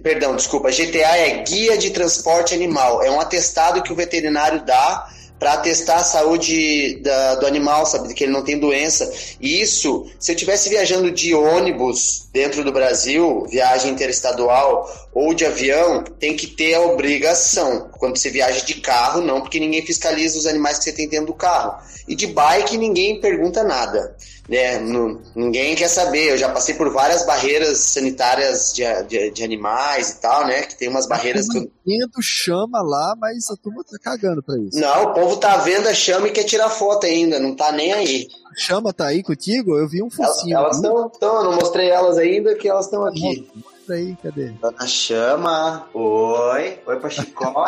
[0.01, 0.71] Perdão, desculpa.
[0.71, 3.03] GTA é Guia de Transporte Animal.
[3.03, 5.07] É um atestado que o veterinário dá
[5.37, 8.13] para atestar a saúde da- do animal, sabe?
[8.13, 9.11] Que ele não tem doença.
[9.41, 15.45] E isso, se eu estivesse viajando de ônibus dentro do Brasil, viagem interestadual, ou de
[15.45, 17.89] avião, tem que ter a obrigação.
[17.99, 21.27] Quando você viaja de carro, não, porque ninguém fiscaliza os animais que você tem dentro
[21.27, 21.77] do carro.
[22.07, 24.15] E de bike, ninguém pergunta nada.
[24.49, 24.77] Né?
[24.79, 26.31] Não- ninguém quer saber.
[26.31, 30.63] Eu já passei por várias barreiras sanitárias de, de, de animais e tal, né?
[30.63, 31.57] Que tem umas barreiras que.
[31.57, 34.79] eu- Vendo chama lá, mas a turma tá cagando pra isso.
[34.79, 37.91] Não, o povo tá vendo a chama e quer tirar foto ainda, não tá nem
[37.93, 38.27] aí.
[38.57, 39.77] Chama tá aí contigo?
[39.77, 40.57] Eu vi um Elas focinho.
[40.57, 43.49] elas estão, eu não mostrei elas ainda, que elas estão aqui.
[43.55, 44.45] Mostra aí, cadê?
[44.61, 46.79] Dona Chama, oi.
[46.85, 47.65] Oi, Pachicó.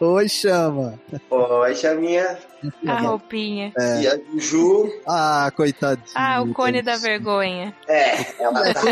[0.00, 0.98] Oi, chama.
[1.30, 2.38] oi, Chaminha.
[2.86, 3.72] A roupinha.
[4.00, 4.92] E a Juju.
[5.06, 6.06] Ah, coitadinho.
[6.14, 7.74] Ah, o cone da vergonha.
[7.88, 8.82] É, ela tá.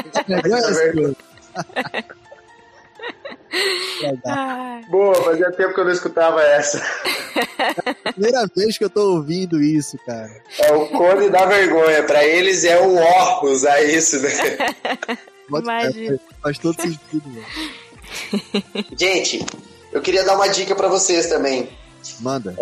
[4.26, 6.80] Ai, Boa, fazia tempo que eu não escutava essa.
[8.12, 10.30] Primeira vez que eu tô ouvindo isso, cara.
[10.58, 12.02] É o cone da vergonha.
[12.04, 14.30] Pra eles é um ó usar isso, né?
[15.48, 16.14] Bota- Imagina.
[16.16, 17.22] é, faz todo sentido.
[17.26, 17.44] Mano.
[18.96, 19.44] Gente,
[19.92, 21.68] eu queria dar uma dica pra vocês também.
[22.20, 22.54] Manda.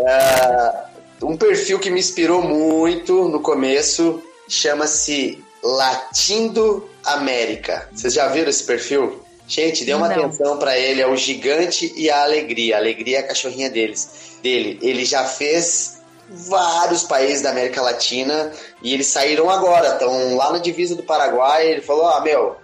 [1.22, 7.88] Um perfil que me inspirou muito no começo chama-se Latindo América.
[7.92, 9.22] Vocês já viram esse perfil?
[9.48, 10.24] Gente, dê uma Não.
[10.24, 12.76] atenção pra ele, é o Gigante e a Alegria.
[12.76, 14.08] A Alegria é a cachorrinha deles,
[14.42, 14.78] dele.
[14.82, 15.98] Ele já fez
[16.28, 18.50] vários países da América Latina
[18.82, 21.68] e eles saíram agora, estão lá na divisa do Paraguai.
[21.70, 22.56] Ele falou: "Ah, meu,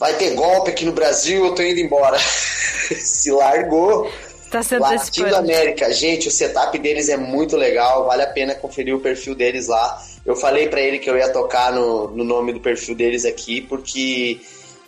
[0.00, 2.18] vai ter golpe aqui no Brasil, eu tô indo embora".
[2.98, 4.10] Se largou
[4.50, 5.36] tá se Latindo antecipando.
[5.36, 9.68] América, gente, o setup deles é muito legal, vale a pena conferir o perfil deles
[9.68, 10.02] lá.
[10.26, 13.60] Eu falei pra ele que eu ia tocar no, no nome do perfil deles aqui,
[13.60, 14.40] porque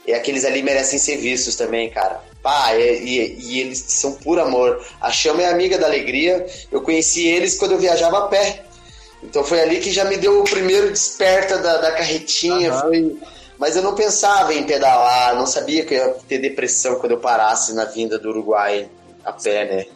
[0.04, 2.20] é, aqueles ali merecem ser vistos também, cara.
[2.42, 4.84] Pá, e, e- e eles são puro amor.
[5.00, 8.64] A Chama é amiga da Alegria, eu conheci eles quando eu viajava a pé.
[9.22, 12.80] Então foi ali que já me deu o primeiro desperta da, da carretinha, Aham.
[12.80, 13.16] foi...
[13.62, 17.20] Mas eu não pensava em pedalar, não sabia que eu ia ter depressão quando eu
[17.20, 18.88] parasse na vinda do Uruguai
[19.24, 19.86] a pé, né?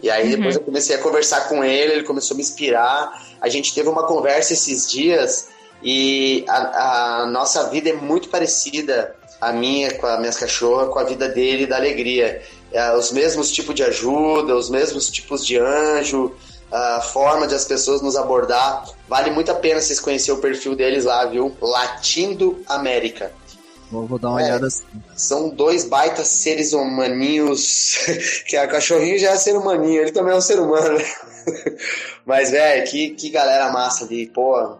[0.00, 0.36] E aí Uhum.
[0.36, 3.10] depois eu comecei a conversar com ele, ele começou a me inspirar.
[3.40, 5.48] A gente teve uma conversa esses dias
[5.82, 11.00] e a, a nossa vida é muito parecida, a minha com as minhas cachorras, com
[11.00, 12.40] a vida dele e da alegria.
[12.72, 16.32] É, os mesmos tipos de ajuda, os mesmos tipos de anjo,
[16.72, 18.84] a forma de as pessoas nos abordar.
[19.08, 21.56] Vale muito a pena vocês conhecerem o perfil deles lá, viu?
[21.60, 23.32] Latindo América.
[23.90, 24.44] Vou, vou dar uma É.
[24.44, 24.84] olhada assim.
[25.16, 27.96] São dois baitas seres humaninhos.
[28.46, 30.96] que a cachorrinho já é ser humaninho, ele também é um ser humano.
[30.98, 31.04] né?
[32.24, 34.28] Mas, velho, que, que galera massa ali.
[34.28, 34.76] Pô,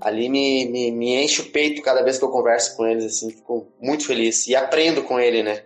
[0.00, 3.30] ali me, me, me enche o peito cada vez que eu converso com eles, assim.
[3.30, 4.46] Fico muito feliz.
[4.46, 5.62] E aprendo com ele, né?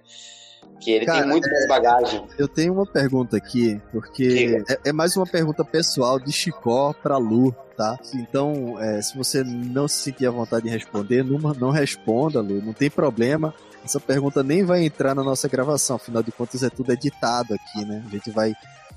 [0.84, 2.22] Que ele Cara, tem muito mais bagagem.
[2.38, 7.16] Eu tenho uma pergunta aqui, porque é, é mais uma pergunta pessoal de Chicó pra
[7.16, 7.98] Lu, tá?
[8.12, 12.60] Então, é, se você não se sentir à vontade de responder, não, não responda, Lu,
[12.60, 13.54] não tem problema.
[13.82, 17.82] essa pergunta nem vai entrar na nossa gravação, afinal de contas é tudo editado aqui,
[17.86, 18.04] né?
[18.06, 18.52] A gente vai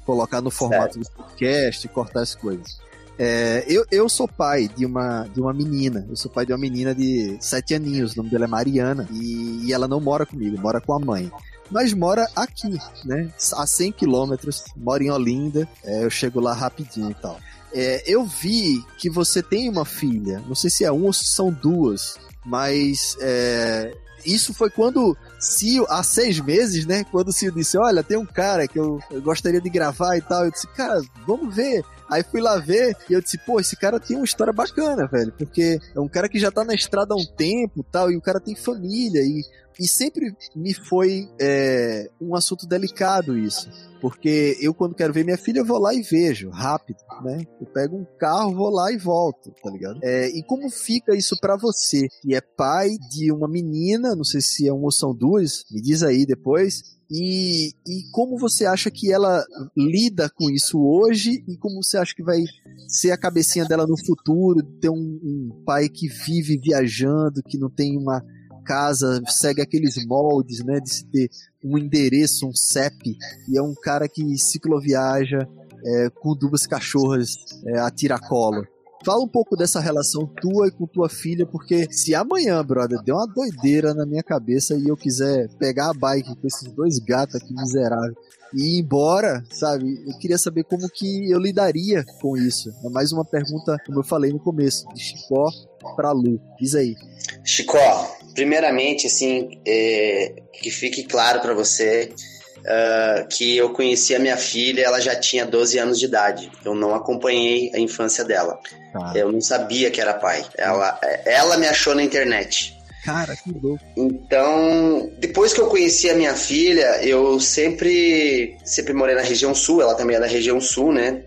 [0.06, 1.10] colocar no formato certo.
[1.10, 2.82] de podcast e cortar as coisas.
[3.18, 6.06] É, eu, eu sou pai de uma, de uma menina.
[6.10, 8.14] Eu sou pai de uma menina de sete aninhos.
[8.14, 9.08] O nome dela é Mariana.
[9.12, 11.32] E, e ela não mora comigo, mora com a mãe
[11.70, 13.32] mas mora aqui, né?
[13.54, 15.68] A 100 quilômetros, mora em Olinda.
[15.84, 17.40] É, eu chego lá rapidinho e tal.
[17.74, 21.26] É, eu vi que você tem uma filha, não sei se é uma ou se
[21.26, 23.94] são duas, mas é,
[24.26, 27.04] isso foi quando Cio, há seis meses, né?
[27.12, 30.22] Quando o Cio disse: Olha, tem um cara que eu, eu gostaria de gravar e
[30.22, 30.46] tal.
[30.46, 31.84] Eu disse: Cara, vamos ver.
[32.10, 35.32] Aí fui lá ver e eu disse, pô, esse cara tem uma história bacana, velho.
[35.38, 38.22] Porque é um cara que já tá na estrada há um tempo tal, e o
[38.22, 39.22] cara tem família.
[39.22, 39.44] E,
[39.80, 43.70] e sempre me foi é, um assunto delicado isso.
[44.00, 47.44] Porque eu, quando quero ver minha filha, vou lá e vejo, rápido, né?
[47.60, 50.00] Eu pego um carro, vou lá e volto, tá ligado?
[50.04, 54.42] É, e como fica isso para você, que é pai de uma menina, não sei
[54.42, 58.92] se é uma ou são duas, me diz aí depois, e, e como você acha
[58.92, 59.44] que ela
[59.76, 62.44] lida com isso hoje e como você acha que vai
[62.88, 67.70] ser a cabecinha dela no futuro, ter um, um pai que vive viajando, que não
[67.70, 68.22] tem uma
[68.68, 71.30] casa, segue aqueles moldes, né, de se ter
[71.64, 73.16] um endereço, um CEP,
[73.50, 75.48] e é um cara que cicloviaja
[75.86, 77.30] é, com duas cachorras
[77.66, 78.66] é, a tiracolo.
[79.06, 83.16] Fala um pouco dessa relação tua e com tua filha, porque se amanhã, brother, deu
[83.16, 87.36] uma doideira na minha cabeça e eu quiser pegar a bike com esses dois gatos
[87.36, 88.16] aqui miseráveis
[88.54, 90.04] e ir embora, sabe?
[90.08, 92.70] Eu queria saber como que eu lidaria com isso.
[92.84, 95.50] É mais uma pergunta, como eu falei no começo, de Chicó
[95.96, 96.40] para Lu.
[96.60, 96.96] Diz aí.
[97.44, 102.12] Chicó, primeiramente, assim, é, que fique claro para você
[102.60, 106.52] uh, que eu conheci a minha filha, ela já tinha 12 anos de idade.
[106.64, 108.60] Eu não acompanhei a infância dela.
[108.94, 109.12] Ah.
[109.16, 110.46] Eu não sabia que era pai.
[110.56, 112.78] Ela, ela me achou na internet.
[113.04, 113.84] Cara, que louco.
[113.96, 119.82] Então, depois que eu conheci a minha filha, eu sempre, sempre morei na região sul,
[119.82, 121.24] ela também é da região sul, né?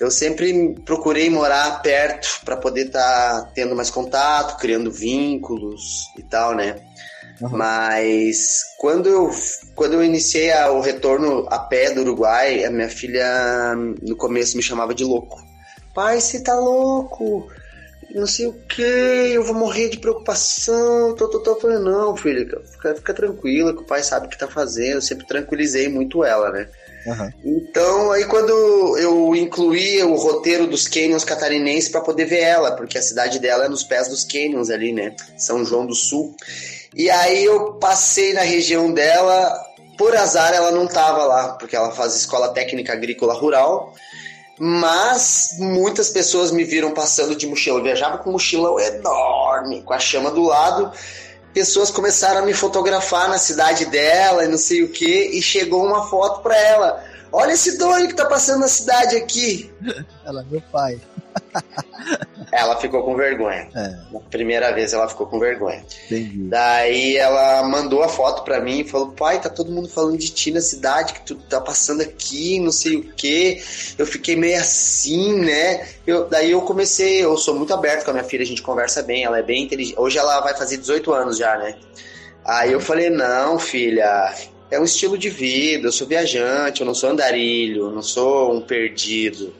[0.00, 6.22] Eu sempre procurei morar perto para poder estar tá tendo mais contato, criando vínculos e
[6.22, 6.76] tal, né?
[7.40, 7.50] Uhum.
[7.50, 9.30] Mas quando eu,
[9.74, 14.56] quando eu iniciei a, o retorno a pé do Uruguai, a minha filha no começo
[14.56, 15.42] me chamava de louco.
[15.94, 17.48] Pai, você tá louco?
[18.14, 21.14] Não sei o que, eu vou morrer de preocupação.
[21.16, 21.52] Tô, tô, tô.
[21.52, 24.94] Eu falei, não, filha, fica, fica tranquila que o pai sabe o que tá fazendo.
[24.94, 26.68] Eu sempre tranquilizei muito ela, né?
[27.06, 27.30] Uhum.
[27.44, 32.96] Então, aí quando eu incluí o roteiro dos canyons catarinenses para poder ver ela, porque
[32.96, 35.14] a cidade dela é nos pés dos canyons ali, né?
[35.36, 36.34] São João do Sul.
[36.94, 39.54] E aí eu passei na região dela,
[39.98, 43.92] por azar ela não tava lá, porque ela faz escola técnica agrícola rural.
[44.56, 47.80] Mas muitas pessoas me viram passando de mochila.
[47.80, 50.92] Eu viajava com um mochilão enorme, com a chama do lado
[51.54, 55.86] pessoas começaram a me fotografar na cidade dela e não sei o que, e chegou
[55.86, 57.02] uma foto pra ela.
[57.30, 59.72] Olha esse doido que tá passando na cidade aqui.
[60.24, 61.00] Ela, meu pai.
[62.54, 63.68] ela ficou com vergonha.
[63.74, 63.96] É.
[64.12, 65.84] Na primeira vez ela ficou com vergonha.
[66.06, 66.38] Entendi.
[66.44, 70.30] Daí ela mandou a foto pra mim e falou: pai, tá todo mundo falando de
[70.30, 73.62] ti na cidade, que tu tá passando aqui, não sei o que.
[73.98, 75.88] Eu fiquei meio assim, né?
[76.06, 79.02] Eu, daí eu comecei, eu sou muito aberto com a minha filha, a gente conversa
[79.02, 79.98] bem, ela é bem inteligente.
[79.98, 81.74] Hoje ela vai fazer 18 anos já, né?
[82.44, 84.32] Aí eu falei: não, filha,
[84.70, 88.54] é um estilo de vida, eu sou viajante, eu não sou andarilho, eu não sou
[88.54, 89.52] um perdido.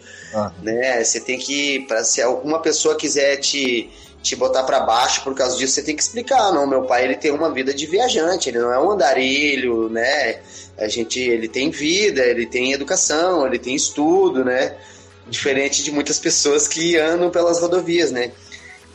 [0.62, 1.02] Né?
[1.02, 3.90] Você tem que, se alguma pessoa quiser te,
[4.23, 7.16] te botar para baixo por causa disso, você tem que explicar, não, meu pai ele
[7.16, 10.40] tem uma vida de viajante, ele não é um andarilho, né?
[10.78, 14.77] A gente, ele tem vida, ele tem educação, ele tem estudo, né?
[15.28, 18.32] Diferente de muitas pessoas que andam pelas rodovias, né?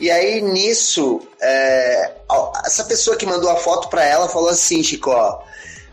[0.00, 2.12] E aí nisso, é,
[2.64, 5.12] essa pessoa que mandou a foto para ela falou assim, Chico,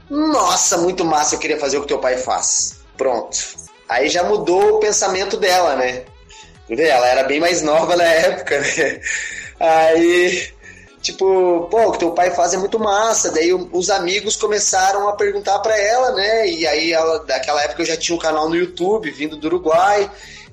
[0.09, 2.77] nossa, muito massa, eu queria fazer o que teu pai faz.
[2.97, 3.37] Pronto.
[3.87, 6.03] Aí já mudou o pensamento dela, né?
[6.69, 9.01] Ela era bem mais nova na época, né?
[9.59, 10.49] Aí,
[11.01, 13.31] tipo, pô, o que teu pai faz é muito massa.
[13.31, 16.47] Daí os amigos começaram a perguntar para ela, né?
[16.47, 20.11] E aí, ela, daquela época eu já tinha um canal no YouTube, vindo do Uruguai.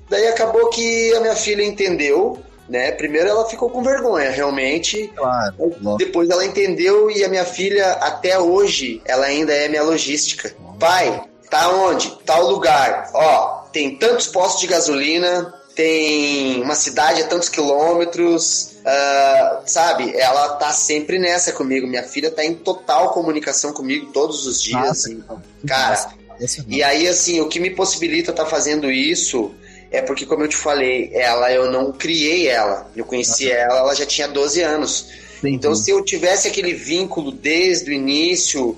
[0.09, 2.39] Daí acabou que a minha filha entendeu,
[2.69, 2.91] né?
[2.91, 5.11] Primeiro ela ficou com vergonha, realmente.
[5.15, 5.55] Claro.
[5.97, 10.55] Depois ela entendeu e a minha filha, até hoje, ela ainda é minha logística.
[10.79, 12.17] Pai, Tá onde?
[12.25, 13.09] Tal lugar.
[13.13, 20.15] Ó, tem tantos postos de gasolina, tem uma cidade a tantos quilômetros, uh, sabe?
[20.17, 21.85] Ela tá sempre nessa comigo.
[21.85, 24.81] Minha filha tá em total comunicação comigo todos os dias.
[24.81, 25.41] Nossa, então.
[25.67, 26.13] Cara,
[26.67, 29.53] e aí, assim, o que me possibilita estar tá fazendo isso
[29.91, 32.89] é porque, como eu te falei, ela eu não criei ela.
[32.95, 35.07] Eu conheci ela, ela já tinha 12 anos.
[35.39, 35.55] Entendi.
[35.55, 38.77] Então, se eu tivesse aquele vínculo desde o início,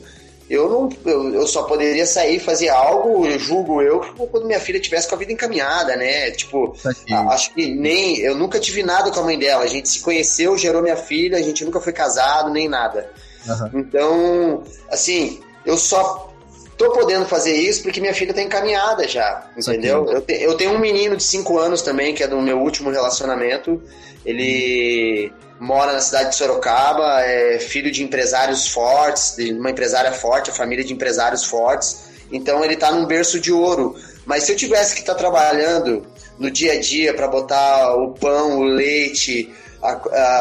[0.49, 3.99] eu não eu, eu só poderia sair e fazer algo, eu julgo eu,
[4.32, 6.32] quando minha filha tivesse com a vida encaminhada, né?
[6.32, 6.76] Tipo,
[7.11, 9.64] a, acho que nem eu nunca tive nada com a mãe dela.
[9.64, 13.11] A gente se conheceu, gerou minha filha, a gente nunca foi casado, nem nada.
[13.45, 13.80] Uhum.
[13.80, 16.34] Então, assim, eu só
[16.78, 20.06] tô podendo fazer isso porque minha filha tá encaminhada já, entendeu?
[20.06, 22.90] Eu, te, eu, tenho um menino de 5 anos também, que é do meu último
[22.90, 23.82] relacionamento.
[24.26, 30.49] Ele mora na cidade de Sorocaba, é filho de empresários fortes, de uma empresária forte,
[30.49, 32.07] a família de empresários fortes.
[32.31, 33.95] Então ele tá num berço de ouro.
[34.25, 36.05] Mas se eu tivesse que estar tá trabalhando
[36.38, 39.51] no dia a dia para botar o pão, o leite,
[39.81, 39.91] a,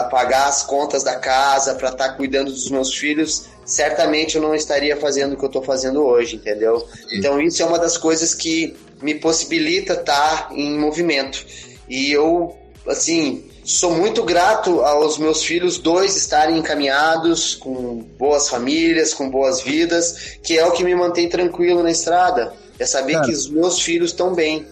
[0.01, 4.43] a pagar as contas da casa, para estar tá cuidando dos meus filhos, certamente eu
[4.43, 6.87] não estaria fazendo o que eu estou fazendo hoje, entendeu?
[7.13, 11.45] Então isso é uma das coisas que me possibilita estar tá em movimento.
[11.89, 12.57] E eu,
[12.87, 19.61] assim, sou muito grato aos meus filhos dois estarem encaminhados, com boas famílias, com boas
[19.61, 22.55] vidas, que é o que me mantém tranquilo na estrada.
[22.79, 24.67] É saber que os meus filhos estão bem.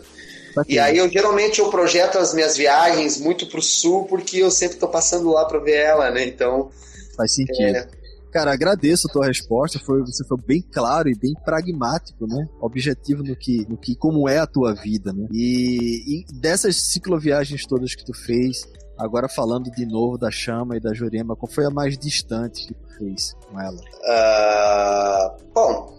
[0.69, 4.77] E aí eu geralmente eu projeto as minhas viagens muito pro sul porque eu sempre
[4.77, 6.25] tô passando lá para ver ela, né?
[6.25, 6.71] Então
[7.17, 7.77] faz sentido.
[7.77, 7.89] É,
[8.35, 9.79] Cara, agradeço a tua resposta.
[9.79, 12.49] Foi, você foi bem claro e bem pragmático, né?
[12.61, 15.29] Objetivo no que, no que como é a tua vida, né?
[15.31, 18.65] E, e dessas cicloviagens todas que tu fez,
[18.99, 22.75] agora falando de novo da Chama e da Jurema, qual foi a mais distante que
[22.75, 23.81] tu fez com ela?
[24.05, 25.99] Uh, bom,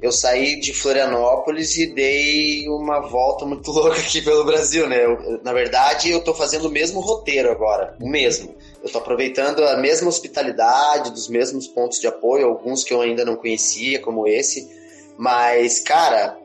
[0.00, 5.04] eu saí de Florianópolis e dei uma volta muito louca aqui pelo Brasil, né?
[5.04, 8.54] Eu, na verdade, eu tô fazendo o mesmo roteiro agora, o mesmo.
[8.82, 13.24] Eu tô aproveitando a mesma hospitalidade, dos mesmos pontos de apoio, alguns que eu ainda
[13.24, 14.70] não conhecia, como esse.
[15.18, 16.38] Mas, cara,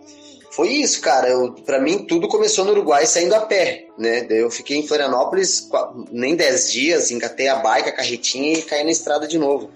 [0.52, 1.28] foi isso, cara.
[1.30, 4.26] Eu, pra mim, tudo começou no Uruguai saindo a pé, né?
[4.30, 5.70] Eu fiquei em Florianópolis
[6.12, 9.70] nem 10 dias, engatei a bike, a carretinha e caí na estrada de novo.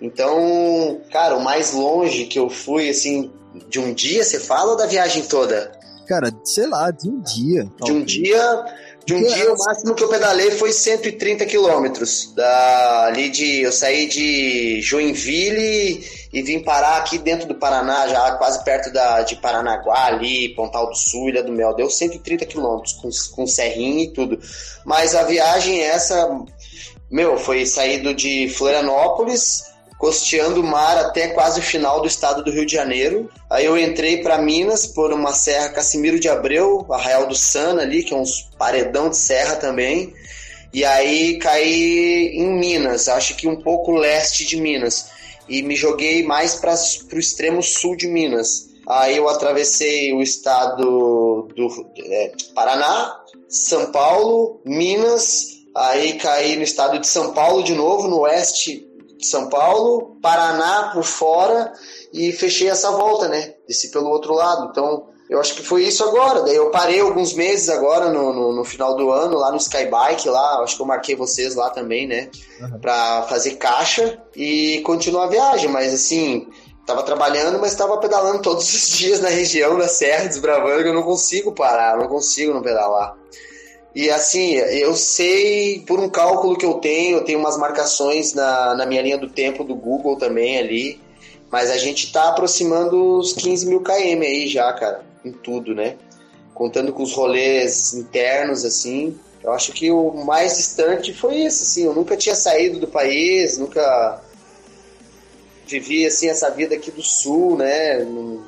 [0.00, 3.30] Então, cara, o mais longe que eu fui, assim,
[3.68, 5.72] de um dia, você fala ou da viagem toda?
[6.06, 7.70] Cara, sei lá, de um dia.
[7.84, 8.64] De um dia
[9.08, 12.30] de um dia, o máximo que eu pedalei foi 130 quilômetros.
[13.06, 13.62] Ali de.
[13.62, 19.22] Eu saí de Joinville e vim parar aqui dentro do Paraná, já quase perto da,
[19.22, 21.74] de Paranaguá, ali, Pontal do Sul, Ilha do Mel.
[21.74, 24.38] Deu 130 quilômetros, com, com serrinha e tudo.
[24.84, 26.28] Mas a viagem essa,
[27.10, 29.62] meu, foi saído de Florianópolis
[29.98, 33.28] costeando o mar até quase o final do estado do Rio de Janeiro.
[33.50, 38.04] Aí eu entrei para Minas por uma serra Casimiro de Abreu, Arraial do Sana ali,
[38.04, 40.14] que é uns paredão de serra também.
[40.72, 45.10] E aí caí em Minas, acho que um pouco leste de Minas.
[45.48, 48.68] E me joguei mais para o extremo sul de Minas.
[48.86, 56.98] Aí eu atravessei o estado do é, Paraná, São Paulo, Minas, aí caí no estado
[56.98, 58.87] de São Paulo de novo, no oeste
[59.26, 61.72] são Paulo, Paraná por fora
[62.12, 63.54] e fechei essa volta, né?
[63.66, 64.68] Desci pelo outro lado.
[64.70, 66.42] Então, eu acho que foi isso agora.
[66.42, 70.28] Daí eu parei alguns meses agora no, no, no final do ano, lá no Skybike,
[70.28, 72.30] lá, acho que eu marquei vocês lá também, né?
[72.60, 72.80] Uhum.
[72.80, 75.68] Pra fazer caixa e continuar a viagem.
[75.68, 76.48] Mas assim,
[76.86, 80.94] tava trabalhando, mas tava pedalando todos os dias na região da Serra, desbravando, que eu
[80.94, 83.14] não consigo parar, não consigo não pedalar.
[83.98, 88.72] E assim, eu sei por um cálculo que eu tenho, eu tenho umas marcações na,
[88.76, 91.00] na minha linha do tempo do Google também ali,
[91.50, 95.96] mas a gente tá aproximando os 15 mil km aí já, cara, em tudo, né?
[96.54, 101.84] Contando com os rolês internos, assim, eu acho que o mais distante foi isso, assim,
[101.84, 104.22] eu nunca tinha saído do país, nunca
[105.66, 107.98] vivi, assim, essa vida aqui do Sul, né?
[108.04, 108.44] Não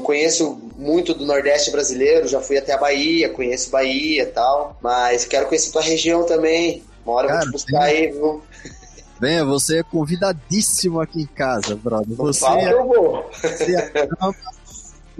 [0.00, 5.24] conheço muito do Nordeste brasileiro, já fui até a Bahia, conheço Bahia e tal, mas
[5.24, 6.82] quero conhecer tua região também.
[7.04, 8.42] Uma hora Cara, eu vou te buscar aí, viu?
[9.20, 12.16] Venha, você é convidadíssimo aqui em casa, brother.
[12.16, 13.30] Você, que eu vou.
[13.32, 14.08] Você é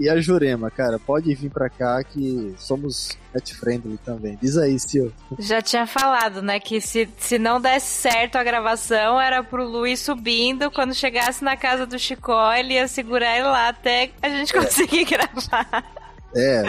[0.03, 4.37] e a Jurema, cara, pode vir pra cá que somos pet friendly também.
[4.41, 5.15] Diz aí, Sil.
[5.39, 10.01] Já tinha falado, né, que se, se não desse certo a gravação, era pro Luiz
[10.01, 14.53] subindo, quando chegasse na casa do Chicó, ele ia segurar ele lá até a gente
[14.53, 14.59] é.
[14.61, 15.85] conseguir gravar.
[16.35, 16.63] É,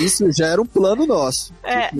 [0.00, 1.54] isso já era um plano nosso.
[1.62, 1.90] É.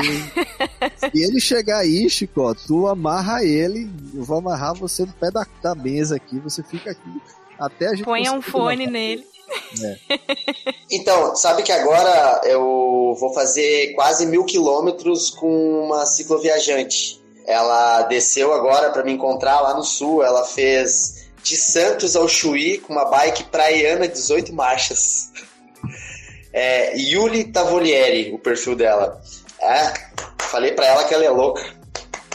[0.98, 5.46] Se ele chegar aí, Chico, tu amarra ele, eu vou amarrar você no pé da,
[5.62, 7.22] da mesa aqui, você fica aqui
[7.56, 8.04] até a gente.
[8.04, 9.30] Põe um fone nele.
[9.82, 9.96] É.
[10.90, 17.20] Então, sabe que agora eu vou fazer quase mil quilômetros com uma cicloviajante.
[17.46, 20.22] Ela desceu agora para me encontrar lá no sul.
[20.22, 25.30] Ela fez de Santos ao Chuí com uma bike praiana 18 marchas.
[26.52, 29.20] É, Yuli Tavolieri, o perfil dela.
[29.60, 29.92] É,
[30.40, 31.64] falei para ela que ela é louca.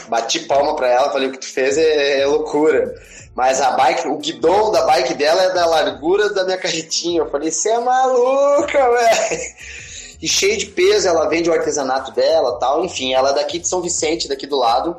[0.08, 2.94] bati palma pra ela, falei, o que tu fez é, é loucura.
[3.36, 7.20] Mas a bike, o guidão da bike dela é da largura da minha carretinha.
[7.20, 9.42] Eu falei, você é maluca, velho.
[10.22, 12.82] E cheio de peso, ela vende o artesanato dela tal.
[12.82, 14.96] Enfim, ela é daqui de São Vicente, daqui do lado.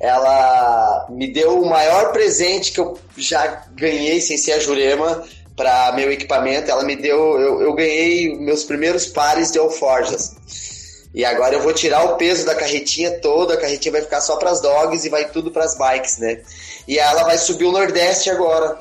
[0.00, 5.22] Ela me deu o maior presente que eu já ganhei sem ser a Jurema
[5.54, 6.70] para meu equipamento.
[6.70, 10.34] Ela me deu, eu, eu ganhei meus primeiros pares de alforjas.
[11.14, 14.36] E agora eu vou tirar o peso da carretinha toda, a carretinha vai ficar só
[14.36, 16.42] para as dogs e vai tudo para as bikes, né?
[16.86, 18.78] E ela vai subir o Nordeste agora.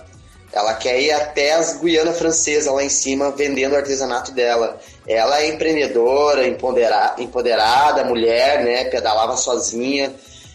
[0.52, 4.80] Ela quer ir até as Guiana Francesa lá em cima vendendo o artesanato dela.
[5.06, 8.86] Ela é empreendedora, empoderada, empoderada mulher, né?
[8.86, 10.14] Pedalava sozinha.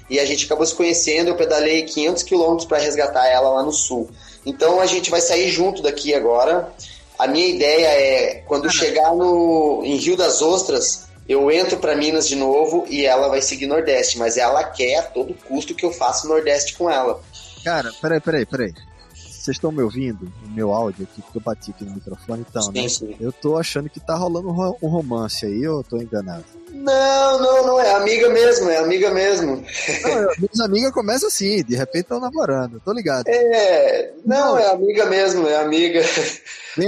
[0.08, 1.28] E a gente acabou se conhecendo.
[1.28, 4.08] Eu pedalei 500 quilômetros para resgatar ela lá no sul.
[4.46, 6.72] Então a gente vai sair junto daqui agora.
[7.18, 12.26] A minha ideia é, quando chegar no, em Rio das Ostras, eu entro para Minas
[12.26, 15.92] de novo e ela vai seguir Nordeste, mas ela quer a todo custo que eu
[15.92, 17.22] faça Nordeste com ela.
[17.64, 18.74] Cara, peraí, peraí, peraí.
[19.14, 20.30] Vocês estão me ouvindo?
[20.44, 22.88] O meu áudio aqui, porque eu bati aqui no microfone, então, sim, né?
[22.88, 23.16] Sim.
[23.18, 26.44] Eu tô achando que tá rolando um romance aí, ou eu tô enganado?
[26.70, 29.56] Não, não, não, é amiga mesmo, é amiga mesmo.
[29.56, 33.26] Não, minhas amigas começam assim, de repente estão namorando, tô ligado.
[33.28, 36.00] É, não, não, é amiga mesmo, é amiga.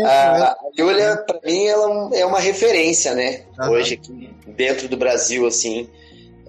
[0.04, 3.44] a, a Julia, pra mim, ela é uma referência, né?
[3.58, 3.70] Uhum.
[3.70, 5.88] Hoje, aqui dentro do Brasil, assim.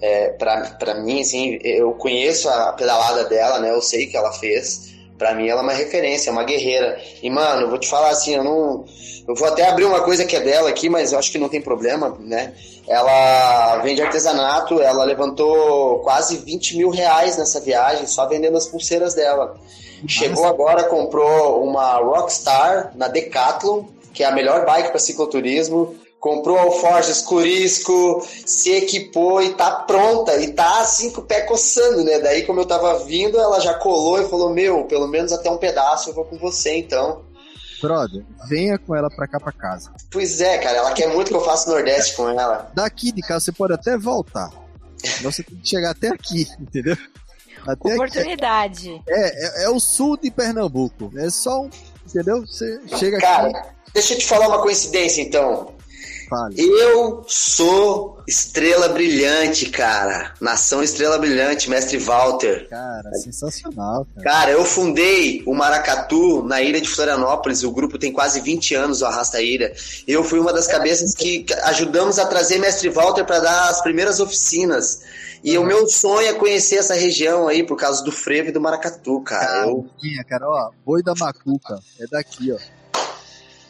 [0.00, 3.70] É, pra mim, assim, eu conheço a pedalada dela, né?
[3.70, 4.94] Eu sei que ela fez.
[5.16, 7.00] Pra mim, ela é uma referência, é uma guerreira.
[7.22, 8.84] E, mano, eu vou te falar assim, eu não.
[9.26, 11.48] Eu vou até abrir uma coisa que é dela aqui, mas eu acho que não
[11.48, 12.52] tem problema, né?
[12.86, 19.14] Ela vende artesanato, ela levantou quase 20 mil reais nessa viagem, só vendendo as pulseiras
[19.14, 19.58] dela.
[20.06, 25.94] Chegou agora, comprou uma Rockstar na Decathlon, que é a melhor bike para cicloturismo.
[26.24, 30.34] Comprou alforjes Curisco, se equipou e tá pronta.
[30.38, 32.18] E tá assim com o pé coçando, né?
[32.18, 35.58] Daí, como eu tava vindo, ela já colou e falou: Meu, pelo menos até um
[35.58, 37.26] pedaço eu vou com você então.
[37.78, 39.92] Brother, venha com ela pra cá pra casa.
[40.10, 42.70] Pois é, cara, ela quer muito que eu faça Nordeste com ela.
[42.72, 44.48] Daqui de casa você pode até voltar.
[45.20, 46.96] Você tem que chegar até aqui, entendeu?
[47.66, 48.98] Até Oportunidade.
[49.06, 51.12] É, é, é, o sul de Pernambuco.
[51.18, 51.70] É só um.
[52.08, 52.46] Entendeu?
[52.46, 53.68] Você chega Cara, aqui.
[53.92, 55.74] deixa eu te falar uma coincidência então.
[56.28, 56.54] Fale.
[56.58, 60.32] Eu sou Estrela Brilhante, cara.
[60.40, 62.68] Nação Estrela Brilhante, mestre Walter.
[62.68, 64.24] Cara, sensacional, cara.
[64.24, 67.62] Cara, eu fundei o Maracatu na ilha de Florianópolis.
[67.62, 69.72] O grupo tem quase 20 anos, o Arrasta Ilha.
[70.06, 74.20] Eu fui uma das cabeças que ajudamos a trazer mestre Walter para dar as primeiras
[74.20, 75.02] oficinas.
[75.42, 78.62] E o meu sonho é conhecer essa região aí por causa do frevo e do
[78.62, 79.46] maracatu, cara.
[79.46, 79.86] Cara, eu...
[80.26, 82.83] cara ó, boi da macuca, é daqui, ó.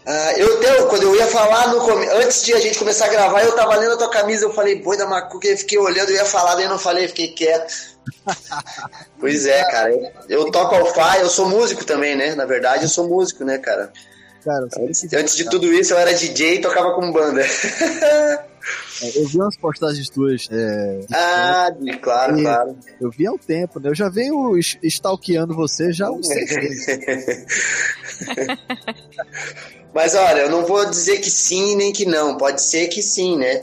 [0.06, 1.80] Uh, eu deu, quando eu ia falar no
[2.18, 4.82] antes de a gente começar a gravar, eu tava lendo a tua camisa, eu falei,
[4.82, 7.72] boi da macuca, eu fiquei olhando, eu ia falar, daí eu não falei, fiquei quieto.
[9.18, 9.90] pois é, cara.
[9.90, 12.34] Eu, eu toco alfa, eu sou músico também, né?
[12.34, 13.90] Na verdade, eu sou músico, né, cara?
[14.44, 17.42] cara antes, antes de tudo isso, eu era DJ e tocava com banda.
[19.02, 20.48] É, eu vi umas postagens tuas.
[20.50, 21.68] É, ah,
[22.00, 22.78] claro, claro.
[23.00, 23.88] Eu vi há um tempo, né?
[23.88, 26.86] Eu já venho stalkeando você já há uns seis meses.
[29.94, 32.36] Mas olha, eu não vou dizer que sim nem que não.
[32.36, 33.62] Pode ser que sim, né?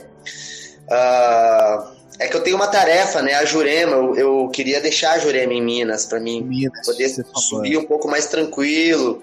[0.88, 3.34] Uh, é que eu tenho uma tarefa, né?
[3.34, 7.76] A Jurema, eu, eu queria deixar a Jurema em Minas para mim Minas, poder subir
[7.76, 9.22] um pouco mais tranquilo.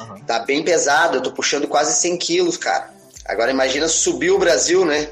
[0.00, 0.20] Uhum.
[0.24, 2.90] Tá bem pesado, eu tô puxando quase 100 quilos, cara.
[3.24, 5.10] Agora imagina subir o Brasil, né?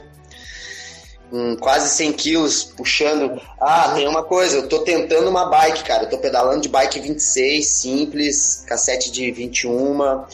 [1.31, 3.41] Com quase 100 quilos puxando.
[3.61, 6.05] Ah, tem uma coisa, eu tô tentando uma bike, cara.
[6.05, 10.25] Eu tô pedalando de bike 26, simples, cassete de 21.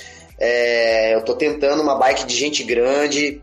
[0.45, 3.41] É, eu tô tentando uma bike de gente grande.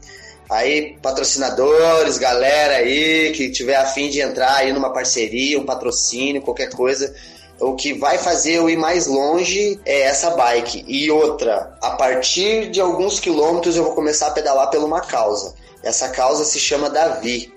[0.50, 6.70] Aí, patrocinadores, galera aí que tiver afim de entrar aí numa parceria, um patrocínio, qualquer
[6.72, 7.16] coisa.
[7.58, 10.84] O que vai fazer eu ir mais longe é essa bike.
[10.86, 15.54] E outra, a partir de alguns quilômetros eu vou começar a pedalar por uma causa.
[15.82, 17.54] Essa causa se chama Davi.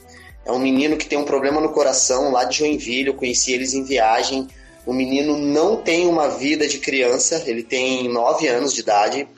[0.46, 3.08] É um menino que tem um problema no coração lá de Joinville.
[3.08, 4.46] Eu conheci eles em viagem
[4.84, 9.28] o menino não tem uma vida de criança, ele tem 9 anos de idade.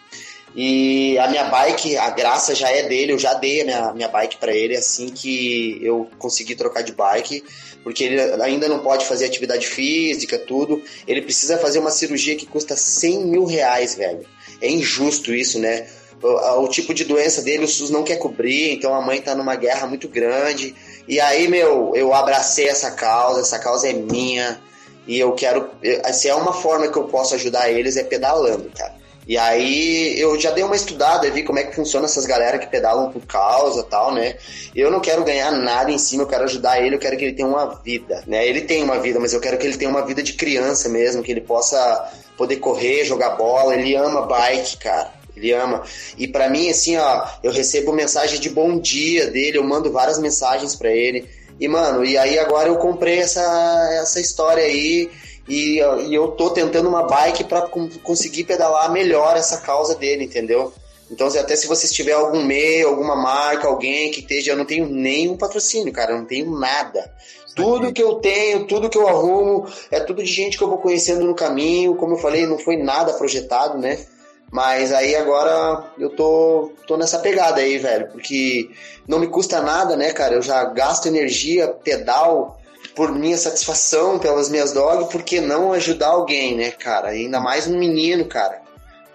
[0.57, 4.09] E a minha bike, a graça já é dele, eu já dei a minha, minha
[4.09, 7.43] bike para ele assim que eu consegui trocar de bike,
[7.83, 10.81] porque ele ainda não pode fazer atividade física, tudo.
[11.09, 14.25] Ele precisa fazer uma cirurgia que custa 100 mil reais, velho.
[14.61, 15.89] É injusto isso, né?
[16.23, 19.35] O, o tipo de doença dele, o SUS não quer cobrir, então a mãe tá
[19.35, 20.73] numa guerra muito grande.
[21.09, 24.59] E aí, meu, eu abracei essa causa, essa causa é minha
[25.07, 25.71] e eu quero.
[26.13, 29.05] Se é uma forma que eu posso ajudar eles, é pedalando, cara.
[29.27, 32.67] E aí eu já dei uma estudada, vi como é que funciona essas galera que
[32.67, 34.37] pedalam por causa tal, né?
[34.75, 37.33] Eu não quero ganhar nada em cima, eu quero ajudar ele, eu quero que ele
[37.33, 38.47] tenha uma vida, né?
[38.47, 41.23] Ele tem uma vida, mas eu quero que ele tenha uma vida de criança mesmo,
[41.23, 45.11] que ele possa poder correr, jogar bola, ele ama bike, cara.
[45.35, 45.83] Ele ama.
[46.17, 50.19] E para mim, assim, ó, eu recebo mensagem de bom dia dele, eu mando várias
[50.19, 51.29] mensagens para ele.
[51.59, 55.11] E, mano, e aí agora eu comprei essa, essa história aí
[55.49, 57.69] e, e eu tô tentando uma bike para
[58.03, 60.73] conseguir pedalar melhor essa causa dele, entendeu?
[61.11, 64.89] Então, até se você tiver algum meio, alguma marca, alguém que esteja, eu não tenho
[64.89, 67.13] nenhum patrocínio, cara, eu não tenho nada.
[67.55, 70.79] Tudo que eu tenho, tudo que eu arrumo, é tudo de gente que eu vou
[70.79, 71.95] conhecendo no caminho.
[71.95, 73.99] Como eu falei, não foi nada projetado, né?
[74.55, 78.71] Mas aí agora eu tô, tô nessa pegada aí, velho, porque
[79.05, 80.37] não me custa nada, né, cara?
[80.37, 82.57] Eu já gasto energia, pedal,
[82.95, 87.09] por minha satisfação, pelas minhas dogs, por que não ajudar alguém, né, cara?
[87.09, 88.63] Ainda mais um menino, cara,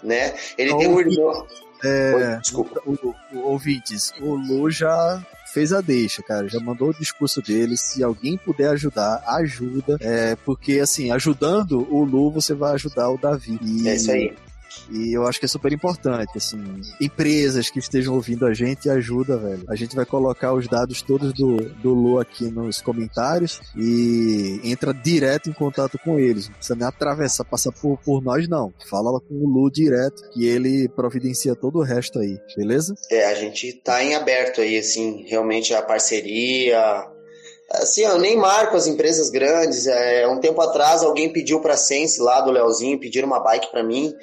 [0.04, 0.34] né?
[0.58, 1.48] Ele tem um irmão...
[1.86, 2.82] É, Oi, desculpa.
[2.86, 6.50] O, o, o, ouvintes, o Lu já fez a deixa, cara.
[6.50, 7.78] Já mandou o discurso dele.
[7.78, 9.98] Se alguém puder ajudar, ajuda.
[10.02, 13.58] É, porque, assim, ajudando o Lu, você vai ajudar o Davi.
[13.64, 14.36] E, é isso aí.
[14.92, 19.38] E eu acho que é super importante, assim, empresas que estejam ouvindo a gente, ajuda,
[19.38, 19.64] velho.
[19.68, 24.94] A gente vai colocar os dados todos do, do Lu aqui nos comentários e entra
[24.94, 26.48] direto em contato com eles.
[26.48, 28.74] Não precisa nem atravessar, passar por, por nós, não.
[28.90, 32.96] Fala com o Lu direto, que ele providencia todo o resto aí, beleza?
[33.12, 37.08] É, a gente tá em aberto aí, assim, realmente a parceria,
[37.72, 39.88] assim, eu nem marco as empresas grandes.
[39.88, 43.84] É, um tempo atrás alguém pediu para Sense lá do Leozinho, pediram uma bike para
[43.84, 44.14] mim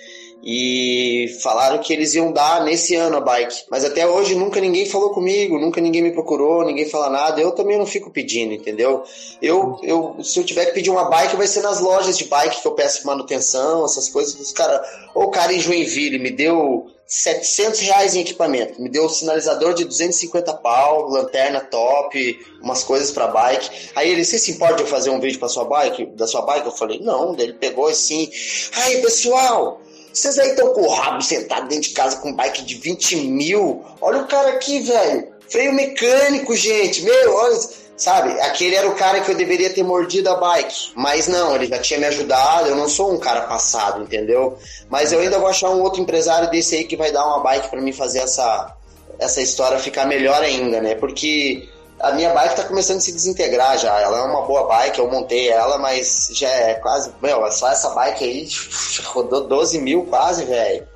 [0.42, 3.64] e falaram que eles iam dar nesse ano a bike.
[3.70, 7.40] Mas até hoje nunca ninguém falou comigo, nunca ninguém me procurou, ninguém fala nada.
[7.40, 9.02] Eu também não fico pedindo, entendeu?
[9.42, 12.60] Eu, eu se eu tiver que pedir uma bike, vai ser nas lojas de bike
[12.60, 14.80] que eu peço manutenção, essas coisas dos caras.
[15.14, 18.82] Ou o cara em Joinville me deu 700 reais em equipamento.
[18.82, 23.90] Me deu um sinalizador de 250 pau, lanterna top, umas coisas para bike.
[23.94, 26.42] Aí ele, você se importa de eu fazer um vídeo para sua bike, da sua
[26.42, 26.66] bike?
[26.66, 27.34] Eu falei, não.
[27.38, 28.28] Ele pegou assim,
[28.74, 29.80] aí pessoal,
[30.16, 33.16] vocês aí estão com o rabo sentado dentro de casa com um bike de 20
[33.16, 33.84] mil.
[34.00, 35.28] Olha o cara aqui, velho.
[35.48, 37.02] Freio mecânico, gente.
[37.02, 37.86] Meu, olha.
[37.96, 40.92] Sabe, aquele era o cara que eu deveria ter mordido a bike.
[40.94, 42.68] Mas não, ele já tinha me ajudado.
[42.68, 44.58] Eu não sou um cara passado, entendeu?
[44.90, 47.70] Mas eu ainda vou achar um outro empresário desse aí que vai dar uma bike
[47.70, 48.76] para mim fazer essa,
[49.18, 50.94] essa história ficar melhor ainda, né?
[50.94, 51.66] Porque
[52.08, 54.00] a minha bike tá começando a se desintegrar já.
[54.00, 57.10] Ela é uma boa bike, eu montei ela, mas já é quase.
[57.22, 58.48] Meu, só essa bike aí
[59.06, 60.86] rodou 12 mil quase, velho.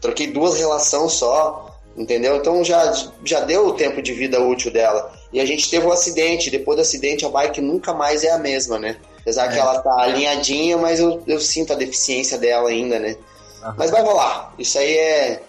[0.00, 2.36] Troquei duas relações só, entendeu?
[2.36, 2.92] Então já,
[3.24, 5.12] já deu o tempo de vida útil dela.
[5.32, 6.50] E a gente teve um acidente.
[6.50, 8.96] Depois do acidente, a bike nunca mais é a mesma, né?
[9.20, 9.52] Apesar é.
[9.52, 13.16] que ela tá alinhadinha, mas eu, eu sinto a deficiência dela ainda, né?
[13.62, 13.74] Uhum.
[13.76, 14.52] Mas vai rolar.
[14.58, 15.42] Isso aí é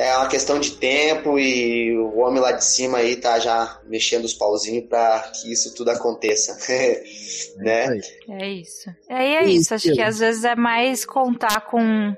[0.00, 4.24] é uma questão de tempo e o homem lá de cima aí tá já mexendo
[4.24, 6.56] os pauzinhos para que isso tudo aconteça,
[7.58, 8.00] né?
[8.30, 8.88] É isso.
[9.06, 9.74] É, é isso.
[9.74, 12.16] Acho que às vezes é mais contar com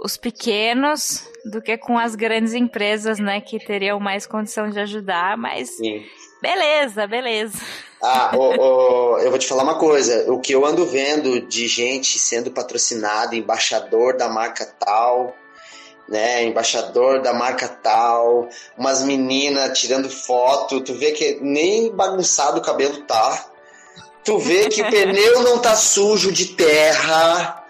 [0.00, 5.38] os pequenos do que com as grandes empresas, né, que teriam mais condição de ajudar,
[5.38, 6.04] mas Sim.
[6.42, 7.58] beleza, beleza.
[8.02, 10.30] Ah, eu vou te falar uma coisa.
[10.30, 15.34] O que eu ando vendo de gente sendo patrocinada, embaixador da marca tal,
[16.08, 22.62] né, embaixador da marca tal, umas meninas tirando foto, tu vê que nem bagunçado o
[22.62, 23.46] cabelo tá.
[24.24, 27.62] Tu vê que o pneu não tá sujo de terra.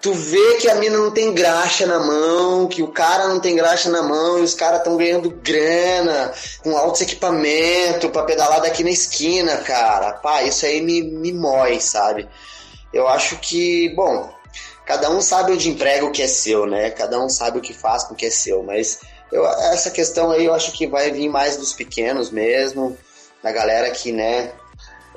[0.00, 3.56] Tu vê que a mina não tem graxa na mão, que o cara não tem
[3.56, 6.32] graxa na mão e os caras estão ganhando grana
[6.62, 10.12] com altos equipamentos para pedalar daqui na esquina, cara.
[10.12, 12.28] Pá, isso aí me, me mói, sabe?
[12.92, 14.32] Eu acho que, bom,
[14.88, 16.88] cada um sabe onde emprega o que é seu, né?
[16.88, 19.00] Cada um sabe o que faz com o que é seu, mas
[19.30, 22.96] eu, essa questão aí eu acho que vai vir mais dos pequenos mesmo,
[23.42, 24.50] da galera que, né?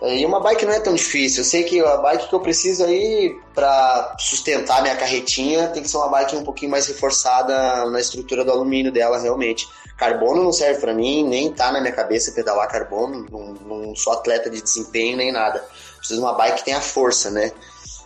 [0.02, 1.41] E uma bike não é tão difícil.
[1.41, 5.89] Eu sei que a bike que eu preciso aí para sustentar minha carretinha tem que
[5.89, 9.69] ser uma bike um pouquinho mais reforçada na estrutura do alumínio dela, realmente.
[9.95, 13.26] Carbono não serve para mim, nem tá na minha cabeça pedalar carbono.
[13.31, 15.64] Não, não sou atleta de desempenho nem nada.
[15.98, 17.53] Preciso de uma bike que tenha força, né?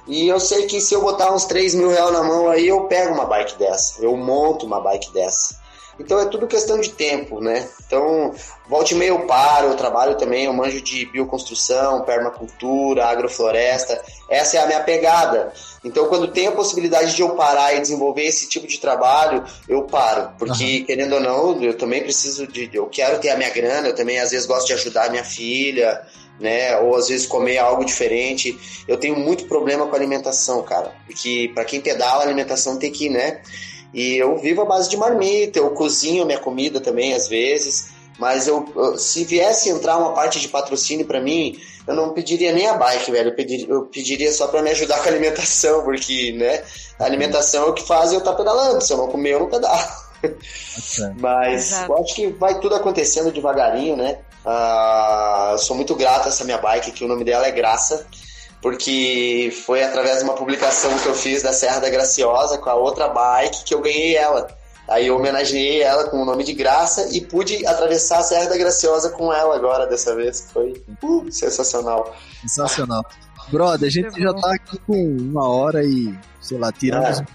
[0.08, 2.82] E eu sei que se eu botar uns 3 mil reais na mão aí, eu
[2.82, 4.02] pego uma bike dessa.
[4.04, 5.60] Eu monto uma bike dessa.
[6.00, 7.68] Então é tudo questão de tempo, né?
[7.88, 8.34] Então,
[8.68, 14.02] volte e meio eu paro, eu trabalho também, eu manjo de bioconstrução, permacultura, agrofloresta.
[14.30, 15.54] Essa é a minha pegada.
[15.84, 19.84] Então, quando tem a possibilidade de eu parar e desenvolver esse tipo de trabalho, eu
[19.84, 20.32] paro.
[20.38, 20.86] Porque, uhum.
[20.86, 22.70] querendo ou não, eu também preciso de.
[22.74, 25.24] Eu quero ter a minha grana, eu também às vezes gosto de ajudar a minha
[25.24, 26.06] filha
[26.40, 26.78] né?
[26.80, 28.58] Ou às vezes comer algo diferente.
[28.88, 30.92] Eu tenho muito problema com alimentação, cara.
[31.06, 33.42] Porque para quem pedala, a alimentação tem que, né?
[33.96, 37.96] E eu vivo à base de marmita, eu cozinho minha comida também às vezes.
[38.20, 41.58] Mas eu, eu se viesse entrar uma parte de patrocínio para mim,
[41.88, 43.30] eu não pediria nem a bike, velho.
[43.30, 46.62] Eu pediria, eu pediria só para me ajudar com a alimentação, porque, né,
[47.00, 48.82] a alimentação é o que faz eu estar tá pedalando.
[48.82, 50.06] Se eu não comer, eu não pedalo.
[51.18, 51.92] Mas Exato.
[51.92, 54.18] eu acho que vai tudo acontecendo devagarinho, né?
[54.46, 58.06] Uh, eu sou muito grato a essa minha bike, que o nome dela é Graça,
[58.66, 62.74] porque foi através de uma publicação que eu fiz da Serra da Graciosa com a
[62.74, 64.48] outra bike que eu ganhei ela.
[64.88, 68.58] Aí eu homenageei ela com o nome de Graça e pude atravessar a Serra da
[68.58, 70.50] Graciosa com ela agora, dessa vez.
[70.52, 72.16] Foi uh, sensacional.
[72.42, 73.06] Sensacional.
[73.52, 77.26] Brother, a gente já tá aqui com uma hora e, sei lá, tiramos é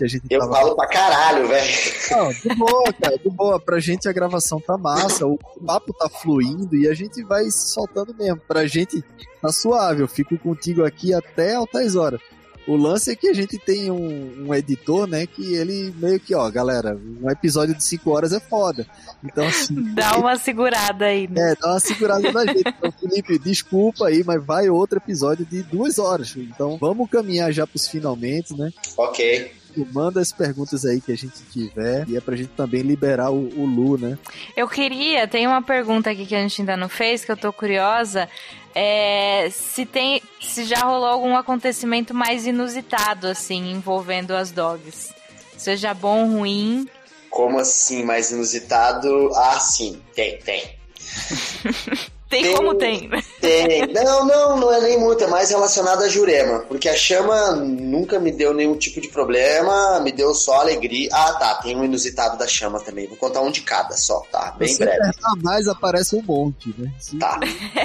[0.00, 0.52] que a gente Eu tava...
[0.52, 1.70] falo pra caralho, velho.
[2.10, 3.60] Não, de boa, cara, de boa.
[3.60, 8.14] Pra gente a gravação tá massa, o papo tá fluindo e a gente vai soltando
[8.14, 8.40] mesmo.
[8.48, 9.04] Pra gente
[9.42, 12.20] tá suave, eu fico contigo aqui até altas horas.
[12.66, 16.34] O lance é que a gente tem um, um, editor, né, que ele meio que,
[16.34, 18.86] ó, galera, um episódio de 5 horas é foda.
[19.24, 19.74] Então, assim.
[19.94, 21.52] Dá uma segurada aí, né?
[21.52, 22.68] É, dá uma segurada na gente.
[22.68, 26.34] Então, Felipe, desculpa aí, mas vai outro episódio de duas horas.
[26.36, 28.70] Então, vamos caminhar já pros finalmente, né?
[28.96, 29.59] Ok
[29.92, 33.48] manda as perguntas aí que a gente tiver e é pra gente também liberar o,
[33.56, 34.18] o Lu, né?
[34.56, 37.52] Eu queria, tem uma pergunta aqui que a gente ainda não fez, que eu tô
[37.52, 38.28] curiosa.
[38.74, 45.12] É, se tem, se já rolou algum acontecimento mais inusitado, assim, envolvendo as dogs.
[45.56, 46.88] Seja bom, ruim.
[47.28, 49.30] Como assim, mais inusitado?
[49.34, 50.76] Ah, sim, tem, tem.
[52.30, 53.10] Tem, tem, como tem.
[53.40, 53.88] Tem.
[53.88, 56.60] Não, não, não é nem muito, é mais relacionado a Jurema.
[56.60, 61.08] Porque a chama nunca me deu nenhum tipo de problema, me deu só alegria.
[61.12, 63.08] Ah, tá, tem um inusitado da chama também.
[63.08, 64.54] Vou contar um de cada só, tá?
[64.56, 65.10] Bem Você breve.
[65.42, 66.92] mais aparece um monte, né?
[67.00, 67.18] Sim.
[67.18, 67.40] Tá.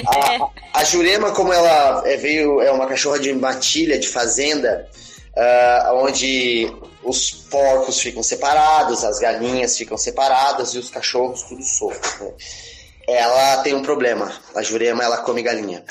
[0.05, 4.87] A, a, Jurema, como ela é, veio, é uma cachorra de matilha, de fazenda,
[5.35, 6.71] uh, onde
[7.03, 12.31] os porcos ficam separados, as galinhas ficam separadas e os cachorros tudo solto, né?
[13.07, 14.31] Ela tem um problema.
[14.55, 15.83] A Jurema, ela come galinha.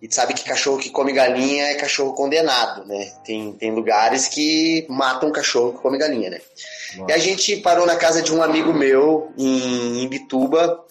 [0.00, 3.10] E sabe que cachorro que come galinha é cachorro condenado, né?
[3.24, 6.40] Tem, tem lugares que matam cachorro que come galinha, né?
[6.96, 7.10] Nossa.
[7.10, 10.84] E a gente parou na casa de um amigo meu em Imbituba.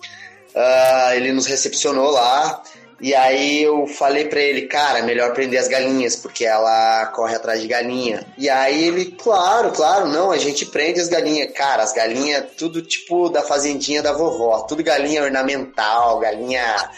[0.55, 2.63] Uh, ele nos recepcionou lá.
[2.99, 7.61] E aí eu falei para ele, cara, melhor prender as galinhas, porque ela corre atrás
[7.61, 8.25] de galinha.
[8.37, 11.51] E aí ele, claro, claro, não, a gente prende as galinhas.
[11.51, 16.89] Cara, as galinhas, tudo tipo da fazendinha da vovó, tudo galinha ornamental, galinha.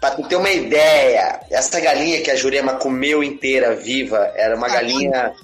[0.00, 4.68] pra tu ter uma ideia, essa galinha que a Jurema comeu inteira viva era uma
[4.68, 5.34] galinha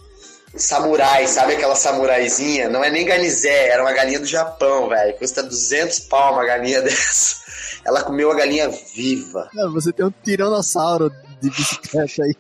[0.56, 2.68] samurai, sabe aquela samuraizinha?
[2.68, 5.14] Não é nem ganizé, era uma galinha do Japão, velho.
[5.14, 7.43] Custa 200 pau uma galinha dessa.
[7.85, 9.48] Ela comeu a galinha viva.
[9.56, 12.35] É, você tem um tiranossauro de bicicleta aí.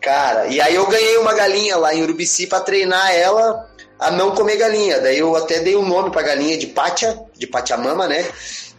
[0.00, 4.34] Cara, e aí eu ganhei uma galinha lá em Urubici para treinar ela a não
[4.34, 5.00] comer galinha.
[5.00, 8.24] Daí eu até dei o um nome pra galinha de Pátia, de Pachamama, né?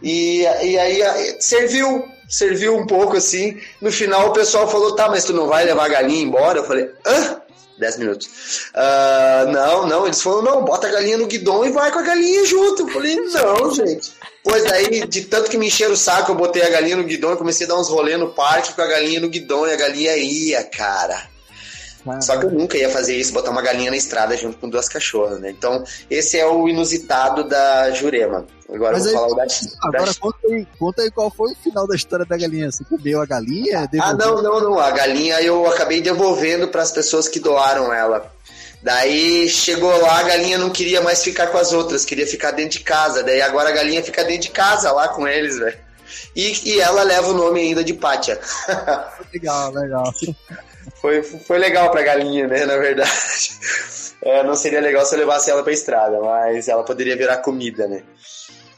[0.02, 3.60] E, e aí serviu, serviu um pouco assim.
[3.80, 6.58] No final o pessoal falou: tá, mas tu não vai levar a galinha embora?
[6.58, 7.40] Eu falei: hã?
[7.80, 8.26] 10 minutos.
[8.74, 12.02] Uh, não, não, eles falaram, não, bota a galinha no guidão e vai com a
[12.02, 12.82] galinha junto.
[12.82, 14.12] Eu falei, não, gente.
[14.44, 17.32] Pois daí, de tanto que me encheram o saco, eu botei a galinha no guidão
[17.32, 19.76] e comecei a dar uns rolê no parque com a galinha no guidão e a
[19.76, 21.28] galinha ia, cara.
[22.20, 24.88] Só que eu nunca ia fazer isso, botar uma galinha na estrada junto com duas
[24.88, 25.50] cachorras, né?
[25.50, 28.46] Então, esse é o inusitado da Jurema.
[28.72, 29.46] Agora Mas vou aí, falar o da.
[29.82, 30.14] Agora da...
[30.14, 32.70] Conta, aí, conta aí qual foi o final da história da galinha.
[32.70, 33.86] Você comeu a galinha?
[33.86, 34.02] Devolveu?
[34.02, 34.78] Ah, não, não, não.
[34.78, 38.32] A galinha eu acabei devolvendo para as pessoas que doaram ela.
[38.82, 42.78] Daí chegou lá, a galinha não queria mais ficar com as outras, queria ficar dentro
[42.78, 43.22] de casa.
[43.22, 45.78] Daí agora a galinha fica dentro de casa lá com eles, velho.
[46.34, 48.40] E, e ela leva o nome ainda de Pátia.
[49.34, 50.04] legal, legal.
[51.00, 53.10] Foi, foi legal pra galinha, né, na verdade.
[54.22, 57.88] É, não seria legal se eu levasse ela pra estrada, mas ela poderia virar comida,
[57.88, 58.02] né?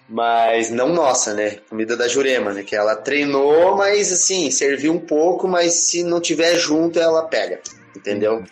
[0.08, 1.58] Mas não nossa, né?
[1.68, 2.62] Comida da Jurema, né?
[2.62, 7.60] Que ela treinou, mas assim, serviu um pouco, mas se não tiver junto, ela pega,
[7.96, 8.44] entendeu?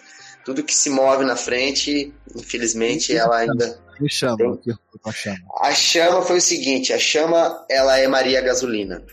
[0.45, 3.81] Tudo que se move na frente, infelizmente, ela ainda.
[4.01, 4.59] Me chama,
[5.05, 5.39] a chama.
[5.61, 9.05] A chama foi o seguinte: a chama, ela é Maria Gasolina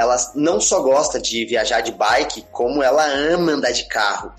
[0.00, 4.32] ela não só gosta de viajar de bike, como ela ama andar de carro.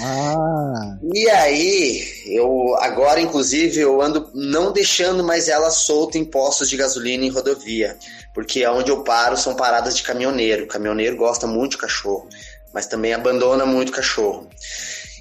[0.00, 0.96] Ah.
[1.14, 6.76] E aí, eu agora, inclusive, eu ando não deixando mais ela solta em postos de
[6.76, 7.96] gasolina em rodovia,
[8.34, 10.64] porque aonde eu paro são paradas de caminhoneiro.
[10.64, 12.28] O caminhoneiro gosta muito de cachorro,
[12.74, 14.48] mas também abandona muito cachorro.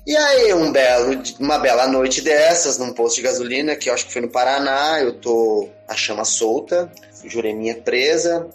[0.06, 4.06] E aí, um belo, uma bela noite dessas, num posto de gasolina, que eu acho
[4.06, 6.91] que foi no Paraná, eu tô a chama solta,
[7.24, 8.48] jureminha presa,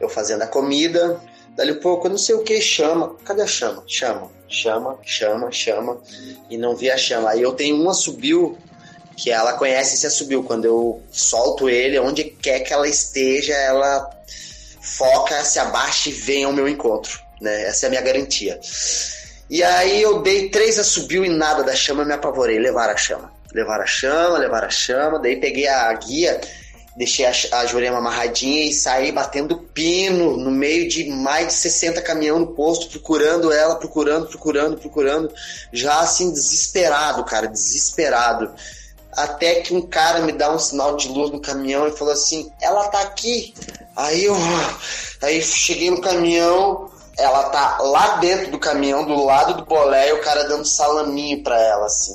[0.00, 1.20] eu fazendo a comida,
[1.56, 3.16] dali um pouco, eu não sei o que, chama.
[3.24, 3.82] Cadê a chama?
[3.86, 6.00] Chama, chama, chama, chama.
[6.50, 7.30] E não vi a chama.
[7.30, 8.58] Aí eu tenho uma subiu
[9.16, 10.42] que ela conhece esse assobio.
[10.42, 14.10] Quando eu solto ele, onde quer que ela esteja, ela
[14.80, 17.20] foca, se abaixa e vem ao meu encontro.
[17.40, 17.64] Né?
[17.64, 18.60] Essa é a minha garantia.
[19.48, 22.58] E aí eu dei três assobio e nada da chama, me apavorei.
[22.58, 23.32] Levar a chama.
[23.52, 25.18] Levar a chama, levar a chama.
[25.18, 26.40] Daí peguei a guia,
[26.96, 32.00] deixei a, a Jurema amarradinha e saí batendo pino no meio de mais de 60
[32.02, 35.32] caminhão no posto, procurando ela, procurando, procurando, procurando.
[35.72, 38.54] Já assim, desesperado, cara, desesperado
[39.16, 42.50] até que um cara me dá um sinal de luz no caminhão e falou assim:
[42.60, 43.54] ela tá aqui.
[43.96, 44.34] Aí eu
[45.22, 50.12] aí cheguei no caminhão, ela tá lá dentro do caminhão, do lado do bolé, e
[50.12, 52.14] o cara dando salaminho pra ela, assim.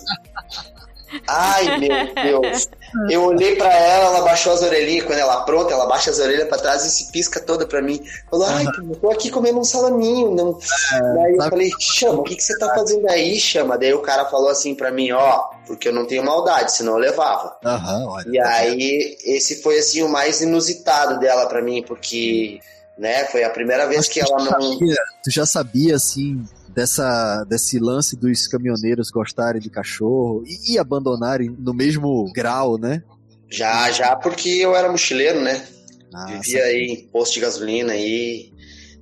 [1.27, 2.69] Ai, meu Deus.
[3.09, 5.05] Eu olhei para ela, ela baixou as orelhinhas.
[5.05, 8.01] Quando ela pronta, ela baixa as orelhas para trás e se pisca toda para mim.
[8.29, 10.31] Falou, ai, eu tô aqui comendo um salaminho.
[10.35, 10.59] Não.
[10.93, 13.77] É, Daí eu falei, chama, o que, que você tá fazendo aí, chama?
[13.77, 16.99] Daí o cara falou assim para mim, ó, porque eu não tenho maldade, senão eu
[16.99, 17.57] levava.
[17.63, 22.59] Uhum, olha, e tá aí, esse foi assim o mais inusitado dela para mim, porque.
[22.97, 24.73] Né, foi a primeira vez que ela não.
[24.73, 26.45] Sabia, tu já sabia, assim,
[26.79, 33.03] dessa, desse lance dos caminhoneiros gostarem de cachorro e, e abandonarem no mesmo grau, né?
[33.51, 35.61] Já, já, porque eu era mochileiro, né?
[36.09, 36.37] Nossa.
[36.37, 38.53] Vivia aí em posto de gasolina aí.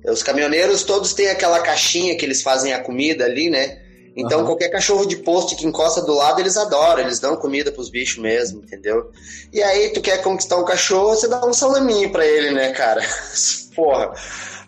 [0.06, 3.80] Os caminhoneiros todos têm aquela caixinha que eles fazem a comida ali, né?
[4.16, 4.46] Então, uhum.
[4.46, 8.20] qualquer cachorro de posto que encosta do lado, eles adoram, eles dão comida pros bichos
[8.20, 9.12] mesmo, entendeu?
[9.52, 13.00] E aí, tu quer conquistar um cachorro, você dá um salaminho pra ele, né, cara?
[13.76, 14.12] Porra.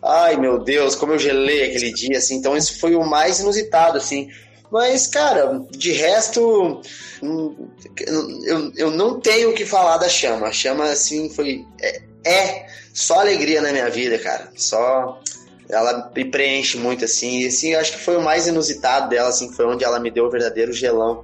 [0.03, 2.37] Ai, meu Deus, como eu gelei aquele dia, assim.
[2.37, 4.29] Então, isso foi o mais inusitado, assim.
[4.71, 6.81] Mas, cara, de resto,
[7.23, 7.69] hum,
[8.07, 10.47] eu, eu não tenho o que falar da chama.
[10.47, 11.67] A chama, assim, foi.
[11.81, 14.51] É, é só alegria na minha vida, cara.
[14.57, 15.21] Só.
[15.69, 17.41] Ela me preenche muito, assim.
[17.41, 20.25] E, assim, acho que foi o mais inusitado dela, assim, foi onde ela me deu
[20.25, 21.23] o verdadeiro gelão.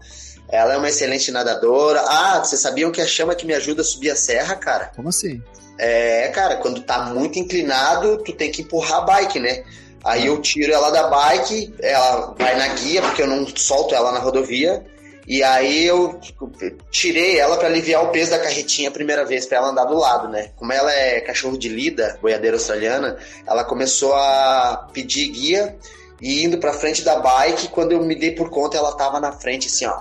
[0.49, 2.01] Ela é uma excelente nadadora.
[2.07, 4.93] Ah, vocês sabiam que a chama que me ajuda a subir a serra, cara?
[4.95, 5.43] Como assim?
[5.79, 9.65] É, cara, quando tá muito inclinado, tu tem que empurrar a bike, né?
[10.05, 14.13] Aí eu tiro ela da bike, ela vai na guia, porque eu não solto ela
[14.13, 14.85] na rodovia.
[15.27, 16.51] E aí eu tipo,
[16.91, 19.99] tirei ela para aliviar o peso da carretinha a primeira vez, para ela andar do
[19.99, 20.51] lado, né?
[20.55, 25.77] Como ela é cachorro de lida, boiadeira australiana, ela começou a pedir guia
[26.23, 29.33] e indo pra frente da bike, quando eu me dei por conta, ela tava na
[29.33, 30.01] frente, assim, ó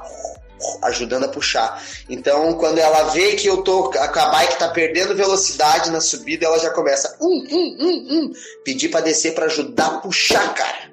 [0.83, 1.83] ajudando a puxar.
[2.09, 6.59] Então, quando ela vê que eu tô, a bike tá perdendo velocidade na subida, ela
[6.59, 8.33] já começa, um, um, um, um,
[8.63, 10.91] pedir para descer para ajudar a puxar, cara.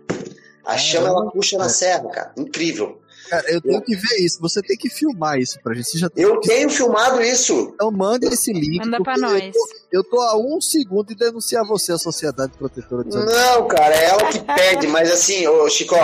[0.64, 2.32] A chama ela puxa na serra, cara.
[2.36, 3.00] Incrível.
[3.28, 4.38] Cara, eu tenho que ver isso.
[4.40, 5.88] Você tem que filmar isso pra gente.
[5.88, 6.48] Você já eu que...
[6.48, 7.72] tenho filmado isso.
[7.74, 8.78] Então manda esse link.
[8.84, 9.42] Manda pra nós.
[9.42, 13.66] Eu tô, eu tô, a um segundo de denunciar você, a Sociedade Protetora de Não,
[13.66, 14.86] cara, é ela que pede.
[14.86, 15.96] Mas assim, ô Chico,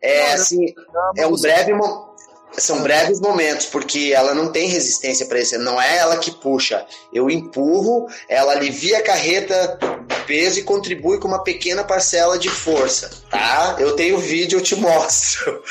[0.00, 0.72] é assim,
[1.16, 2.07] é um breve momento
[2.56, 5.58] são breves momentos, porque ela não tem resistência para isso.
[5.58, 6.84] Não é ela que puxa.
[7.12, 9.78] Eu empurro, ela alivia a carreta
[10.26, 13.76] peso e contribui com uma pequena parcela de força, tá?
[13.78, 15.62] Eu tenho vídeo, eu te mostro.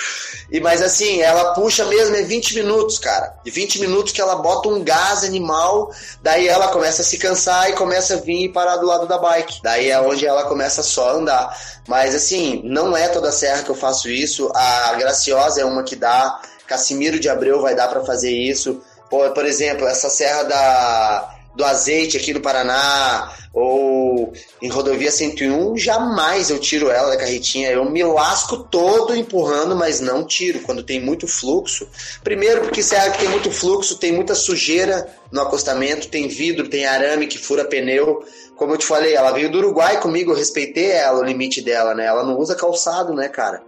[0.49, 3.35] E mas assim, ela puxa mesmo é 20 minutos, cara.
[3.43, 7.69] De 20 minutos que ela bota um gás animal, daí ela começa a se cansar
[7.69, 9.61] e começa a vir e parar do lado da bike.
[9.61, 11.57] Daí é onde ela começa só a andar.
[11.87, 14.49] Mas assim, não é toda serra que eu faço isso.
[14.55, 18.81] A Graciosa é uma que dá Cassimiro de Abreu vai dar para fazer isso.
[19.09, 24.31] Por, por exemplo, essa serra da, do azeite aqui do Paraná, ou
[24.61, 27.71] em rodovia 101, jamais eu tiro ela da carretinha.
[27.71, 31.87] Eu me lasco todo empurrando, mas não tiro quando tem muito fluxo.
[32.23, 36.85] Primeiro, porque serra que tem muito fluxo, tem muita sujeira no acostamento, tem vidro, tem
[36.85, 38.23] arame que fura pneu.
[38.55, 41.95] Como eu te falei, ela veio do Uruguai comigo, eu respeitei ela, o limite dela,
[41.95, 42.05] né?
[42.05, 43.63] Ela não usa calçado, né, cara?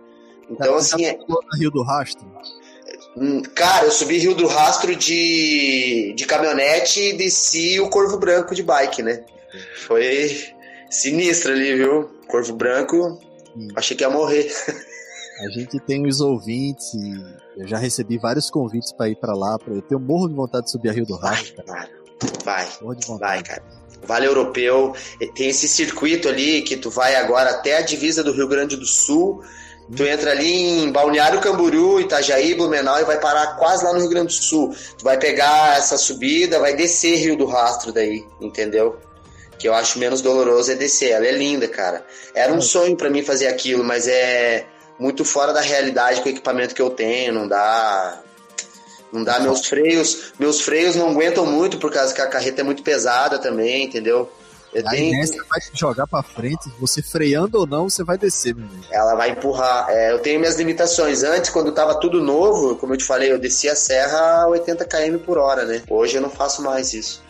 [0.47, 1.05] Então, tá, assim.
[1.05, 1.17] É...
[1.57, 2.27] Rio do Rastro.
[3.17, 8.53] Hum, cara, eu subi Rio do Rastro de, de caminhonete e desci o Corvo Branco
[8.53, 9.23] de bike, né?
[9.87, 10.29] Foi
[10.89, 12.09] sinistro ali, viu?
[12.27, 13.19] Corvo Branco,
[13.55, 13.67] hum.
[13.75, 14.51] achei que ia morrer.
[15.39, 19.57] A gente tem os ouvintes e eu já recebi vários convites para ir para lá.
[19.57, 19.73] Pra...
[19.73, 21.63] Eu tenho morro de vontade de subir a Rio do Rastro.
[21.65, 21.89] Vai, cara.
[22.43, 22.67] Vai,
[23.17, 23.63] vai, cara.
[24.03, 24.93] Vale Europeu,
[25.35, 28.85] tem esse circuito ali que tu vai agora até a divisa do Rio Grande do
[28.85, 29.43] Sul
[29.95, 34.09] Tu entra ali em Balneário Camboriú, Itajaí, Blumenau e vai parar quase lá no Rio
[34.09, 34.75] Grande do Sul.
[34.97, 38.99] Tu vai pegar essa subida, vai descer Rio do Rastro daí, entendeu?
[39.57, 41.11] Que eu acho menos doloroso é descer.
[41.11, 42.05] Ela é linda, cara.
[42.35, 44.65] Era um sonho para mim fazer aquilo, mas é
[44.99, 48.21] muito fora da realidade com o equipamento que eu tenho, não dá.
[49.11, 52.63] Não dá meus freios, meus freios não aguentam muito por causa que a carreta é
[52.63, 54.31] muito pesada também, entendeu?
[54.73, 55.27] Eu a tenho...
[55.49, 58.83] Vai te jogar pra frente, você freando ou não, você vai descer, meu amigo.
[58.91, 59.87] Ela vai empurrar.
[59.89, 61.23] É, eu tenho minhas limitações.
[61.23, 64.85] Antes, quando tava tudo novo, como eu te falei, eu descia a serra a 80
[64.85, 65.81] km por hora, né?
[65.89, 67.21] Hoje eu não faço mais isso.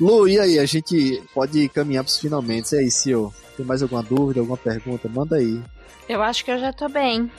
[0.00, 0.58] Lu, e aí?
[0.58, 2.74] A gente pode caminhar pros finalmente.
[2.74, 3.32] E aí, Sil?
[3.56, 5.08] Tem mais alguma dúvida, alguma pergunta?
[5.08, 5.62] Manda aí.
[6.08, 7.30] Eu acho que eu já tô bem.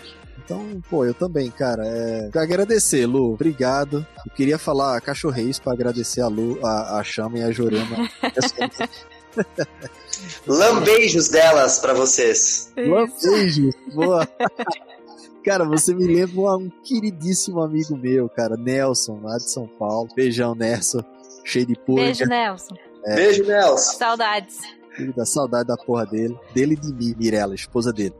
[0.44, 1.84] Então, pô, eu também, cara.
[1.86, 2.30] É...
[2.38, 3.34] Agradecer, Lu.
[3.34, 4.06] Obrigado.
[4.26, 8.10] Eu queria falar cachorreis para agradecer a Lu, a, a Chama e a Jorema.
[10.48, 12.72] Lambeijos delas para vocês.
[12.78, 14.28] Lambeijos, boa.
[15.46, 20.10] Cara, você me lembra um queridíssimo amigo meu, cara, Nelson, lá de São Paulo.
[20.16, 21.04] Beijão, Nelson.
[21.44, 22.02] Cheio de pulga.
[22.02, 22.76] Beijo, Nelson.
[23.06, 23.16] É.
[23.16, 23.98] Beijo, Nelson.
[24.00, 24.58] Saudades.
[25.16, 26.38] Da saudade da porra dele.
[26.54, 28.14] Dele e de mim, Mirella, esposa dele.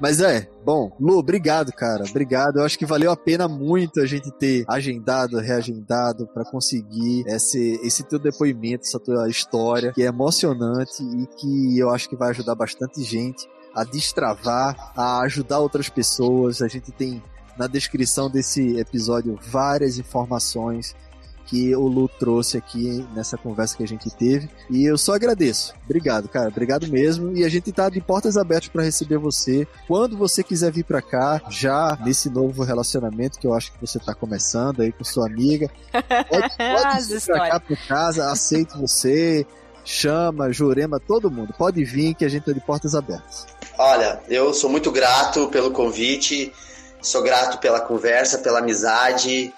[0.00, 2.04] Mas é, bom, Lu, obrigado, cara.
[2.08, 2.58] Obrigado.
[2.58, 7.80] Eu acho que valeu a pena muito a gente ter agendado, reagendado para conseguir esse,
[7.82, 12.30] esse teu depoimento, essa tua história, que é emocionante e que eu acho que vai
[12.30, 16.62] ajudar bastante gente a destravar, a ajudar outras pessoas.
[16.62, 17.22] A gente tem
[17.56, 20.94] na descrição desse episódio várias informações
[21.48, 24.48] que o Lu trouxe aqui nessa conversa que a gente teve.
[24.70, 25.74] E eu só agradeço.
[25.84, 26.48] Obrigado, cara.
[26.48, 27.34] Obrigado mesmo.
[27.34, 29.66] E a gente tá de portas abertas para receber você.
[29.86, 33.98] Quando você quiser vir para cá, já nesse novo relacionamento que eu acho que você
[33.98, 35.70] tá começando aí com sua amiga.
[35.90, 39.46] Pode, pode vir pra cá pra casa, aceito você.
[39.84, 41.54] Chama, Jurema, todo mundo.
[41.56, 43.46] Pode vir que a gente tá de portas abertas.
[43.78, 46.52] Olha, eu sou muito grato pelo convite,
[47.00, 49.50] sou grato pela conversa, pela amizade.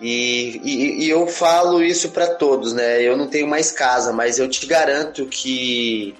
[0.00, 3.00] E, e, e, eu falo isso para todos, né?
[3.00, 6.14] Eu não tenho mais casa, mas eu te garanto que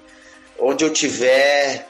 [0.59, 1.87] onde eu tiver,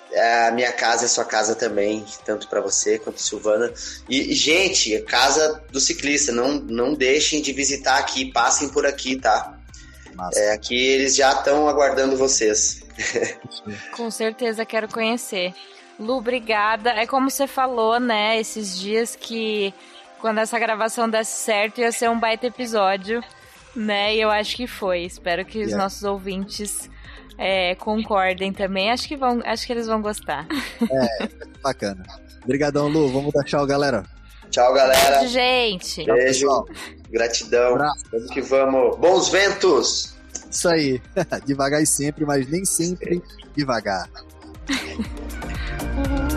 [0.48, 3.72] a minha casa é sua casa também, tanto para você quanto Silvana.
[4.10, 9.58] E, gente, casa do ciclista, não, não deixem de visitar aqui, passem por aqui, tá?
[10.36, 12.82] É, aqui eles já estão aguardando vocês.
[13.96, 15.54] Com certeza quero conhecer.
[16.00, 16.92] Lu, obrigada.
[16.92, 19.74] É como você falou, né, esses dias que
[20.20, 23.22] quando essa gravação desse certo, ia ser um baita episódio,
[23.76, 24.16] né?
[24.16, 25.04] E eu acho que foi.
[25.04, 26.90] Espero que os nossos ouvintes
[27.38, 28.92] é, concordem também.
[28.92, 30.48] Acho que, vão, acho que eles vão gostar.
[30.90, 31.30] É,
[31.62, 32.04] bacana.
[32.44, 33.12] Obrigadão, Lu.
[33.12, 34.04] Vamos dar tchau, galera.
[34.50, 35.20] Tchau, galera.
[35.20, 36.06] Beijo, gente.
[36.06, 36.66] Beijo.
[37.10, 37.74] Gratidão.
[37.74, 38.06] Abraço.
[38.12, 38.98] Vamos que vamos.
[38.98, 40.16] Bons ventos.
[40.50, 41.02] Isso aí.
[41.46, 43.22] Devagar e sempre, mas nem sempre
[43.56, 44.10] devagar.